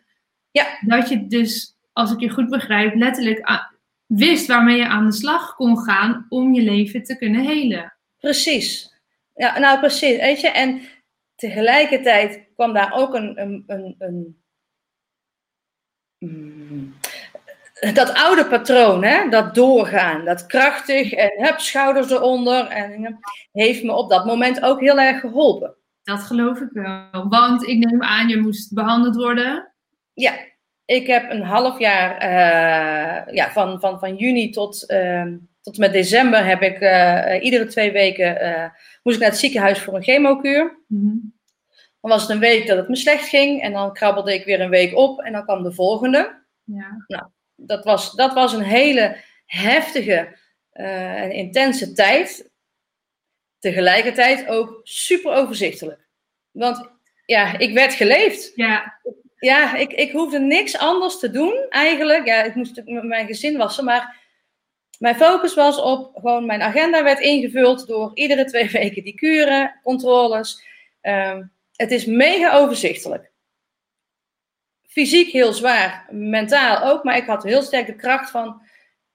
Ja. 0.50 0.66
Dat 0.80 1.08
je 1.08 1.26
dus, 1.26 1.76
als 1.92 2.12
ik 2.12 2.20
je 2.20 2.30
goed 2.30 2.48
begrijp, 2.48 2.94
letterlijk 2.94 3.70
wist 4.06 4.46
waarmee 4.46 4.76
je 4.76 4.86
aan 4.86 5.06
de 5.06 5.12
slag 5.12 5.54
kon 5.54 5.78
gaan 5.78 6.26
om 6.28 6.54
je 6.54 6.62
leven 6.62 7.02
te 7.02 7.16
kunnen 7.16 7.44
helen. 7.44 7.94
Precies. 8.20 8.94
Ja, 9.34 9.58
nou 9.58 9.78
precies. 9.78 10.16
Weet 10.16 10.40
je, 10.40 10.48
en 10.48 10.80
tegelijkertijd 11.36 12.44
kwam 12.54 12.72
daar 12.72 12.92
ook 12.92 13.14
een, 13.14 13.40
een, 13.40 13.64
een, 13.66 13.94
een 13.98 14.40
dat 17.94 18.14
oude 18.14 18.46
patroon, 18.46 19.04
hè, 19.04 19.28
dat 19.28 19.54
doorgaan, 19.54 20.24
dat 20.24 20.46
krachtig 20.46 21.12
en 21.12 21.30
heb 21.44 21.58
schouders 21.58 22.10
eronder, 22.10 22.66
en, 22.66 23.18
heeft 23.52 23.82
me 23.82 23.92
op 23.92 24.10
dat 24.10 24.24
moment 24.24 24.62
ook 24.62 24.80
heel 24.80 24.98
erg 24.98 25.20
geholpen. 25.20 25.76
Dat 26.02 26.20
geloof 26.22 26.60
ik 26.60 26.70
wel. 26.72 27.28
Want 27.28 27.66
ik 27.66 27.86
neem 27.86 28.02
aan, 28.02 28.28
je 28.28 28.36
moest 28.36 28.74
behandeld 28.74 29.16
worden. 29.16 29.72
Ja, 30.12 30.32
ik 30.84 31.06
heb 31.06 31.30
een 31.30 31.42
half 31.42 31.78
jaar, 31.78 32.22
uh, 32.22 33.34
ja, 33.34 33.50
van, 33.50 33.80
van, 33.80 33.98
van 33.98 34.16
juni 34.16 34.50
tot, 34.50 34.90
uh, 34.90 35.26
tot 35.66 35.78
met 35.78 35.92
december, 35.92 36.44
heb 36.44 36.62
ik 36.62 36.80
uh, 36.80 37.44
iedere 37.44 37.66
twee 37.66 37.92
weken, 37.92 38.72
moest 39.02 39.16
ik 39.16 39.22
naar 39.22 39.30
het 39.30 39.40
ziekenhuis 39.40 39.78
voor 39.78 39.94
een 39.94 40.02
chemokuur. 40.02 40.78
Mm 40.86 41.34
Dan 42.00 42.10
was 42.10 42.22
het 42.22 42.30
een 42.30 42.38
week 42.38 42.66
dat 42.66 42.76
het 42.76 42.88
me 42.88 42.96
slecht 42.96 43.28
ging 43.28 43.62
en 43.62 43.72
dan 43.72 43.92
krabbelde 43.92 44.34
ik 44.34 44.44
weer 44.44 44.60
een 44.60 44.70
week 44.70 44.96
op 44.96 45.20
en 45.20 45.32
dan 45.32 45.44
kwam 45.44 45.62
de 45.62 45.72
volgende. 45.72 46.44
Ja. 46.64 47.04
Nou, 47.06 47.26
dat 47.54 47.84
was, 47.84 48.12
dat 48.12 48.32
was 48.32 48.52
een 48.52 48.62
hele 48.62 49.16
heftige 49.46 50.36
uh, 50.72 51.22
en 51.22 51.32
intense 51.32 51.92
tijd. 51.92 52.50
Tegelijkertijd 53.58 54.48
ook 54.48 54.80
super 54.82 55.32
overzichtelijk. 55.32 56.08
Want 56.50 56.90
ja, 57.24 57.58
ik 57.58 57.72
werd 57.72 57.94
geleefd. 57.94 58.52
Ja. 58.54 59.00
Ja, 59.38 59.76
ik, 59.76 59.92
ik 59.92 60.12
hoefde 60.12 60.38
niks 60.38 60.78
anders 60.78 61.18
te 61.18 61.30
doen 61.30 61.66
eigenlijk. 61.68 62.26
Ja, 62.26 62.42
ik 62.42 62.54
moest 62.54 62.82
mijn 62.84 63.26
gezin 63.26 63.56
wassen, 63.56 63.84
maar 63.84 64.25
mijn 64.98 65.16
focus 65.16 65.54
was 65.54 65.80
op 65.80 66.16
gewoon 66.16 66.46
mijn 66.46 66.62
agenda 66.62 67.02
werd 67.02 67.20
ingevuld 67.20 67.86
door 67.86 68.10
iedere 68.14 68.44
twee 68.44 68.70
weken 68.80 69.04
die 69.04 69.14
kuren, 69.14 69.80
controles. 69.82 70.64
Um, 71.02 71.52
het 71.76 71.90
is 71.90 72.04
mega 72.04 72.56
overzichtelijk 72.56 73.34
fysiek 74.96 75.30
heel 75.30 75.52
zwaar, 75.52 76.06
mentaal 76.10 76.82
ook, 76.82 77.04
maar 77.04 77.16
ik 77.16 77.26
had 77.26 77.42
heel 77.42 77.62
sterk 77.62 77.86
de 77.86 77.96
kracht 77.96 78.30
van, 78.30 78.62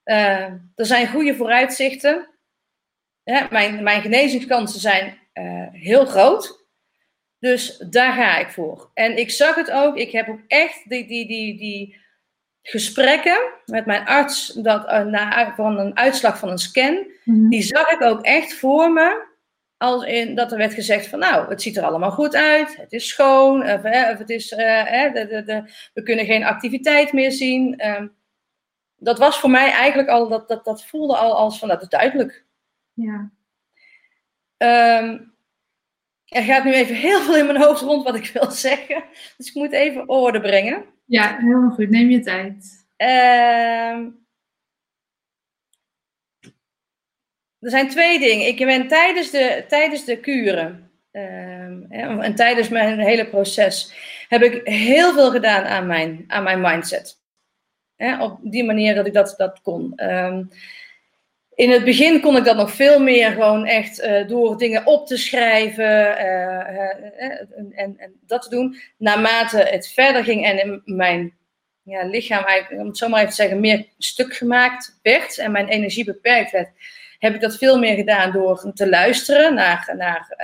uh, 0.06 0.44
er 0.76 0.86
zijn 0.86 1.08
goede 1.08 1.36
vooruitzichten. 1.36 2.30
mijn, 3.50 3.84
mijn 3.84 4.02
genezingskansen 4.02 4.80
zijn 4.80 5.18
uh, 5.34 5.68
heel 5.72 6.06
groot. 6.06 6.66
Dus 7.40 7.78
daar 7.78 8.14
ga 8.14 8.38
ik 8.38 8.50
voor. 8.50 8.92
En 8.94 9.18
ik 9.18 9.32
zag 9.32 9.56
het 9.56 9.72
ook, 9.72 9.98
ik 9.98 10.12
heb 10.12 10.30
ook 10.30 10.42
echt 10.48 10.90
die, 10.90 11.08
die, 11.08 11.28
die, 11.28 11.58
die 11.58 12.01
gesprekken 12.62 13.40
met 13.66 13.86
mijn 13.86 14.06
arts 14.06 14.48
dat, 14.48 14.86
uh, 14.86 15.04
na, 15.04 15.54
van 15.56 15.80
een 15.80 15.98
uitslag 15.98 16.40
van 16.40 16.50
een 16.50 16.58
scan, 16.58 17.08
mm-hmm. 17.24 17.50
die 17.50 17.62
zag 17.62 17.90
ik 17.90 18.02
ook 18.02 18.22
echt 18.22 18.54
voor 18.54 18.92
me 18.92 19.30
als 19.78 20.04
in 20.04 20.36
dat 20.36 20.52
er 20.52 20.58
werd 20.58 20.74
gezegd 20.74 21.08
van 21.08 21.20
nou, 21.20 21.50
het 21.50 21.62
ziet 21.62 21.78
er 21.78 21.84
allemaal 21.84 22.12
goed 22.12 22.36
uit, 22.36 22.78
het 22.78 22.92
is 22.92 23.08
schoon, 23.08 23.62
of, 23.62 23.84
of 23.84 24.18
het 24.18 24.30
is, 24.30 24.52
uh, 24.52 25.14
de, 25.14 25.28
de, 25.30 25.44
de, 25.44 25.64
we 25.94 26.04
kunnen 26.04 26.26
geen 26.26 26.44
activiteit 26.44 27.14
meer 27.14 27.32
zien. 27.32 27.88
Um, 27.88 28.16
dat 28.96 29.18
was 29.18 29.40
voor 29.40 29.50
mij 29.50 29.72
eigenlijk 29.72 30.10
al, 30.10 30.28
dat, 30.28 30.48
dat, 30.48 30.66
dat 30.66 30.86
voelde 30.86 31.18
al 31.18 31.36
als 31.36 31.60
van 31.60 31.68
dat 31.68 31.82
is 31.82 31.88
duidelijk. 31.88 32.46
Ja. 32.94 33.32
Um, 35.02 35.34
er 36.26 36.44
gaat 36.44 36.64
nu 36.64 36.74
even 36.74 36.96
heel 36.96 37.22
veel 37.22 37.38
in 37.38 37.46
mijn 37.46 37.62
hoofd 37.62 37.82
rond 37.82 38.04
wat 38.04 38.16
ik 38.16 38.32
wil 38.34 38.52
zeggen, 38.68 39.04
dus 39.38 39.48
ik 39.48 39.54
moet 39.54 39.72
even 39.72 40.10
orde 40.10 40.42
brengen. 40.42 40.86
Ja, 41.12 41.38
helemaal 41.40 41.70
goed, 41.70 41.90
neem 41.90 42.10
je 42.10 42.20
tijd. 42.20 42.86
Um, 42.98 44.26
er 47.60 47.70
zijn 47.70 47.90
twee 47.90 48.20
dingen. 48.20 48.48
Ik 48.48 48.58
ben 48.58 48.88
tijdens 48.88 49.32
de, 49.32 49.66
tijdens 49.68 50.06
de 50.06 50.20
kuren 50.20 50.92
um, 51.12 51.92
en 51.92 52.36
tijdens 52.36 52.70
mijn 52.70 53.00
hele 53.00 53.28
proces 53.28 53.94
heb 54.28 54.42
ik 54.42 54.68
heel 54.68 55.14
veel 55.14 55.32
gedaan 55.32 55.64
aan 55.64 55.88
mijn, 55.88 56.24
aan 56.28 56.44
mijn 56.44 56.62
mindset. 56.62 57.22
op 58.20 58.40
die 58.42 58.64
manier 58.64 58.96
dat 58.96 59.06
ik 59.06 59.14
dat, 59.14 59.34
dat 59.38 59.62
kon. 59.62 59.94
Um, 60.12 60.50
in 61.62 61.72
het 61.72 61.84
begin 61.84 62.22
kon 62.22 62.38
ik 62.38 62.44
dat 62.44 62.56
nog 62.56 62.72
veel 62.72 63.00
meer 63.00 63.32
gewoon 63.32 63.66
echt 63.66 64.00
uh, 64.00 64.28
door 64.28 64.58
dingen 64.58 64.86
op 64.86 65.08
te 65.08 65.18
schrijven 65.18 66.18
en, 66.18 67.72
en, 67.76 67.94
en, 67.98 68.14
dat 68.28 68.42
te 68.42 68.50
doen. 68.50 68.78
Naarmate 68.98 69.58
het 69.58 69.88
verder 69.88 70.24
ging 70.24 70.46
en 70.46 70.60
in 70.60 70.82
mijn 70.86 71.34
ja, 71.84 72.04
lichaam, 72.04 72.44
om 72.70 72.88
het 72.88 72.98
zo 72.98 73.10
maar 73.10 73.20
even 73.20 73.30
te 73.30 73.36
zeggen, 73.36 73.60
meer 73.60 73.86
stuk 73.98 74.34
gemaakt 74.34 75.00
werd 75.02 75.38
en 75.38 75.52
mijn 75.52 75.68
energie 75.68 76.06
beperkt 76.06 76.52
werd, 76.52 76.70
heb 77.20 77.34
ik 77.34 77.42
dat 77.42 77.58
veel 77.58 77.80
meer 77.80 77.96
gedaan 77.96 78.32
door 78.32 78.72
te 78.74 78.90
luisteren 78.90 79.54
naar, 79.54 79.94
naar 79.98 80.38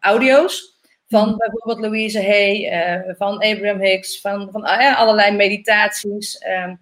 audio's. 0.00 0.78
Van 1.08 1.28
mhm. 1.28 1.36
bijvoorbeeld 1.36 1.80
Louise 1.80 2.22
Hay, 2.22 3.14
van 3.18 3.38
Abraham 3.38 3.80
Hicks, 3.80 4.20
van, 4.20 4.48
van 4.52 4.64
allerlei 4.96 5.36
meditaties. 5.36 6.38
Ehm, 6.38 6.74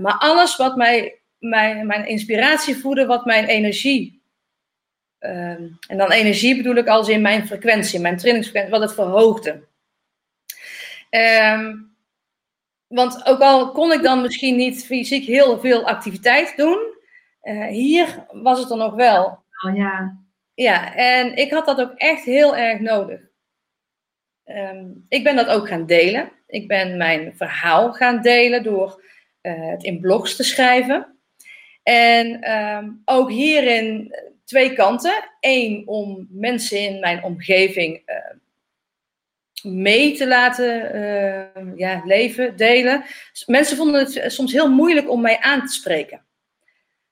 maar 0.00 0.14
alles 0.18 0.56
wat 0.56 0.76
mij, 0.76 1.19
mijn, 1.40 1.86
mijn 1.86 2.06
inspiratie 2.06 2.76
voedde, 2.76 3.06
wat 3.06 3.24
mijn 3.24 3.44
energie. 3.46 4.22
Ehm, 5.18 5.68
en 5.88 5.96
dan 5.96 6.12
energie 6.12 6.56
bedoel 6.56 6.74
ik 6.74 6.88
als 6.88 7.08
in 7.08 7.20
mijn 7.20 7.46
frequentie, 7.46 8.00
mijn 8.00 8.16
trainingsfrequentie, 8.16 8.78
wat 8.78 8.88
het 8.88 8.94
verhoogde. 8.94 9.68
Um, 11.10 11.96
want 12.86 13.26
ook 13.26 13.40
al 13.40 13.72
kon 13.72 13.92
ik 13.92 14.02
dan 14.02 14.22
misschien 14.22 14.56
niet 14.56 14.84
fysiek 14.84 15.24
heel 15.24 15.60
veel 15.60 15.86
activiteit 15.86 16.56
doen, 16.56 16.78
uh, 17.42 17.66
hier 17.66 18.26
was 18.32 18.58
het 18.60 18.70
er 18.70 18.76
nog 18.76 18.94
wel. 18.94 19.42
Oh, 19.66 19.76
ja. 19.76 20.18
Ja, 20.54 20.94
en 20.94 21.36
ik 21.36 21.50
had 21.50 21.66
dat 21.66 21.80
ook 21.80 21.92
echt 21.96 22.24
heel 22.24 22.56
erg 22.56 22.80
nodig. 22.80 23.20
Um, 24.44 25.04
ik 25.08 25.24
ben 25.24 25.36
dat 25.36 25.48
ook 25.48 25.68
gaan 25.68 25.86
delen. 25.86 26.32
Ik 26.46 26.68
ben 26.68 26.96
mijn 26.96 27.36
verhaal 27.36 27.92
gaan 27.92 28.22
delen 28.22 28.62
door 28.62 29.04
uh, 29.42 29.68
het 29.70 29.82
in 29.82 30.00
blogs 30.00 30.36
te 30.36 30.44
schrijven. 30.44 31.19
En 31.82 32.52
um, 32.52 33.02
ook 33.04 33.30
hierin 33.30 34.14
twee 34.44 34.72
kanten. 34.72 35.30
Eén, 35.40 35.82
om 35.86 36.26
mensen 36.30 36.78
in 36.78 37.00
mijn 37.00 37.22
omgeving 37.22 38.02
uh, 38.06 39.72
mee 39.72 40.16
te 40.16 40.26
laten 40.26 40.96
uh, 40.96 41.76
ja, 41.76 42.02
leven, 42.04 42.56
delen. 42.56 43.04
Mensen 43.46 43.76
vonden 43.76 44.00
het 44.00 44.32
soms 44.32 44.52
heel 44.52 44.70
moeilijk 44.70 45.10
om 45.10 45.20
mij 45.20 45.38
aan 45.38 45.66
te 45.66 45.72
spreken. 45.72 46.24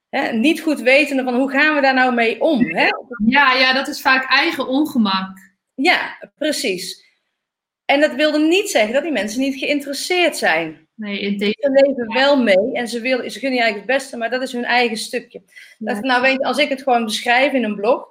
Hè, 0.09 0.33
niet 0.33 0.61
goed 0.61 0.81
wetende 0.81 1.23
van 1.23 1.35
hoe 1.35 1.51
gaan 1.51 1.75
we 1.75 1.81
daar 1.81 1.95
nou 1.95 2.15
mee 2.15 2.41
om. 2.41 2.65
Hè? 2.65 2.89
Ja, 3.27 3.53
ja, 3.53 3.73
dat 3.73 3.89
is 3.89 4.01
vaak 4.01 4.31
eigen 4.31 4.67
ongemak. 4.67 5.39
Ja, 5.75 6.31
precies. 6.37 7.07
En 7.85 8.01
dat 8.01 8.15
wilde 8.15 8.39
niet 8.39 8.71
zeggen 8.71 8.93
dat 8.93 9.03
die 9.03 9.13
mensen 9.13 9.41
niet 9.41 9.59
geïnteresseerd 9.59 10.37
zijn. 10.37 10.88
Nee, 10.99 11.21
in. 11.21 11.39
Ze 11.39 11.71
leven 11.85 12.15
wel 12.15 12.43
mee 12.43 12.73
en 12.73 12.89
ze, 12.89 13.01
willen, 13.01 13.31
ze 13.31 13.39
gunnen 13.39 13.61
eigenlijk 13.61 13.91
het 13.91 13.99
beste, 13.99 14.17
maar 14.17 14.31
dat 14.31 14.43
is 14.43 14.53
hun 14.53 14.65
eigen 14.65 14.97
stukje. 14.97 15.43
Ja. 15.79 15.95
Dat, 15.95 16.03
nou 16.03 16.23
weet, 16.23 16.43
als 16.43 16.59
ik 16.59 16.69
het 16.69 16.83
gewoon 16.83 17.05
beschrijf 17.05 17.53
in 17.53 17.65
een 17.65 17.75
blog, 17.75 18.09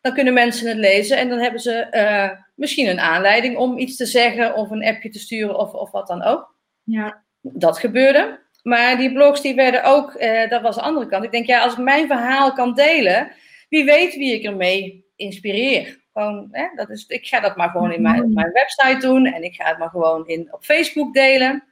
dan 0.00 0.14
kunnen 0.14 0.34
mensen 0.34 0.68
het 0.68 0.76
lezen 0.76 1.16
en 1.18 1.28
dan 1.28 1.38
hebben 1.38 1.60
ze 1.60 1.86
uh, 1.90 2.40
misschien 2.54 2.88
een 2.88 3.00
aanleiding 3.00 3.56
om 3.56 3.78
iets 3.78 3.96
te 3.96 4.06
zeggen 4.06 4.54
of 4.54 4.70
een 4.70 4.84
appje 4.84 5.08
te 5.08 5.18
sturen 5.18 5.58
of, 5.58 5.72
of 5.72 5.90
wat 5.90 6.06
dan 6.06 6.22
ook. 6.22 6.54
Ja. 6.82 7.24
Dat 7.40 7.78
gebeurde. 7.78 8.40
Maar 8.62 8.96
die 8.96 9.12
blogs 9.12 9.40
die 9.40 9.54
werden 9.54 9.84
ook, 9.84 10.14
uh, 10.14 10.48
dat 10.48 10.62
was 10.62 10.74
de 10.74 10.82
andere 10.82 11.06
kant. 11.06 11.24
Ik 11.24 11.32
denk, 11.32 11.46
ja, 11.46 11.62
als 11.62 11.72
ik 11.72 11.78
mijn 11.78 12.06
verhaal 12.06 12.52
kan 12.52 12.74
delen, 12.74 13.32
wie 13.68 13.84
weet 13.84 14.14
wie 14.14 14.34
ik 14.34 14.44
ermee 14.44 15.06
inspireer. 15.16 16.02
Gewoon, 16.12 16.48
hè, 16.50 16.66
dat 16.74 16.90
is, 16.90 17.06
ik 17.06 17.26
ga 17.26 17.40
dat 17.40 17.56
maar 17.56 17.68
gewoon 17.68 17.92
in 17.92 18.02
mijn, 18.02 18.32
mijn 18.32 18.52
website 18.52 19.06
doen 19.06 19.26
en 19.26 19.42
ik 19.42 19.54
ga 19.54 19.68
het 19.68 19.78
maar 19.78 19.88
gewoon 19.88 20.26
in, 20.26 20.48
op 20.52 20.64
Facebook 20.64 21.14
delen. 21.14 21.64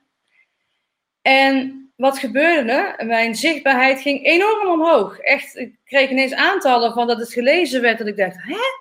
En 1.22 1.82
wat 1.96 2.18
gebeurde? 2.18 2.94
Mijn 3.04 3.34
zichtbaarheid 3.34 4.00
ging 4.00 4.24
enorm 4.24 4.68
omhoog. 4.68 5.18
Echt, 5.18 5.56
ik 5.56 5.74
kreeg 5.84 6.10
ineens 6.10 6.34
aantallen 6.34 6.92
van 6.92 7.06
dat 7.06 7.18
het 7.18 7.32
gelezen 7.32 7.80
werd. 7.80 7.98
Dat 7.98 8.06
ik 8.06 8.16
dacht, 8.16 8.36
hè? 8.38 8.80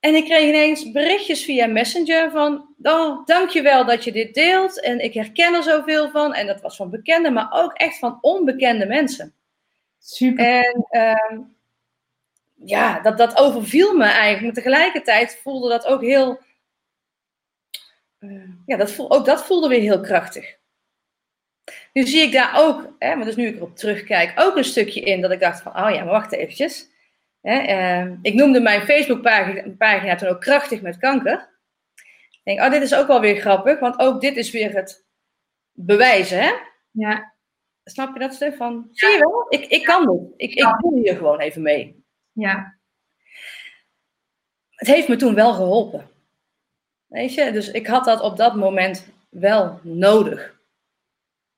En 0.00 0.14
ik 0.14 0.24
kreeg 0.24 0.48
ineens 0.48 0.90
berichtjes 0.90 1.44
via 1.44 1.66
Messenger 1.66 2.30
van, 2.30 2.74
oh, 2.82 3.26
dankjewel 3.26 3.84
dat 3.84 4.04
je 4.04 4.12
dit 4.12 4.34
deelt. 4.34 4.80
En 4.80 4.98
ik 4.98 5.14
herken 5.14 5.54
er 5.54 5.62
zoveel 5.62 6.10
van. 6.10 6.34
En 6.34 6.46
dat 6.46 6.60
was 6.60 6.76
van 6.76 6.90
bekende, 6.90 7.30
maar 7.30 7.48
ook 7.50 7.72
echt 7.72 7.98
van 7.98 8.18
onbekende 8.20 8.86
mensen. 8.86 9.34
Super. 9.98 10.44
En 10.44 10.86
uh, 10.90 11.38
ja, 12.54 13.00
dat, 13.00 13.18
dat 13.18 13.36
overviel 13.36 13.94
me 13.94 14.04
eigenlijk. 14.04 14.42
Maar 14.42 14.64
tegelijkertijd 14.64 15.40
voelde 15.42 15.68
dat 15.68 15.86
ook 15.86 16.02
heel, 16.02 16.40
uh, 18.18 18.50
ja, 18.66 18.76
dat 18.76 18.90
voel, 18.90 19.10
ook 19.10 19.24
dat 19.24 19.44
voelde 19.44 19.68
weer 19.68 19.80
heel 19.80 20.00
krachtig. 20.00 20.60
Nu 21.92 22.06
zie 22.06 22.22
ik 22.22 22.32
daar 22.32 22.52
ook, 22.56 22.94
hè, 22.98 23.16
maar 23.16 23.24
dus 23.24 23.36
nu 23.36 23.46
ik 23.46 23.56
erop 23.56 23.76
terugkijk, 23.76 24.32
ook 24.40 24.56
een 24.56 24.64
stukje 24.64 25.00
in 25.00 25.20
dat 25.20 25.30
ik 25.30 25.40
dacht 25.40 25.62
van, 25.62 25.72
oh 25.72 25.90
ja, 25.90 26.04
maar 26.04 26.12
wacht 26.12 26.32
eventjes. 26.32 26.90
Hè, 27.40 27.58
eh, 27.58 28.12
ik 28.22 28.34
noemde 28.34 28.60
mijn 28.60 28.82
Facebookpagina 28.82 29.74
pagina 29.78 30.14
toen 30.14 30.28
ook 30.28 30.40
krachtig 30.40 30.80
met 30.80 30.98
kanker. 30.98 31.50
Ik 32.30 32.40
denk, 32.44 32.60
oh, 32.60 32.70
dit 32.70 32.82
is 32.82 32.94
ook 32.94 33.06
wel 33.06 33.20
weer 33.20 33.40
grappig, 33.40 33.78
want 33.80 33.98
ook 33.98 34.20
dit 34.20 34.36
is 34.36 34.50
weer 34.50 34.74
het 34.74 35.04
bewijzen, 35.72 36.42
hè? 36.42 36.52
Ja. 36.90 37.32
Snap 37.84 38.12
je 38.12 38.20
dat, 38.20 38.34
Stefan? 38.34 38.88
Zie 38.92 39.08
je 39.08 39.18
wel? 39.18 39.46
Ik, 39.48 39.66
ik 39.66 39.84
kan 39.84 40.06
dit. 40.06 40.32
Ik, 40.36 40.54
ik 40.54 40.76
doe 40.80 41.00
hier 41.02 41.16
gewoon 41.16 41.38
even 41.38 41.62
mee. 41.62 42.04
Ja. 42.32 42.78
Het 44.70 44.88
heeft 44.88 45.08
me 45.08 45.16
toen 45.16 45.34
wel 45.34 45.52
geholpen. 45.52 46.10
Weet 47.06 47.34
je, 47.34 47.52
dus 47.52 47.70
ik 47.70 47.86
had 47.86 48.04
dat 48.04 48.20
op 48.20 48.36
dat 48.36 48.54
moment 48.54 49.06
wel 49.28 49.80
nodig. 49.82 50.60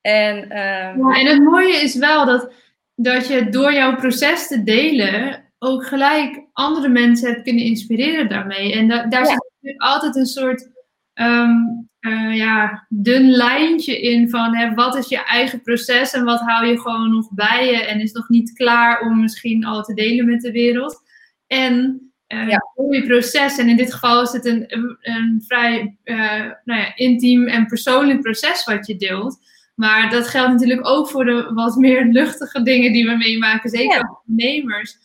En, 0.05 0.37
um... 0.37 1.09
ja, 1.09 1.19
en 1.19 1.25
het 1.25 1.43
mooie 1.43 1.75
is 1.75 1.95
wel 1.95 2.25
dat, 2.25 2.51
dat 2.95 3.27
je 3.27 3.49
door 3.49 3.73
jouw 3.73 3.95
proces 3.95 4.47
te 4.47 4.63
delen 4.63 5.43
ook 5.59 5.85
gelijk 5.85 6.41
andere 6.53 6.89
mensen 6.89 7.29
hebt 7.29 7.43
kunnen 7.43 7.63
inspireren 7.63 8.29
daarmee. 8.29 8.73
En 8.73 8.87
da 8.87 9.05
daar 9.05 9.23
ja. 9.23 9.27
zit 9.27 9.45
natuurlijk 9.53 9.83
altijd 9.83 10.15
een 10.15 10.25
soort 10.25 10.69
um, 11.13 11.89
uh, 11.99 12.35
ja, 12.35 12.85
dun 12.89 13.29
lijntje 13.29 14.01
in 14.01 14.29
van 14.29 14.55
hè, 14.55 14.73
wat 14.73 14.95
is 14.95 15.07
je 15.07 15.23
eigen 15.23 15.61
proces 15.61 16.13
en 16.13 16.23
wat 16.23 16.39
hou 16.39 16.65
je 16.65 16.79
gewoon 16.79 17.11
nog 17.11 17.31
bij 17.31 17.65
je 17.65 17.85
en 17.85 17.99
is 17.99 18.11
nog 18.11 18.29
niet 18.29 18.53
klaar 18.53 19.01
om 19.01 19.21
misschien 19.21 19.65
al 19.65 19.83
te 19.83 19.93
delen 19.93 20.25
met 20.25 20.41
de 20.41 20.51
wereld. 20.51 21.01
En 21.47 21.99
uh, 22.27 22.47
ja. 22.47 22.61
je 22.89 23.03
proces, 23.07 23.57
en 23.57 23.69
in 23.69 23.77
dit 23.77 23.93
geval 23.93 24.21
is 24.21 24.31
het 24.31 24.45
een, 24.45 24.63
een, 24.67 24.97
een 25.01 25.43
vrij 25.47 25.97
uh, 26.03 26.51
nou 26.63 26.79
ja, 26.79 26.95
intiem 26.95 27.47
en 27.47 27.65
persoonlijk 27.65 28.21
proces 28.21 28.63
wat 28.63 28.87
je 28.87 28.95
deelt. 28.95 29.53
Maar 29.75 30.09
dat 30.09 30.27
geldt 30.27 30.51
natuurlijk 30.51 30.87
ook 30.87 31.09
voor 31.09 31.25
de 31.25 31.51
wat 31.53 31.75
meer 31.75 32.05
luchtige 32.05 32.61
dingen 32.61 32.93
die 32.93 33.05
we 33.05 33.15
meemaken, 33.17 33.69
zeker 33.69 34.01
als 34.01 34.17
ondernemers. 34.25 34.97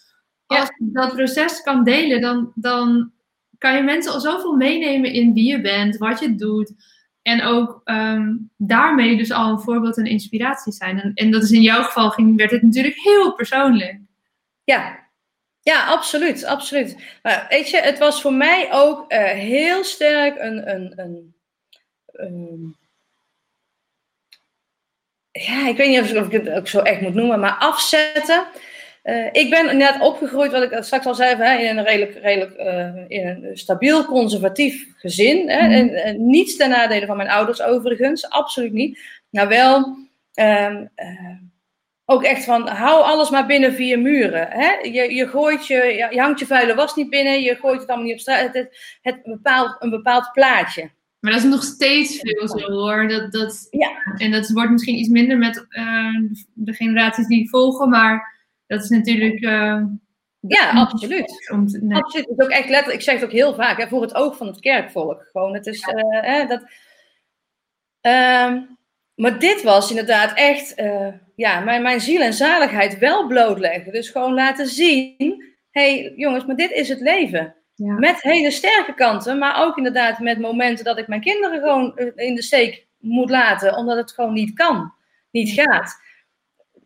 Als 0.47 0.69
je 0.79 0.91
dat 0.93 1.15
proces 1.15 1.63
kan 1.63 1.85
delen, 1.85 2.21
dan, 2.21 2.53
dan 2.55 3.13
kan 3.59 3.77
je 3.77 3.83
mensen 3.83 4.13
al 4.13 4.21
zoveel 4.21 4.57
meenemen 4.57 5.13
in 5.13 5.33
wie 5.33 5.49
je 5.51 5.61
bent, 5.61 5.97
wat 5.97 6.21
je 6.21 6.35
doet. 6.35 6.73
En 7.23 7.43
ook 7.43 7.81
um, 7.85 8.51
daarmee 8.57 9.17
dus 9.17 9.31
al 9.31 9.51
een 9.51 9.61
voorbeeld 9.61 9.99
en 9.99 10.05
inspiratie 10.07 10.73
zijn. 10.73 11.01
En, 11.01 11.15
en 11.15 11.31
dat 11.31 11.43
is 11.43 11.51
in 11.51 11.63
jouw 11.63 11.83
geval, 11.83 12.11
ging, 12.11 12.37
werd 12.37 12.51
het 12.51 12.63
natuurlijk 12.63 12.97
heel 12.97 13.35
persoonlijk. 13.35 13.99
Ja, 14.65 15.09
ja, 15.63 15.87
absoluut, 15.87 16.45
absoluut. 16.45 16.97
Maar 17.23 17.47
weet 17.49 17.71
je, 17.71 17.81
het 17.81 17.99
was 17.99 18.21
voor 18.21 18.35
mij 18.35 18.69
ook 18.73 19.13
uh, 19.13 19.19
heel 19.25 19.85
sterk 19.85 20.37
een, 20.39 20.75
een, 20.75 20.93
een, 20.97 21.35
een 22.07 22.77
ja, 25.47 25.69
ik 25.69 25.77
weet 25.77 25.89
niet 25.89 26.17
of 26.19 26.27
ik 26.27 26.33
het 26.33 26.51
ook 26.51 26.69
zo 26.69 26.79
echt 26.79 27.01
moet 27.01 27.15
noemen, 27.15 27.41
maar 27.41 27.57
afzetten. 27.59 28.47
Uh, 29.05 29.27
ik 29.33 29.51
ben 29.51 29.77
net 29.77 30.01
opgegroeid, 30.01 30.53
wat 30.53 30.63
ik 30.63 30.83
straks 30.83 31.07
al 31.07 31.15
zei, 31.15 31.37
hè, 31.37 31.55
in 31.55 31.79
een 31.79 31.85
redelijk, 31.85 32.19
redelijk 32.23 32.59
uh, 32.59 33.05
in 33.09 33.27
een 33.27 33.57
stabiel 33.57 34.05
conservatief 34.05 34.87
gezin. 34.97 35.49
Hè, 35.49 35.67
mm. 35.67 35.73
en, 35.73 35.95
en, 35.95 36.27
niets 36.27 36.57
ten 36.57 36.71
nadele 36.71 37.07
van 37.07 37.17
mijn 37.17 37.29
ouders 37.29 37.63
overigens, 37.63 38.31
absoluut 38.31 38.73
niet. 38.73 39.01
Nou 39.31 39.49
wel, 39.49 39.77
um, 40.35 40.91
uh, 40.97 41.37
ook 42.05 42.23
echt 42.25 42.45
van, 42.45 42.69
hou 42.69 43.03
alles 43.03 43.31
maar 43.31 43.47
binnen 43.47 43.73
vier 43.73 43.99
muren. 43.99 44.49
Hè? 44.51 44.73
Je, 44.83 45.15
je, 45.15 45.29
gooit 45.29 45.67
je, 45.67 46.09
je 46.11 46.21
hangt 46.21 46.39
je 46.39 46.47
vuile 46.47 46.75
was 46.75 46.95
niet 46.95 47.11
binnen, 47.11 47.43
je 47.43 47.57
gooit 47.57 47.81
het 47.81 47.89
allemaal 47.89 48.07
niet 48.07 48.15
op 48.15 48.21
straat. 48.21 48.43
Het, 48.43 48.55
het, 48.55 48.99
het 49.03 49.23
bepaalt 49.23 49.77
een 49.79 49.91
bepaald 49.91 50.31
plaatje. 50.33 50.91
Maar 51.21 51.33
dat 51.33 51.41
is 51.41 51.49
nog 51.49 51.63
steeds 51.63 52.19
veel 52.21 52.49
zo 52.49 52.73
hoor. 52.73 53.09
Dat, 53.09 53.33
dat, 53.33 53.67
ja. 53.71 53.91
En 54.17 54.31
dat 54.31 54.51
wordt 54.51 54.71
misschien 54.71 54.99
iets 54.99 55.09
minder 55.09 55.39
met 55.39 55.67
uh, 55.69 56.31
de 56.55 56.73
generaties 56.73 57.27
die 57.27 57.49
volgen, 57.49 57.89
maar 57.89 58.39
dat 58.67 58.83
is 58.83 58.89
natuurlijk. 58.89 59.41
Uh, 59.41 59.83
ja, 60.41 60.71
absoluut. 60.71 61.51
Om 61.53 61.67
te, 61.67 61.79
nee. 61.83 61.99
Absoluut. 61.99 62.29
Het 62.29 62.39
is 62.39 62.45
ook 62.45 62.51
echt 62.51 62.69
letterlijk, 62.69 62.99
ik 62.99 63.05
zeg 63.05 63.15
het 63.15 63.25
ook 63.25 63.33
heel 63.33 63.55
vaak, 63.55 63.79
hè, 63.79 63.89
voor 63.89 64.03
het 64.03 64.15
oog 64.15 64.37
van 64.37 64.47
het 64.47 64.61
kerkvolk. 64.61 65.29
Gewoon, 65.33 65.55
het 65.55 65.67
is. 65.67 65.87
Ja. 65.87 66.43
Uh, 66.43 66.49
dat, 66.49 66.61
um, 68.51 68.79
maar 69.15 69.39
dit 69.39 69.63
was 69.63 69.91
inderdaad 69.91 70.33
echt, 70.35 70.75
ja, 71.37 71.61
mijn, 71.61 71.83
mijn 71.83 72.01
ziel 72.01 72.21
en 72.21 72.33
zaligheid 72.33 72.99
wel 72.99 73.27
blootleggen. 73.27 73.93
Dus 73.93 74.09
gewoon 74.09 74.35
laten 74.35 74.67
zien: 74.67 75.15
hé 75.71 76.01
hey, 76.01 76.13
jongens, 76.17 76.47
maar 76.47 76.57
dit 76.57 76.71
is 76.71 76.89
het 76.89 77.01
leven. 77.01 77.55
Met 77.87 78.23
hele 78.23 78.51
sterke 78.51 78.95
kanten, 78.95 79.39
maar 79.39 79.65
ook 79.65 79.77
inderdaad 79.77 80.19
met 80.19 80.39
momenten 80.39 80.85
dat 80.85 80.99
ik 80.99 81.09
mijn 81.09 81.21
kinderen 81.21 81.61
gewoon 81.61 81.97
eh, 81.97 82.27
in 82.27 82.35
de 82.35 82.43
steek 82.43 82.87
moet 82.99 83.31
laten, 83.31 83.77
omdat 83.77 83.97
het 83.97 84.13
gewoon 84.13 84.33
niet 84.33 84.55
kan, 84.55 84.93
niet 85.31 85.51
gaat. 85.51 86.01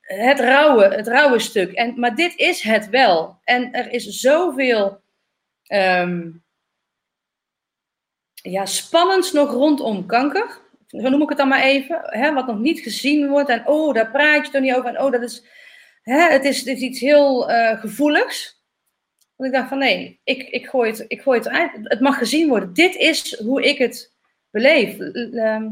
het 0.01 0.41
rauwe, 0.41 0.95
het 0.95 1.07
rauwe 1.07 1.39
stuk. 1.39 1.73
En, 1.73 2.01
maar 2.01 2.15
dit 2.15 2.37
is 2.37 2.63
het 2.63 2.89
wel. 2.89 3.39
En 3.45 3.73
er 3.73 3.93
is 3.93 4.07
zoveel 4.07 5.01
um, 5.69 6.45
ja, 8.35 8.67
spannends 8.67 9.33
nog 9.33 9.51
rondom 9.51 10.07
kanker. 10.07 10.59
Zo 10.87 11.09
noem 11.09 11.23
ik 11.23 11.29
het 11.29 11.39
dan 11.39 11.49
maar 11.49 11.63
even. 11.63 12.01
Hè, 12.03 12.33
wat 12.33 12.47
nog 12.47 12.59
niet 12.59 12.81
gezien 12.81 13.29
wordt. 13.29 13.49
En 13.49 13.67
oh, 13.67 13.95
daar 13.95 14.11
praat 14.11 14.47
je 14.47 14.53
toch 14.53 14.63
niet 14.63 14.75
over. 14.75 14.89
En 14.89 15.01
oh, 15.01 15.13
dat 15.13 15.23
is, 15.23 15.45
hè, 16.03 16.31
het, 16.31 16.45
is, 16.45 16.59
het 16.59 16.67
is 16.67 16.81
iets 16.81 17.01
heel 17.01 17.51
uh, 17.51 17.81
gevoeligs. 17.81 18.54
Ik 19.45 19.53
dacht 19.53 19.69
van 19.69 19.79
nee, 19.79 20.21
ik, 20.25 20.43
ik, 20.43 20.67
gooi 20.67 20.91
het, 20.91 21.05
ik 21.09 21.21
gooi 21.21 21.39
het 21.39 21.49
uit. 21.49 21.71
Het 21.83 22.01
mag 22.01 22.19
gezien 22.19 22.49
worden. 22.49 22.75
Dit 22.75 22.95
is 22.95 23.41
hoe 23.45 23.63
ik 23.63 23.79
het 23.79 24.13
beleef. 24.51 24.99
Ehm, 24.99 25.69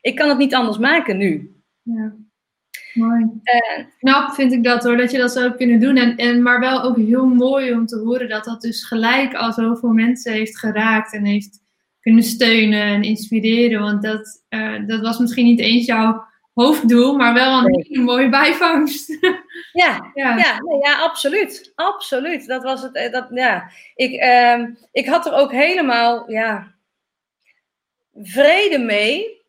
ik 0.00 0.14
kan 0.14 0.28
het 0.28 0.38
niet 0.38 0.54
anders 0.54 0.78
maken 0.78 1.16
nu. 1.16 1.60
Ja. 1.82 2.14
Mooi. 2.94 3.26
Knap 3.98 4.34
vind 4.34 4.52
ik 4.52 4.64
dat 4.64 4.84
hoor, 4.84 4.96
dat 4.96 5.10
je 5.10 5.18
dat 5.18 5.32
zo 5.32 5.40
hebt 5.40 5.56
kunnen 5.56 5.80
doen. 5.80 5.96
En, 5.96 6.16
en, 6.16 6.42
maar 6.42 6.60
wel 6.60 6.82
ook 6.82 6.96
heel 6.96 7.26
mooi 7.26 7.72
om 7.72 7.86
te 7.86 7.98
horen 7.98 8.28
dat 8.28 8.44
dat 8.44 8.60
dus 8.60 8.84
gelijk 8.84 9.34
al 9.34 9.52
zoveel 9.52 9.92
mensen 9.92 10.32
heeft 10.32 10.58
geraakt 10.58 11.12
en 11.12 11.24
heeft 11.24 11.64
kunnen 12.00 12.22
steunen 12.22 12.82
en 12.82 13.02
inspireren. 13.02 13.80
Want 13.80 14.02
dat, 14.02 14.42
uh, 14.50 14.86
dat 14.86 15.00
was 15.00 15.18
misschien 15.18 15.44
niet 15.44 15.60
eens 15.60 15.86
jouw 15.86 16.24
hoofddoel, 16.54 17.16
maar 17.16 17.34
wel 17.34 17.58
een 17.58 17.84
hele 17.86 18.02
mooie 18.02 18.28
bijvangst. 18.28 19.08
Ja, 19.72 20.10
ja. 20.14 20.36
Ja, 20.36 20.60
nee, 20.62 20.78
ja, 20.78 21.02
absoluut. 21.02 21.72
Absoluut. 21.74 22.46
Dat 22.46 22.62
was 22.62 22.82
het. 22.82 22.94
eh, 22.94 23.12
Dat, 23.12 23.26
ja. 23.30 23.70
ik, 23.94 24.22
uh, 24.22 24.68
ik 24.92 25.06
had 25.06 25.26
er 25.26 25.32
ook 25.32 25.52
helemaal 25.52 26.30
ja, 26.30 26.74
vrede 28.14 28.78
mee 28.78 29.44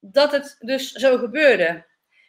dat 0.00 0.32
het 0.32 0.56
dus 0.58 0.92
zo 0.92 1.18
gebeurde. 1.18 1.84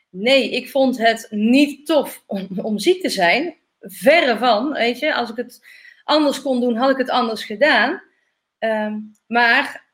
Nee, 0.10 0.50
ik 0.50 0.70
vond 0.70 0.98
het 0.98 1.28
niet 1.30 1.86
tof 1.86 2.24
om, 2.26 2.48
om 2.56 2.80
ziek 2.80 3.02
te 3.02 3.10
zijn. 3.10 3.56
Verre 3.80 4.38
van, 4.38 4.74
weet 4.74 5.00
je. 5.00 5.14
Als 5.14 5.30
ik 5.30 5.36
het 5.36 5.66
anders 6.04 6.42
kon 6.42 6.60
doen, 6.62 6.76
had 6.76 6.90
ik 6.90 6.98
het 6.98 7.10
anders 7.10 7.44
gedaan. 7.44 8.02
Um, 8.60 9.12
maar 9.28 9.86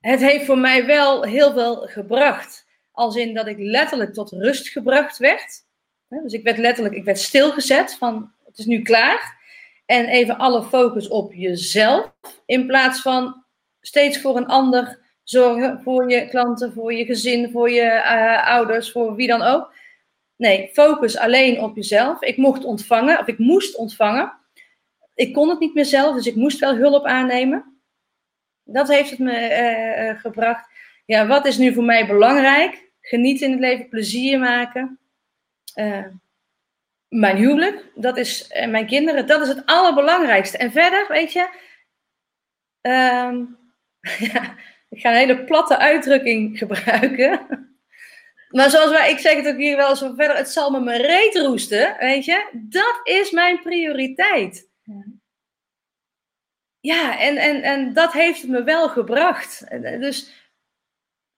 het 0.00 0.20
heeft 0.20 0.44
voor 0.44 0.58
mij 0.58 0.86
wel 0.86 1.22
heel 1.22 1.52
veel 1.52 1.76
gebracht. 1.76 2.66
Als 2.92 3.16
in 3.16 3.34
dat 3.34 3.46
ik 3.46 3.58
letterlijk 3.58 4.12
tot 4.14 4.30
rust 4.30 4.68
gebracht 4.68 5.18
werd. 5.18 5.65
Dus 6.08 6.32
ik 6.32 6.42
werd 6.42 6.58
letterlijk, 6.58 6.94
ik 6.94 7.04
werd 7.04 7.18
stilgezet 7.18 7.96
van 7.98 8.32
het 8.44 8.58
is 8.58 8.64
nu 8.64 8.82
klaar. 8.82 9.34
En 9.86 10.06
even 10.06 10.38
alle 10.38 10.62
focus 10.62 11.08
op 11.08 11.32
jezelf. 11.32 12.12
In 12.46 12.66
plaats 12.66 13.00
van 13.00 13.44
steeds 13.80 14.20
voor 14.20 14.36
een 14.36 14.46
ander 14.46 14.98
zorgen. 15.22 15.80
Voor 15.82 16.10
je 16.10 16.28
klanten, 16.28 16.72
voor 16.72 16.92
je 16.92 17.04
gezin, 17.04 17.50
voor 17.50 17.70
je 17.70 17.82
uh, 17.82 18.46
ouders, 18.46 18.92
voor 18.92 19.14
wie 19.14 19.26
dan 19.26 19.42
ook. 19.42 19.74
Nee, 20.36 20.70
focus 20.72 21.16
alleen 21.16 21.60
op 21.60 21.76
jezelf. 21.76 22.22
Ik 22.22 22.36
mocht 22.36 22.64
ontvangen, 22.64 23.18
of 23.18 23.26
ik 23.26 23.38
moest 23.38 23.76
ontvangen. 23.76 24.32
Ik 25.14 25.32
kon 25.32 25.48
het 25.48 25.58
niet 25.58 25.74
meer 25.74 25.84
zelf, 25.84 26.14
dus 26.14 26.26
ik 26.26 26.34
moest 26.34 26.58
wel 26.58 26.76
hulp 26.76 27.04
aannemen. 27.04 27.80
Dat 28.64 28.88
heeft 28.88 29.10
het 29.10 29.18
me 29.18 30.12
uh, 30.12 30.20
gebracht. 30.20 30.68
Ja, 31.04 31.26
wat 31.26 31.46
is 31.46 31.58
nu 31.58 31.74
voor 31.74 31.84
mij 31.84 32.06
belangrijk? 32.06 32.90
Genieten 33.00 33.46
in 33.46 33.52
het 33.52 33.60
leven, 33.60 33.88
plezier 33.88 34.38
maken. 34.38 34.98
Uh, 35.76 36.06
mijn 37.08 37.36
huwelijk, 37.36 37.84
dat 37.94 38.16
is, 38.16 38.46
en 38.46 38.70
mijn 38.70 38.86
kinderen, 38.86 39.26
dat 39.26 39.42
is 39.42 39.48
het 39.48 39.66
allerbelangrijkste. 39.66 40.58
En 40.58 40.72
verder, 40.72 41.06
weet 41.08 41.32
je, 41.32 41.48
um, 42.80 43.58
ja, 44.32 44.54
ik 44.88 45.00
ga 45.00 45.10
een 45.10 45.16
hele 45.16 45.44
platte 45.44 45.78
uitdrukking 45.78 46.58
gebruiken. 46.58 47.64
Maar 48.48 48.70
zoals 48.70 48.90
wij, 48.90 49.10
ik 49.10 49.18
zeg 49.18 49.36
het 49.36 49.46
ook 49.46 49.56
hier 49.56 49.76
wel 49.76 49.96
zo 49.96 50.14
verder, 50.14 50.36
het 50.36 50.50
zal 50.50 50.70
me 50.70 50.80
mijn 50.80 51.00
reet 51.00 51.36
roesten, 51.36 51.96
weet 51.98 52.24
je. 52.24 52.48
Dat 52.52 53.00
is 53.02 53.30
mijn 53.30 53.62
prioriteit. 53.62 54.68
Ja, 54.82 55.04
ja 56.80 57.18
en, 57.18 57.36
en, 57.36 57.62
en 57.62 57.92
dat 57.92 58.12
heeft 58.12 58.40
het 58.40 58.50
me 58.50 58.62
wel 58.62 58.88
gebracht. 58.88 59.64
Dus 59.80 60.32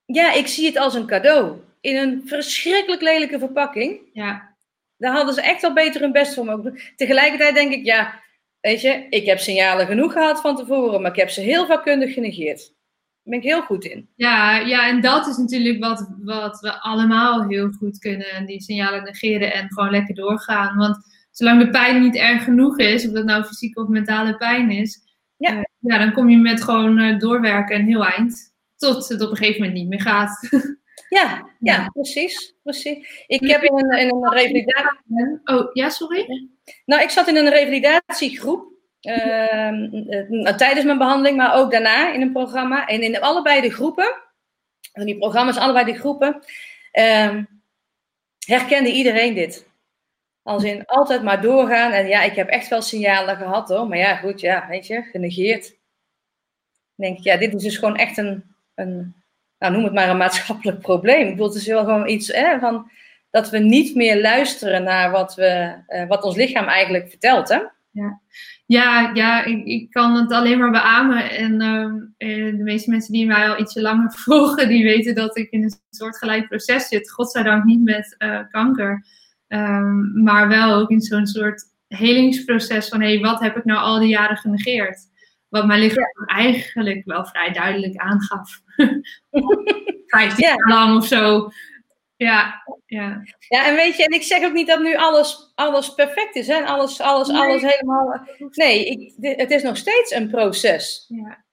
ja, 0.05 0.33
ik 0.33 0.47
zie 0.47 0.67
het 0.67 0.77
als 0.77 0.95
een 0.95 1.07
cadeau. 1.07 1.61
In 1.81 1.97
een 1.97 2.23
verschrikkelijk 2.25 3.03
lelijke 3.03 3.39
verpakking. 3.39 4.01
Ja. 4.13 4.57
Daar 4.97 5.13
hadden 5.13 5.35
ze 5.35 5.43
echt 5.43 5.63
wel 5.63 5.73
beter 5.73 6.01
hun 6.01 6.13
best 6.13 6.35
voor 6.35 6.45
mogen 6.45 6.63
doen. 6.63 6.81
Tegelijkertijd 6.97 7.55
denk 7.55 7.73
ik, 7.73 7.85
ja, 7.85 8.21
weet 8.61 8.81
je, 8.81 9.07
ik 9.11 9.27
heb 9.27 9.39
signalen 9.39 9.87
genoeg 9.87 10.13
gehad 10.13 10.41
van 10.41 10.57
tevoren, 10.57 11.03
maar 11.03 11.11
ik 11.11 11.17
heb 11.17 11.31
ze 11.31 11.41
heel 11.41 11.67
vakkundig 11.67 12.15
genegeerd 12.15 12.77
ben 13.29 13.39
ik 13.39 13.45
heel 13.45 13.63
goed 13.63 13.85
in. 13.85 14.09
Ja, 14.15 14.59
ja 14.59 14.89
en 14.89 15.01
dat 15.01 15.27
is 15.27 15.37
natuurlijk 15.37 15.85
wat, 15.85 16.09
wat 16.23 16.61
we 16.61 16.81
allemaal 16.81 17.49
heel 17.49 17.71
goed 17.71 17.99
kunnen. 17.99 18.47
Die 18.47 18.63
signalen 18.63 19.03
negeren 19.03 19.53
en 19.53 19.73
gewoon 19.73 19.91
lekker 19.91 20.15
doorgaan. 20.15 20.77
Want 20.77 20.97
zolang 21.31 21.65
de 21.65 21.71
pijn 21.71 22.03
niet 22.03 22.17
erg 22.17 22.45
genoeg 22.45 22.79
is, 22.79 23.07
of 23.07 23.13
dat 23.13 23.25
nou 23.25 23.45
fysieke 23.45 23.81
of 23.81 23.89
mentale 23.89 24.37
pijn 24.37 24.71
is, 24.71 25.01
ja. 25.37 25.53
Uh, 25.53 25.63
ja 25.79 25.99
dan 25.99 26.13
kom 26.13 26.29
je 26.29 26.37
met 26.37 26.63
gewoon 26.63 26.99
uh, 26.99 27.19
doorwerken 27.19 27.77
een 27.77 27.87
heel 27.87 28.05
eind. 28.05 28.53
Tot 28.77 29.09
het 29.09 29.23
op 29.23 29.31
een 29.31 29.37
gegeven 29.37 29.61
moment 29.61 29.79
niet 29.79 29.89
meer 29.89 30.01
gaat. 30.01 30.49
Ja, 31.09 31.49
ja, 31.59 31.89
precies, 31.93 32.55
precies. 32.63 33.25
Ik 33.27 33.51
heb 33.51 33.63
in 33.63 33.75
een, 33.75 33.99
in 33.99 34.15
een 34.15 34.33
revalidatie... 34.33 35.41
Oh, 35.45 35.73
ja, 35.73 35.89
sorry? 35.89 36.49
Nou, 36.85 37.03
ik 37.03 37.11
zat 37.11 37.29
in 37.29 37.37
een 37.37 37.51
revalidatiegroep. 37.51 38.77
Uh, 39.03 39.69
tijdens 40.57 40.85
mijn 40.85 40.99
behandeling, 40.99 41.37
maar 41.37 41.55
ook 41.55 41.71
daarna 41.71 42.13
in 42.13 42.21
een 42.21 42.33
programma. 42.33 42.87
En 42.87 43.03
in 43.03 43.21
allebei 43.21 43.61
de 43.61 43.71
groepen, 43.71 44.23
in 44.93 45.05
die 45.05 45.19
programma's, 45.19 45.57
allebei 45.57 45.85
de 45.85 45.99
groepen, 45.99 46.43
uh, 46.93 47.37
herkende 48.47 48.93
iedereen 48.93 49.35
dit. 49.35 49.67
Als 50.43 50.65
in 50.65 50.87
altijd 50.87 51.23
maar 51.23 51.41
doorgaan. 51.41 51.93
En 51.93 52.07
ja, 52.07 52.23
ik 52.23 52.35
heb 52.35 52.49
echt 52.49 52.69
wel 52.69 52.83
signalen 52.83 53.37
gehad 53.37 53.69
hoor. 53.69 53.89
Maar 53.89 53.99
ja, 53.99 54.17
goed, 54.17 54.41
ja, 54.41 54.67
weet 54.69 54.87
je, 54.87 55.03
genegeerd. 55.03 55.69
Dan 56.97 57.07
denk 57.07 57.19
ik, 57.19 57.25
ja, 57.25 57.37
dit 57.37 57.55
is 57.55 57.63
dus 57.63 57.77
gewoon 57.77 57.97
echt 57.97 58.17
een, 58.17 58.45
een 58.75 59.15
nou 59.59 59.73
noem 59.73 59.85
het 59.85 59.93
maar 59.93 60.09
een 60.09 60.17
maatschappelijk 60.17 60.81
probleem. 60.81 61.27
Ik 61.27 61.31
bedoel, 61.31 61.47
het 61.47 61.57
is 61.57 61.67
wel 61.67 61.85
gewoon 61.85 62.09
iets 62.09 62.29
hè, 62.29 62.59
van 62.59 62.91
dat 63.31 63.51
we 63.51 63.59
niet 63.59 63.95
meer 63.95 64.21
luisteren 64.21 64.83
naar 64.83 65.11
wat, 65.11 65.35
we, 65.35 65.75
uh, 65.89 66.07
wat 66.07 66.23
ons 66.23 66.37
lichaam 66.37 66.65
eigenlijk 66.65 67.09
vertelt. 67.09 67.49
Hè? 67.49 67.61
Ja, 67.91 68.21
ja, 68.67 69.11
ja 69.15 69.45
ik, 69.45 69.65
ik, 69.65 69.91
kan 69.91 70.15
het 70.15 70.33
alleen 70.33 70.59
maar 70.59 70.71
beamen. 70.71 71.31
En 71.31 71.53
uh, 71.53 72.57
de 72.57 72.63
meeste 72.63 72.91
mensen 72.91 73.13
die 73.13 73.27
mij 73.27 73.49
al 73.49 73.61
ietsje 73.61 73.81
langer 73.81 74.13
volgen, 74.25 74.69
die 74.69 74.85
weten 74.85 75.15
dat 75.15 75.37
ik 75.37 75.51
in 75.51 75.63
een 75.63 75.75
soort 75.91 76.19
gelijk 76.19 76.49
proces 76.49 76.89
zit. 76.89 77.11
Godzijdank 77.11 77.65
niet 77.65 77.83
met 77.83 78.15
uh, 78.19 78.41
kanker, 78.51 79.07
um, 79.49 80.23
maar 80.23 80.49
wel 80.49 80.75
ook 80.75 80.91
in 80.91 81.01
zo'n 81.01 81.27
soort 81.27 81.63
helingsproces 81.89 82.89
van 82.89 83.01
hé, 83.01 83.09
hey, 83.09 83.21
wat 83.21 83.41
heb 83.41 83.57
ik 83.57 83.65
nou 83.65 83.81
al 83.81 83.99
die 83.99 84.09
jaren 84.09 84.37
genegeerd? 84.37 84.99
Wat 85.49 85.67
mijn 85.67 85.81
lichaam 85.81 86.27
ja. 86.27 86.35
eigenlijk 86.35 87.03
wel 87.05 87.27
vrij 87.27 87.53
duidelijk 87.53 87.97
aangaf. 87.97 88.61
Vijftien 90.07 90.47
ja. 90.47 90.55
jaar 90.55 90.69
lang 90.69 90.97
of 90.97 91.07
zo. 91.07 91.51
Ja, 92.17 92.63
ja. 92.87 93.23
Ja, 93.49 93.67
en 93.67 93.75
weet 93.75 93.97
je, 93.97 94.05
en 94.05 94.15
ik 94.15 94.23
zeg 94.23 94.45
ook 94.45 94.53
niet 94.53 94.67
dat 94.67 94.81
nu 94.81 94.97
alles, 94.97 95.53
alles 95.55 95.95
perfect 95.95 96.35
is, 96.35 96.47
hè? 96.47 96.65
Alles, 96.65 97.01
alles, 97.01 97.29
nee. 97.29 97.41
alles 97.41 97.63
helemaal. 97.63 98.27
Nee, 98.51 98.85
ik, 98.85 99.13
het 99.39 99.51
is 99.51 99.63
nog 99.63 99.77
steeds 99.77 100.15
een 100.15 100.31
proces. 100.31 101.05
Ja. 101.09 101.47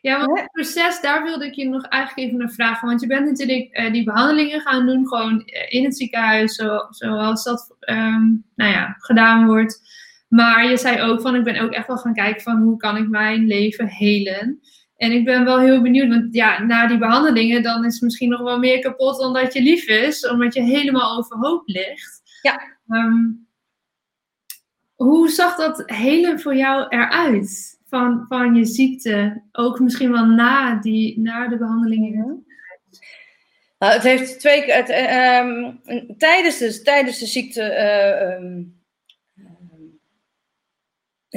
Ja, 0.00 0.26
want 0.26 0.40
het 0.40 0.50
proces, 0.50 1.00
daar 1.00 1.22
wilde 1.22 1.46
ik 1.46 1.54
je 1.54 1.68
nog 1.68 1.86
eigenlijk 1.86 2.26
even 2.26 2.38
naar 2.38 2.50
vragen. 2.52 2.88
Want 2.88 3.00
je 3.00 3.06
bent 3.06 3.26
natuurlijk 3.26 3.78
uh, 3.78 3.92
die 3.92 4.04
behandelingen 4.04 4.60
gaan 4.60 4.86
doen, 4.86 5.08
gewoon 5.08 5.42
in 5.68 5.84
het 5.84 5.96
ziekenhuis, 5.96 6.54
zo, 6.54 6.78
zoals 6.90 7.44
dat 7.44 7.76
um, 7.80 8.44
nou 8.54 8.72
ja, 8.72 8.94
gedaan 8.98 9.46
wordt. 9.46 9.80
Maar 10.36 10.68
je 10.68 10.76
zei 10.76 11.02
ook 11.02 11.20
van, 11.20 11.34
ik 11.34 11.44
ben 11.44 11.60
ook 11.60 11.72
echt 11.72 11.86
wel 11.86 11.96
gaan 11.96 12.14
kijken 12.14 12.42
van, 12.42 12.62
hoe 12.62 12.76
kan 12.76 12.96
ik 12.96 13.08
mijn 13.08 13.46
leven 13.46 13.86
helen? 13.86 14.60
En 14.96 15.12
ik 15.12 15.24
ben 15.24 15.44
wel 15.44 15.58
heel 15.58 15.82
benieuwd, 15.82 16.08
want 16.08 16.34
ja, 16.34 16.62
na 16.62 16.86
die 16.86 16.98
behandelingen, 16.98 17.62
dan 17.62 17.84
is 17.84 17.92
het 17.92 18.02
misschien 18.02 18.28
nog 18.28 18.40
wel 18.40 18.58
meer 18.58 18.78
kapot 18.78 19.18
dan 19.18 19.32
dat 19.32 19.52
je 19.52 19.62
lief 19.62 19.88
is, 19.88 20.28
omdat 20.28 20.54
je 20.54 20.62
helemaal 20.62 21.18
overhoop 21.18 21.62
ligt. 21.66 22.22
Ja. 22.42 22.60
Um, 22.88 23.46
hoe 24.94 25.28
zag 25.28 25.56
dat 25.56 25.82
helen 25.86 26.40
voor 26.40 26.56
jou 26.56 26.86
eruit? 26.88 27.74
Van, 27.88 28.24
van 28.28 28.54
je 28.54 28.64
ziekte, 28.64 29.42
ook 29.52 29.80
misschien 29.80 30.12
wel 30.12 30.26
na, 30.26 30.74
die, 30.74 31.20
na 31.20 31.48
de 31.48 31.56
behandelingen? 31.56 32.46
Nou, 33.78 33.92
het 33.92 34.02
heeft 34.02 34.40
twee 34.40 34.64
keer. 34.64 34.78
Um, 35.40 35.80
tijdens, 36.18 36.58
de, 36.58 36.82
tijdens 36.82 37.18
de 37.18 37.26
ziekte 37.26 37.60
uh, 37.60 38.44
um, 38.44 38.75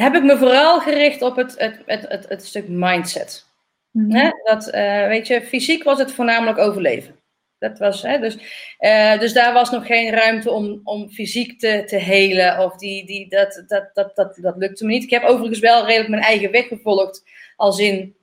heb 0.02 0.16
ik 0.16 0.24
me 0.24 0.38
vooral 0.38 0.80
gericht 0.80 1.22
op 1.22 1.36
het, 1.36 1.56
het, 1.58 1.80
het, 1.86 2.06
het, 2.08 2.30
het 2.30 2.46
stuk 2.46 2.68
mindset. 2.68 3.46
Mm 3.92 4.12
-hmm. 4.12 4.34
Dat, 4.44 4.74
uh, 4.76 5.08
weet 5.08 5.28
je, 5.28 5.42
fysiek 5.42 5.84
was 5.84 6.00
het 6.00 6.12
voornamelijk 6.12 6.58
overleven. 6.58 7.16
Dat 7.60 7.80
was, 7.80 8.02
hè, 8.02 8.20
dus, 8.20 8.38
uh, 8.80 9.20
dus 9.20 9.34
daar 9.34 9.54
was 9.54 9.70
nog 9.70 9.86
geen 9.86 10.12
ruimte 10.12 10.52
om, 10.52 10.82
om 10.84 11.10
fysiek 11.10 11.60
te, 11.60 11.84
te 11.86 11.96
helen. 11.96 12.60
Of 12.60 12.76
die, 12.76 13.06
die, 13.06 13.30
dat, 13.30 13.64
dat, 13.68 13.90
dat, 13.94 14.16
dat, 14.16 14.36
dat 14.42 14.58
lukte 14.58 14.86
me 14.86 14.92
niet. 14.92 15.04
Ik 15.04 15.10
heb 15.10 15.24
overigens 15.24 15.60
wel 15.60 15.86
redelijk 15.86 16.10
mijn 16.10 16.22
eigen 16.22 16.52
weg 16.52 16.68
gevolgd. 16.68 17.24
Als 17.56 17.80
in 17.80 18.16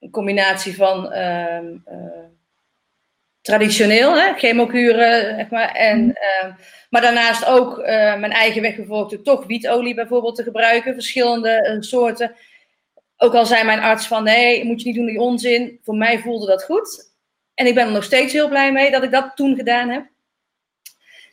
een 0.00 0.10
combinatie 0.10 0.74
van 0.74 1.12
uh, 1.12 1.58
traditioneel, 3.42 4.20
hè, 4.20 4.34
chemokuren, 4.34 5.36
zeg 5.36 5.50
maar. 5.50 5.74
En, 5.74 6.12
ehm, 6.14 6.52
maar 6.90 7.00
daarnaast 7.00 7.44
ook 7.44 7.78
eh, 7.78 8.18
mijn 8.18 8.32
eigen 8.32 8.62
weg 8.62 8.74
gevolgd 8.74 9.24
toch 9.24 9.46
wietolie 9.46 9.94
bijvoorbeeld 9.94 10.36
te 10.36 10.42
gebruiken, 10.42 10.94
verschillende 10.94 11.50
eh, 11.50 11.80
soorten. 11.80 12.34
Ook 13.16 13.34
al 13.34 13.46
zei 13.46 13.64
mijn 13.64 13.80
arts 13.80 14.06
van 14.06 14.24
nee, 14.24 14.64
moet 14.64 14.80
je 14.80 14.86
niet 14.86 14.96
doen 14.96 15.06
die 15.06 15.20
onzin. 15.20 15.78
Voor 15.82 15.96
mij 15.96 16.18
voelde 16.18 16.46
dat 16.46 16.64
goed. 16.64 17.10
En 17.54 17.66
ik 17.66 17.74
ben 17.74 17.86
er 17.86 17.92
nog 17.92 18.04
steeds 18.04 18.32
heel 18.32 18.48
blij 18.48 18.72
mee 18.72 18.90
dat 18.90 19.02
ik 19.02 19.10
dat 19.10 19.32
toen 19.34 19.56
gedaan 19.56 19.88
heb. 19.88 20.06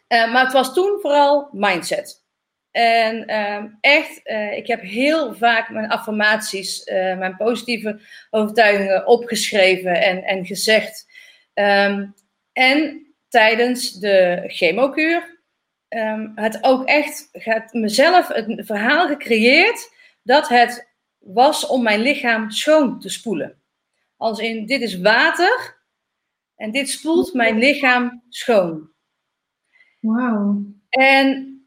Uh, 0.08 0.32
maar 0.32 0.44
het 0.44 0.54
was 0.54 0.74
toen 0.74 0.98
vooral 1.02 1.50
mindset. 1.52 2.24
En 2.72 3.26
ehm, 3.26 3.68
echt, 3.82 4.22
ik 4.56 4.68
heb 4.68 4.82
heel 4.82 5.36
vaak 5.36 5.70
mijn 5.70 5.90
affirmaties, 5.90 6.86
mijn 7.18 7.36
positieve 7.36 8.00
overtuigingen 8.30 9.08
opgeschreven 9.08 10.02
en, 10.02 10.24
en 10.24 10.46
gezegd. 10.46 11.09
Ehm, 11.60 12.08
en 12.54 13.08
tijdens 13.28 13.94
de 13.94 14.44
chemokuur 14.48 15.40
um, 15.90 16.32
het 16.36 16.64
ook 16.64 16.86
echt 16.86 17.30
gaat 17.32 17.74
mezelf 17.74 18.28
het 18.28 18.66
verhaal 18.66 19.08
gecreëerd 19.08 19.94
dat 20.24 20.48
het 20.48 20.88
was 21.18 21.68
om 21.68 21.84
mijn 21.84 22.00
lichaam 22.00 22.52
schoon 22.52 23.00
te 23.00 23.10
spoelen. 23.10 23.62
Als 24.18 24.40
in 24.40 24.66
dit 24.66 24.82
is 24.82 25.00
water 25.00 25.84
en 26.56 26.72
dit 26.72 26.90
spoelt 26.90 27.34
mijn 27.34 27.58
lichaam 27.58 28.24
schoon. 28.30 28.90
Wauw. 30.00 30.64
En 30.90 31.60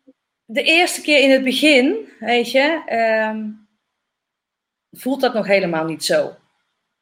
de 0.45 0.62
eerste 0.62 1.01
keer 1.01 1.22
in 1.22 1.30
het 1.30 1.45
begin, 1.45 2.09
weet 2.18 2.51
je, 2.51 2.82
um, 3.30 3.68
voelt 4.90 5.20
dat 5.20 5.34
nog 5.34 5.47
helemaal 5.47 5.84
niet 5.84 6.05
zo. 6.05 6.36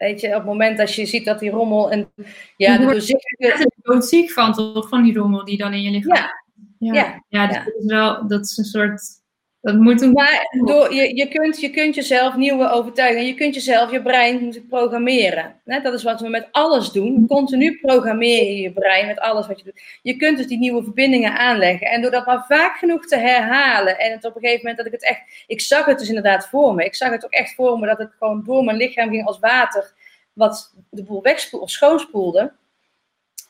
Weet 0.01 0.21
je, 0.21 0.29
op 0.29 0.35
het 0.35 0.45
moment 0.45 0.79
dat 0.79 0.95
je 0.95 1.07
ziet 1.07 1.25
dat 1.25 1.39
die 1.39 1.51
rommel 1.51 1.91
en 1.91 2.13
ja, 2.57 2.79
de 2.79 2.85
doorzichtige... 2.85 3.69
Je 3.83 4.03
ziek 4.03 4.31
van 4.31 4.53
toch, 4.53 4.89
van 4.89 5.03
die 5.03 5.19
rommel 5.19 5.45
die 5.45 5.57
dan 5.57 5.73
in 5.73 5.83
je 5.83 5.91
lichaam... 5.91 6.17
Ja. 6.17 6.39
Ja, 6.79 6.95
ja, 6.95 7.25
ja, 7.29 7.47
dat, 7.47 7.75
Is 7.79 7.85
wel, 7.85 8.29
dat 8.29 8.45
is 8.45 8.57
een 8.57 8.65
soort... 8.65 9.20
Dat 9.61 9.75
moet 9.75 10.01
een... 10.01 10.13
Maar 10.13 10.57
door, 10.65 10.95
je, 10.95 11.17
je, 11.17 11.29
kunt, 11.29 11.61
je 11.61 11.71
kunt 11.71 11.95
jezelf 11.95 12.37
nieuwe 12.37 12.71
overtuigingen, 12.71 13.27
je 13.27 13.35
kunt 13.35 13.55
jezelf, 13.55 13.91
je 13.91 14.03
brein 14.03 14.65
programmeren. 14.69 15.61
Dat 15.65 15.95
is 15.95 16.03
wat 16.03 16.21
we 16.21 16.29
met 16.29 16.49
alles 16.51 16.91
doen. 16.91 17.27
Continu 17.27 17.79
programmeer 17.79 18.45
je 18.45 18.61
je 18.61 18.73
brein 18.73 19.07
met 19.07 19.19
alles 19.19 19.47
wat 19.47 19.59
je 19.59 19.65
doet. 19.65 19.83
Je 20.03 20.17
kunt 20.17 20.37
dus 20.37 20.47
die 20.47 20.59
nieuwe 20.59 20.83
verbindingen 20.83 21.39
aanleggen. 21.39 21.87
En 21.87 22.03
door 22.03 22.11
dat 22.11 22.27
maar 22.27 22.45
vaak 22.49 22.77
genoeg 22.77 23.07
te 23.07 23.17
herhalen. 23.17 23.99
En 23.99 24.13
het 24.13 24.25
op 24.25 24.35
een 24.35 24.41
gegeven 24.41 24.61
moment 24.61 24.77
dat 24.77 24.87
ik 24.87 24.93
het 24.93 25.05
echt. 25.05 25.45
Ik 25.47 25.61
zag 25.61 25.85
het 25.85 25.99
dus 25.99 26.09
inderdaad 26.09 26.49
voor 26.49 26.75
me. 26.75 26.85
Ik 26.85 26.95
zag 26.95 27.11
het 27.11 27.25
ook 27.25 27.33
echt 27.33 27.55
voor 27.55 27.79
me 27.79 27.87
dat 27.87 27.99
het 27.99 28.13
gewoon 28.19 28.43
door 28.45 28.65
mijn 28.65 28.77
lichaam 28.77 29.11
ging 29.11 29.27
als 29.27 29.39
water. 29.39 29.93
Wat 30.33 30.75
de 30.91 31.05
boel 31.05 31.23
wegspoelde 31.23 31.65
of 31.65 31.71
schoonspoelde. 31.71 32.53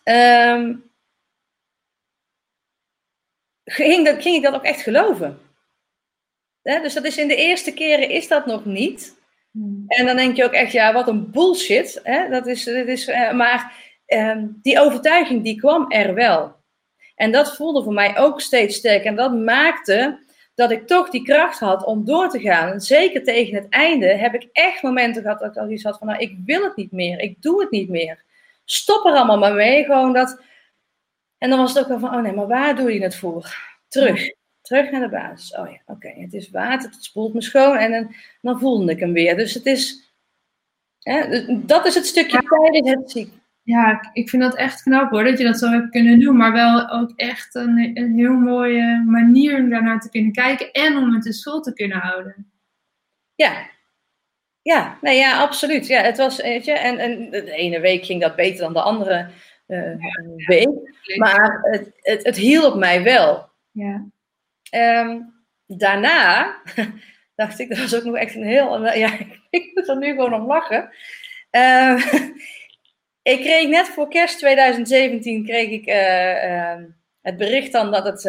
Um, 0.05 0.91
ging, 3.65 4.07
dat, 4.07 4.23
ging 4.23 4.37
ik 4.37 4.43
dat 4.43 4.55
ook 4.55 4.65
echt 4.65 4.81
geloven. 4.81 5.39
Dus 6.79 6.95
dat 6.95 7.05
is 7.05 7.17
in 7.17 7.29
de 7.29 7.37
eerste 7.37 7.73
keren 7.73 8.09
is 8.09 8.29
dat 8.29 8.47
nog 8.47 8.65
niet. 8.65 9.19
Hmm. 9.51 9.85
En 9.87 10.07
dan 10.07 10.17
denk 10.17 10.37
je 10.37 10.45
ook 10.45 10.53
echt, 10.53 10.73
ja, 10.73 10.93
wat 10.93 11.09
een 11.09 11.31
bullshit. 11.31 12.01
Hè? 12.03 12.29
Dat 12.29 12.47
is, 12.47 12.65
dat 12.65 12.87
is, 12.87 13.09
uh, 13.09 13.33
maar 13.33 13.73
uh, 14.07 14.37
die 14.63 14.81
overtuiging 14.81 15.45
die 15.45 15.59
kwam 15.59 15.91
er 15.91 16.15
wel. 16.15 16.55
En 17.15 17.33
dat 17.33 17.57
voelde 17.57 17.83
voor 17.83 17.93
mij 17.93 18.19
ook 18.19 18.41
steeds 18.41 18.77
sterk. 18.77 19.05
En 19.05 19.17
dat 19.17 19.35
maakte 19.35 20.19
dat 20.55 20.71
ik 20.71 20.87
toch 20.87 21.11
die 21.11 21.23
kracht 21.23 21.59
had 21.59 21.85
om 21.85 22.05
door 22.05 22.29
te 22.29 22.41
gaan. 22.41 22.73
En 22.73 22.81
zeker 22.81 23.25
tegen 23.25 23.55
het 23.55 23.69
einde 23.69 24.07
heb 24.07 24.35
ik 24.35 24.49
echt 24.53 24.83
momenten 24.83 25.23
gehad 25.23 25.39
dat 25.39 25.51
ik 25.51 25.63
al 25.63 25.71
iets 25.71 25.85
had 25.85 25.99
van, 25.99 26.07
nou, 26.07 26.21
ik 26.21 26.37
wil 26.45 26.63
het 26.63 26.77
niet 26.77 26.93
meer. 26.93 27.19
Ik 27.19 27.43
doe 27.43 27.61
het 27.61 27.71
niet 27.71 27.89
meer. 27.89 28.25
Stop 28.65 29.05
er 29.05 29.13
allemaal 29.13 29.39
maar 29.39 29.55
mee. 29.55 29.85
Gewoon 29.85 30.13
dat 30.13 30.41
en 31.41 31.51
dan 31.51 31.59
was 31.59 31.75
het 31.75 31.83
ook 31.83 31.89
wel 31.89 31.99
van, 31.99 32.15
oh 32.15 32.23
nee, 32.23 32.33
maar 32.33 32.47
waar 32.47 32.77
doe 32.77 32.95
je 32.95 33.03
het 33.03 33.17
voor? 33.17 33.57
Terug. 33.89 34.31
Terug 34.71 34.91
naar 34.91 35.01
de 35.01 35.09
basis. 35.09 35.55
Oh 35.57 35.71
ja, 35.71 35.81
oké, 35.87 36.09
het 36.09 36.33
is 36.33 36.51
water, 36.51 36.91
het 36.91 37.05
spoelt 37.05 37.35
me 37.35 37.43
schoon 37.43 37.77
en 37.77 37.91
dan, 37.91 38.15
dan 38.41 38.59
voelde 38.59 38.93
ik 38.93 39.01
hem 39.01 39.13
weer. 39.13 39.37
Dus 39.37 39.55
het 39.55 39.67
is, 39.67 40.13
hè, 40.99 41.29
dus 41.29 41.45
dat 41.49 41.87
is 41.87 41.95
het 41.95 42.07
stukje 42.07 42.43
ja. 42.43 42.49
tijdens 42.49 42.91
het 42.91 43.11
ziek. 43.11 43.33
Ja, 43.63 44.11
ik 44.13 44.29
vind 44.29 44.43
dat 44.43 44.57
echt 44.57 44.83
knap 44.83 45.11
hoor, 45.11 45.25
dat 45.25 45.39
je 45.39 45.45
dat 45.45 45.59
zo 45.59 45.71
hebt 45.71 45.91
kunnen 45.91 46.21
doen. 46.21 46.37
Maar 46.37 46.53
wel 46.53 46.91
ook 46.91 47.13
echt 47.17 47.55
een, 47.55 47.91
een 47.95 48.15
heel 48.15 48.33
mooie 48.33 49.03
manier 49.07 49.59
om 49.59 49.71
daarnaar 49.71 50.01
te 50.01 50.11
kunnen 50.11 50.33
kijken 50.33 50.73
en 50.73 50.97
om 50.97 51.15
het 51.15 51.23
dus 51.23 51.43
vol 51.43 51.61
te 51.61 51.73
kunnen 51.73 51.99
houden. 51.99 52.53
Ja, 53.35 53.69
ja, 54.63 54.99
nee, 55.01 55.19
ja, 55.19 55.41
absoluut. 55.41 55.87
Ja, 55.87 56.03
het 56.03 56.17
was, 56.17 56.43
weet 56.43 56.65
je, 56.65 56.73
en, 56.73 56.99
en 56.99 57.31
de 57.31 57.53
ene 57.53 57.81
week 57.81 58.05
ging 58.05 58.21
dat 58.21 58.37
beter 58.37 58.59
dan 58.59 58.73
de 58.73 58.83
andere 58.83 59.29
uh, 59.67 59.95
week. 60.47 60.69
Maar 61.17 61.59
het, 61.63 61.93
het, 61.97 62.25
het 62.25 62.37
hielp 62.37 62.77
mij 62.77 63.03
wel. 63.03 63.49
Ja. 63.71 64.09
Um, 64.71 65.35
daarna 65.67 66.57
dacht 67.37 67.59
ik, 67.59 67.69
dat 67.69 67.79
was 67.79 67.95
ook 67.95 68.05
nog 68.05 68.17
echt 68.17 68.35
een 68.35 68.45
heel. 68.45 68.87
Ja, 68.95 69.19
ik 69.51 69.71
moet 69.75 69.89
er 69.89 69.97
nu 69.97 70.09
gewoon 70.09 70.35
om 70.35 70.47
lachen. 70.47 70.91
Uh, 71.51 72.05
ik 73.33 73.41
kreeg 73.41 73.69
net 73.69 73.89
voor 73.89 74.09
kerst 74.09 74.39
2017 74.39 75.45
kreeg 75.45 75.71
ik 75.71 75.87
uh, 75.87 76.87
het 77.23 77.37
bericht 77.37 77.73
dan 77.73 77.91
dat, 77.91 78.05
het, 78.05 78.23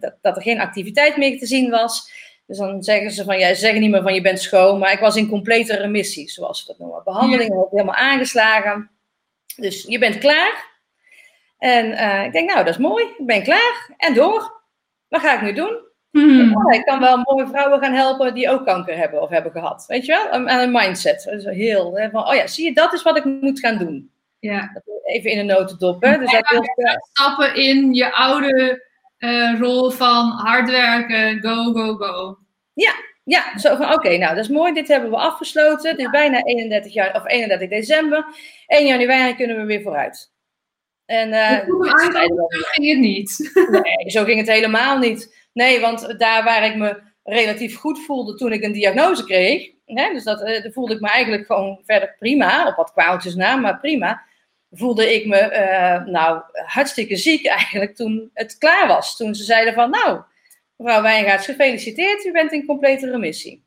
dat, 0.00 0.14
dat, 0.20 0.36
er 0.36 0.42
geen 0.42 0.60
activiteit 0.60 1.16
meer 1.16 1.38
te 1.38 1.46
zien 1.46 1.70
was. 1.70 2.12
Dus 2.46 2.58
dan 2.58 2.82
zeggen 2.82 3.10
ze 3.10 3.24
van, 3.24 3.38
ja, 3.38 3.48
ze 3.48 3.54
zeggen 3.54 3.80
niet 3.80 3.90
meer 3.90 4.02
van 4.02 4.14
je 4.14 4.20
bent 4.20 4.40
schoon, 4.40 4.78
maar 4.78 4.92
ik 4.92 4.98
was 4.98 5.16
in 5.16 5.28
complete 5.28 5.76
remissie, 5.76 6.30
zoals 6.30 6.60
ze 6.60 6.66
dat 6.66 6.78
noemen. 6.78 7.04
Behandeling 7.04 7.54
ja. 7.54 7.66
helemaal 7.70 7.94
aangeslagen. 7.94 8.90
Dus 9.56 9.84
je 9.88 9.98
bent 9.98 10.18
klaar. 10.18 10.66
En 11.58 11.86
uh, 11.86 12.24
ik 12.24 12.32
denk, 12.32 12.50
nou, 12.50 12.64
dat 12.64 12.74
is 12.74 12.80
mooi. 12.80 13.04
Ik 13.04 13.26
ben 13.26 13.42
klaar. 13.42 13.94
En 13.96 14.14
door. 14.14 14.62
Wat 15.08 15.20
ga 15.20 15.34
ik 15.34 15.42
nu 15.42 15.52
doen? 15.52 15.87
Mm. 16.10 16.56
Oh, 16.56 16.74
ik 16.74 16.84
kan 16.84 17.00
wel 17.00 17.16
mooie 17.16 17.46
vrouwen 17.46 17.80
gaan 17.80 17.92
helpen 17.92 18.34
die 18.34 18.50
ook 18.50 18.64
kanker 18.64 18.96
hebben 18.96 19.22
of 19.22 19.28
hebben 19.30 19.52
gehad. 19.52 19.84
Weet 19.86 20.06
je 20.06 20.12
wel? 20.12 20.30
Aan 20.30 20.60
een 20.60 20.72
mindset. 20.72 21.22
Dus 21.30 21.44
heel, 21.44 21.98
hè, 21.98 22.10
van, 22.10 22.28
oh 22.28 22.34
ja, 22.34 22.46
zie 22.46 22.64
je, 22.64 22.74
dat 22.74 22.92
is 22.92 23.02
wat 23.02 23.16
ik 23.16 23.24
moet 23.24 23.60
gaan 23.60 23.78
doen. 23.78 24.10
Ja. 24.38 24.82
Even 25.04 25.30
in 25.30 25.38
een 25.38 25.46
notendop. 25.46 26.02
Hè? 26.02 26.18
Dus 26.18 26.30
dat 26.30 27.08
stappen 27.12 27.54
in 27.54 27.94
je 27.94 28.12
oude 28.12 28.86
uh, 29.18 29.60
rol 29.60 29.90
van 29.90 30.30
hard 30.30 30.70
werken, 30.70 31.40
go, 31.40 31.72
go, 31.72 31.94
go. 31.94 32.38
Ja, 32.72 32.92
ja, 33.24 33.58
zo 33.58 33.76
van 33.76 33.92
oké, 33.92 34.16
nou 34.16 34.34
dat 34.34 34.44
is 34.44 34.50
mooi, 34.50 34.72
dit 34.72 34.88
hebben 34.88 35.10
we 35.10 35.16
afgesloten. 35.16 35.90
Het 35.90 35.98
is 35.98 36.10
bijna 36.10 36.44
31, 36.44 36.92
jaar, 36.92 37.14
of 37.14 37.26
31 37.26 37.68
december. 37.68 38.26
1 38.66 38.86
januari 38.86 39.34
kunnen 39.34 39.56
we 39.56 39.64
weer 39.64 39.82
vooruit. 39.82 40.32
En, 41.06 41.28
uh, 41.28 41.58
zo 41.66 42.58
ging 42.60 42.90
het 42.90 42.98
niet. 42.98 43.50
Nee, 43.70 44.10
zo 44.10 44.24
ging 44.24 44.38
het 44.38 44.48
helemaal 44.48 44.98
niet. 44.98 45.47
Nee, 45.58 45.80
want 45.80 46.18
daar 46.18 46.44
waar 46.44 46.64
ik 46.64 46.76
me 46.76 47.00
relatief 47.24 47.76
goed 47.76 48.04
voelde 48.04 48.34
toen 48.34 48.52
ik 48.52 48.62
een 48.62 48.72
diagnose 48.72 49.24
kreeg, 49.24 49.70
hè, 49.84 50.12
dus 50.12 50.24
dat, 50.24 50.42
uh, 50.42 50.72
voelde 50.72 50.94
ik 50.94 51.00
me 51.00 51.08
eigenlijk 51.08 51.46
gewoon 51.46 51.80
verder 51.84 52.16
prima, 52.18 52.66
op 52.68 52.76
wat 52.76 52.92
kwaaltjes 52.92 53.34
na, 53.34 53.56
maar 53.56 53.78
prima, 53.78 54.22
voelde 54.70 55.14
ik 55.14 55.26
me 55.26 55.52
uh, 55.52 56.12
nou 56.12 56.42
hartstikke 56.52 57.16
ziek 57.16 57.46
eigenlijk 57.58 57.96
toen 57.96 58.30
het 58.34 58.58
klaar 58.58 58.86
was. 58.86 59.16
Toen 59.16 59.34
ze 59.34 59.44
zeiden 59.44 59.74
van, 59.74 59.90
nou, 59.90 60.20
mevrouw 60.76 61.02
Wijngaards, 61.02 61.46
gefeliciteerd, 61.46 62.24
u 62.24 62.32
bent 62.32 62.52
in 62.52 62.66
complete 62.66 63.10
remissie. 63.10 63.64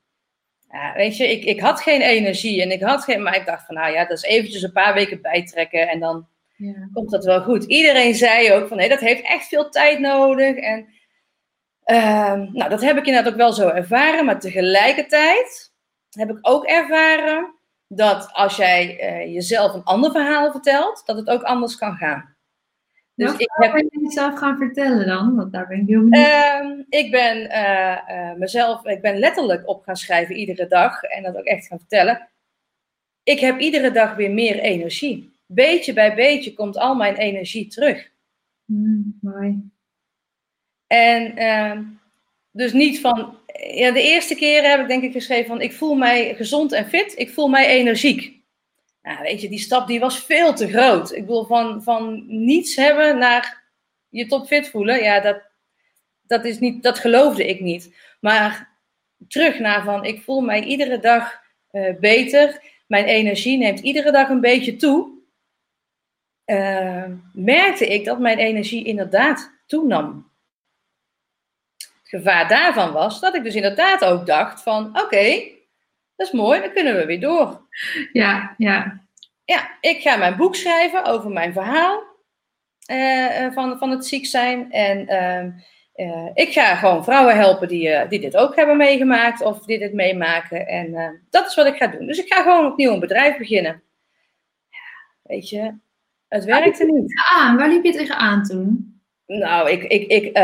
Ja, 0.69 0.93
weet 0.95 1.17
je, 1.17 1.31
ik, 1.31 1.43
ik 1.43 1.59
had 1.59 1.81
geen 1.81 2.01
energie 2.01 2.61
en 2.61 2.71
ik 2.71 2.81
had 2.81 3.03
geen, 3.03 3.23
maar 3.23 3.35
ik 3.35 3.45
dacht 3.45 3.65
van, 3.65 3.75
nou 3.75 3.93
ja, 3.93 4.05
dat 4.05 4.17
is 4.17 4.23
eventjes 4.23 4.61
een 4.61 4.71
paar 4.71 4.93
weken 4.93 5.21
bijtrekken 5.21 5.89
en 5.89 5.99
dan 5.99 6.27
ja. 6.55 6.89
komt 6.93 7.11
dat 7.11 7.25
wel 7.25 7.41
goed. 7.41 7.63
Iedereen 7.63 8.15
zei 8.15 8.51
ook 8.51 8.67
van 8.67 8.77
nee, 8.77 8.89
dat 8.89 8.99
heeft 8.99 9.23
echt 9.23 9.47
veel 9.47 9.69
tijd 9.69 9.99
nodig. 9.99 10.55
En 10.55 10.87
nou, 12.53 12.69
dat 12.69 12.81
heb 12.81 12.97
ik 12.97 13.05
inderdaad 13.05 13.31
ook 13.31 13.39
wel 13.39 13.53
zo 13.53 13.67
ervaren. 13.67 14.25
Maar 14.25 14.39
tegelijkertijd 14.39 15.71
heb 16.09 16.29
ik 16.29 16.37
ook 16.41 16.65
ervaren 16.65 17.53
dat 17.87 18.29
als 18.33 18.55
jij 18.55 19.11
uh, 19.25 19.33
jezelf 19.33 19.73
een 19.73 19.83
ander 19.83 20.11
verhaal 20.11 20.51
vertelt, 20.51 21.03
dat 21.05 21.17
het 21.17 21.29
ook 21.29 21.43
anders 21.43 21.75
kan 21.75 21.95
gaan. 21.95 22.35
Dus 23.15 23.33
ik 23.37 23.49
heb 23.53 23.75
je 23.75 23.99
jezelf 24.03 24.37
gaan 24.37 24.57
vertellen 24.57 25.07
dan? 25.07 25.35
Want 25.35 25.51
daar 25.51 25.67
ben 25.67 25.79
ik 25.79 25.87
heel 25.87 26.03
benieuwd. 26.03 26.25
Uh, 26.25 26.85
ik 26.89 27.11
ben 27.11 27.37
uh, 27.37 28.33
mezelf, 28.37 28.85
ik 28.85 29.01
ben 29.01 29.19
letterlijk 29.19 29.67
op 29.67 29.83
gaan 29.83 29.95
schrijven 29.95 30.35
iedere 30.35 30.67
dag 30.67 31.03
en 31.03 31.23
dat 31.23 31.37
ook 31.37 31.45
echt 31.45 31.67
gaan 31.67 31.79
vertellen. 31.79 32.29
Ik 33.23 33.39
heb 33.39 33.59
iedere 33.59 33.91
dag 33.91 34.15
weer 34.15 34.31
meer 34.31 34.59
energie 34.59 35.31
beetje 35.53 35.93
bij 35.93 36.15
beetje 36.15 36.53
komt 36.53 36.77
al 36.77 36.95
mijn 36.95 37.15
energie 37.15 37.67
terug. 37.67 38.11
Mm, 38.65 39.17
mooi. 39.21 39.71
En 40.91 41.37
ehm, 41.37 41.83
dus 42.51 42.73
niet 42.73 42.99
van, 42.99 43.37
ja, 43.73 43.91
de 43.91 44.01
eerste 44.01 44.35
keren 44.35 44.69
heb 44.69 44.79
ik 44.79 44.87
denk 44.87 45.03
ik 45.03 45.11
geschreven 45.11 45.45
van, 45.45 45.61
ik 45.61 45.73
voel 45.73 45.95
mij 45.95 46.35
gezond 46.35 46.71
en 46.71 46.87
fit, 46.87 47.13
ik 47.17 47.29
voel 47.29 47.47
mij 47.47 47.67
energiek. 47.67 48.39
Nou, 49.01 49.21
weet 49.21 49.41
je, 49.41 49.49
die 49.49 49.59
stap 49.59 49.87
die 49.87 49.99
was 49.99 50.19
veel 50.19 50.53
te 50.53 50.67
groot. 50.67 51.11
Ik 51.11 51.25
bedoel, 51.25 51.45
van, 51.45 51.83
van 51.83 52.23
niets 52.27 52.75
hebben 52.75 53.17
naar 53.17 53.63
je 54.09 54.25
topfit 54.25 54.69
voelen, 54.69 55.03
ja, 55.03 55.19
dat, 55.19 55.41
dat, 56.21 56.45
is 56.45 56.59
niet, 56.59 56.83
dat 56.83 56.99
geloofde 56.99 57.47
ik 57.47 57.59
niet. 57.59 57.95
Maar 58.19 58.77
terug 59.27 59.59
naar 59.59 59.83
van, 59.83 60.05
ik 60.05 60.21
voel 60.21 60.41
mij 60.41 60.63
iedere 60.63 60.99
dag 60.99 61.41
uh, 61.71 61.95
beter, 61.99 62.61
mijn 62.87 63.05
energie 63.05 63.57
neemt 63.57 63.79
iedere 63.79 64.11
dag 64.11 64.29
een 64.29 64.41
beetje 64.41 64.75
toe. 64.75 65.11
uh, 66.45 67.05
merkte 67.33 67.87
ik 67.87 68.05
dat 68.05 68.19
mijn 68.19 68.37
energie 68.37 68.85
inderdaad 68.85 69.51
toenam. 69.67 70.30
Gevaar 72.11 72.47
daarvan 72.47 72.91
was 72.91 73.19
dat 73.19 73.35
ik 73.35 73.43
dus 73.43 73.55
inderdaad 73.55 74.05
ook 74.05 74.25
dacht 74.25 74.63
van 74.63 74.87
oké, 74.87 75.41
dat 76.15 76.27
is 76.27 76.31
mooi, 76.31 76.61
dan 76.61 76.71
kunnen 76.71 76.95
we 76.95 77.05
weer 77.05 77.19
door. 77.19 77.67
Ja, 78.11 78.55
ja. 78.57 79.01
Ja, 79.45 79.77
ik 79.81 80.01
ga 80.01 80.15
mijn 80.15 80.35
boek 80.35 80.55
schrijven 80.55 81.05
over 81.05 81.29
mijn 81.29 81.53
verhaal 81.53 82.03
uh, 82.91 83.51
van, 83.51 83.77
van 83.77 83.89
het 83.89 84.05
ziek 84.05 84.25
zijn. 84.25 84.71
En 84.71 84.99
uh, 85.95 86.29
ik 86.33 86.51
ga 86.51 86.75
gewoon 86.75 87.03
vrouwen 87.03 87.35
helpen 87.35 87.67
die, 87.67 88.07
die 88.07 88.19
dit 88.19 88.37
ook 88.37 88.55
hebben 88.55 88.77
meegemaakt 88.77 89.41
of 89.41 89.65
die 89.65 89.79
dit 89.79 89.93
meemaken. 89.93 90.67
En 90.67 91.21
dat 91.29 91.47
is 91.47 91.55
wat 91.55 91.65
ik 91.65 91.75
ga 91.75 91.87
doen. 91.87 92.07
Dus 92.07 92.17
ik 92.17 92.33
ga 92.33 92.41
gewoon 92.41 92.71
opnieuw 92.71 92.93
een 92.93 92.99
bedrijf 92.99 93.37
beginnen. 93.37 93.83
Ja, 94.69 95.09
weet 95.23 95.49
je, 95.49 95.73
het 96.27 96.45
werkte 96.45 96.85
niet. 96.85 97.13
Aan? 97.31 97.57
Waar 97.57 97.69
liep 97.69 97.83
je 97.83 97.91
tegenaan 97.91 98.43
toen? 98.43 98.95
Nou, 99.25 99.69
ik, 99.69 99.83
ik, 99.83 100.07
ik 100.07 100.37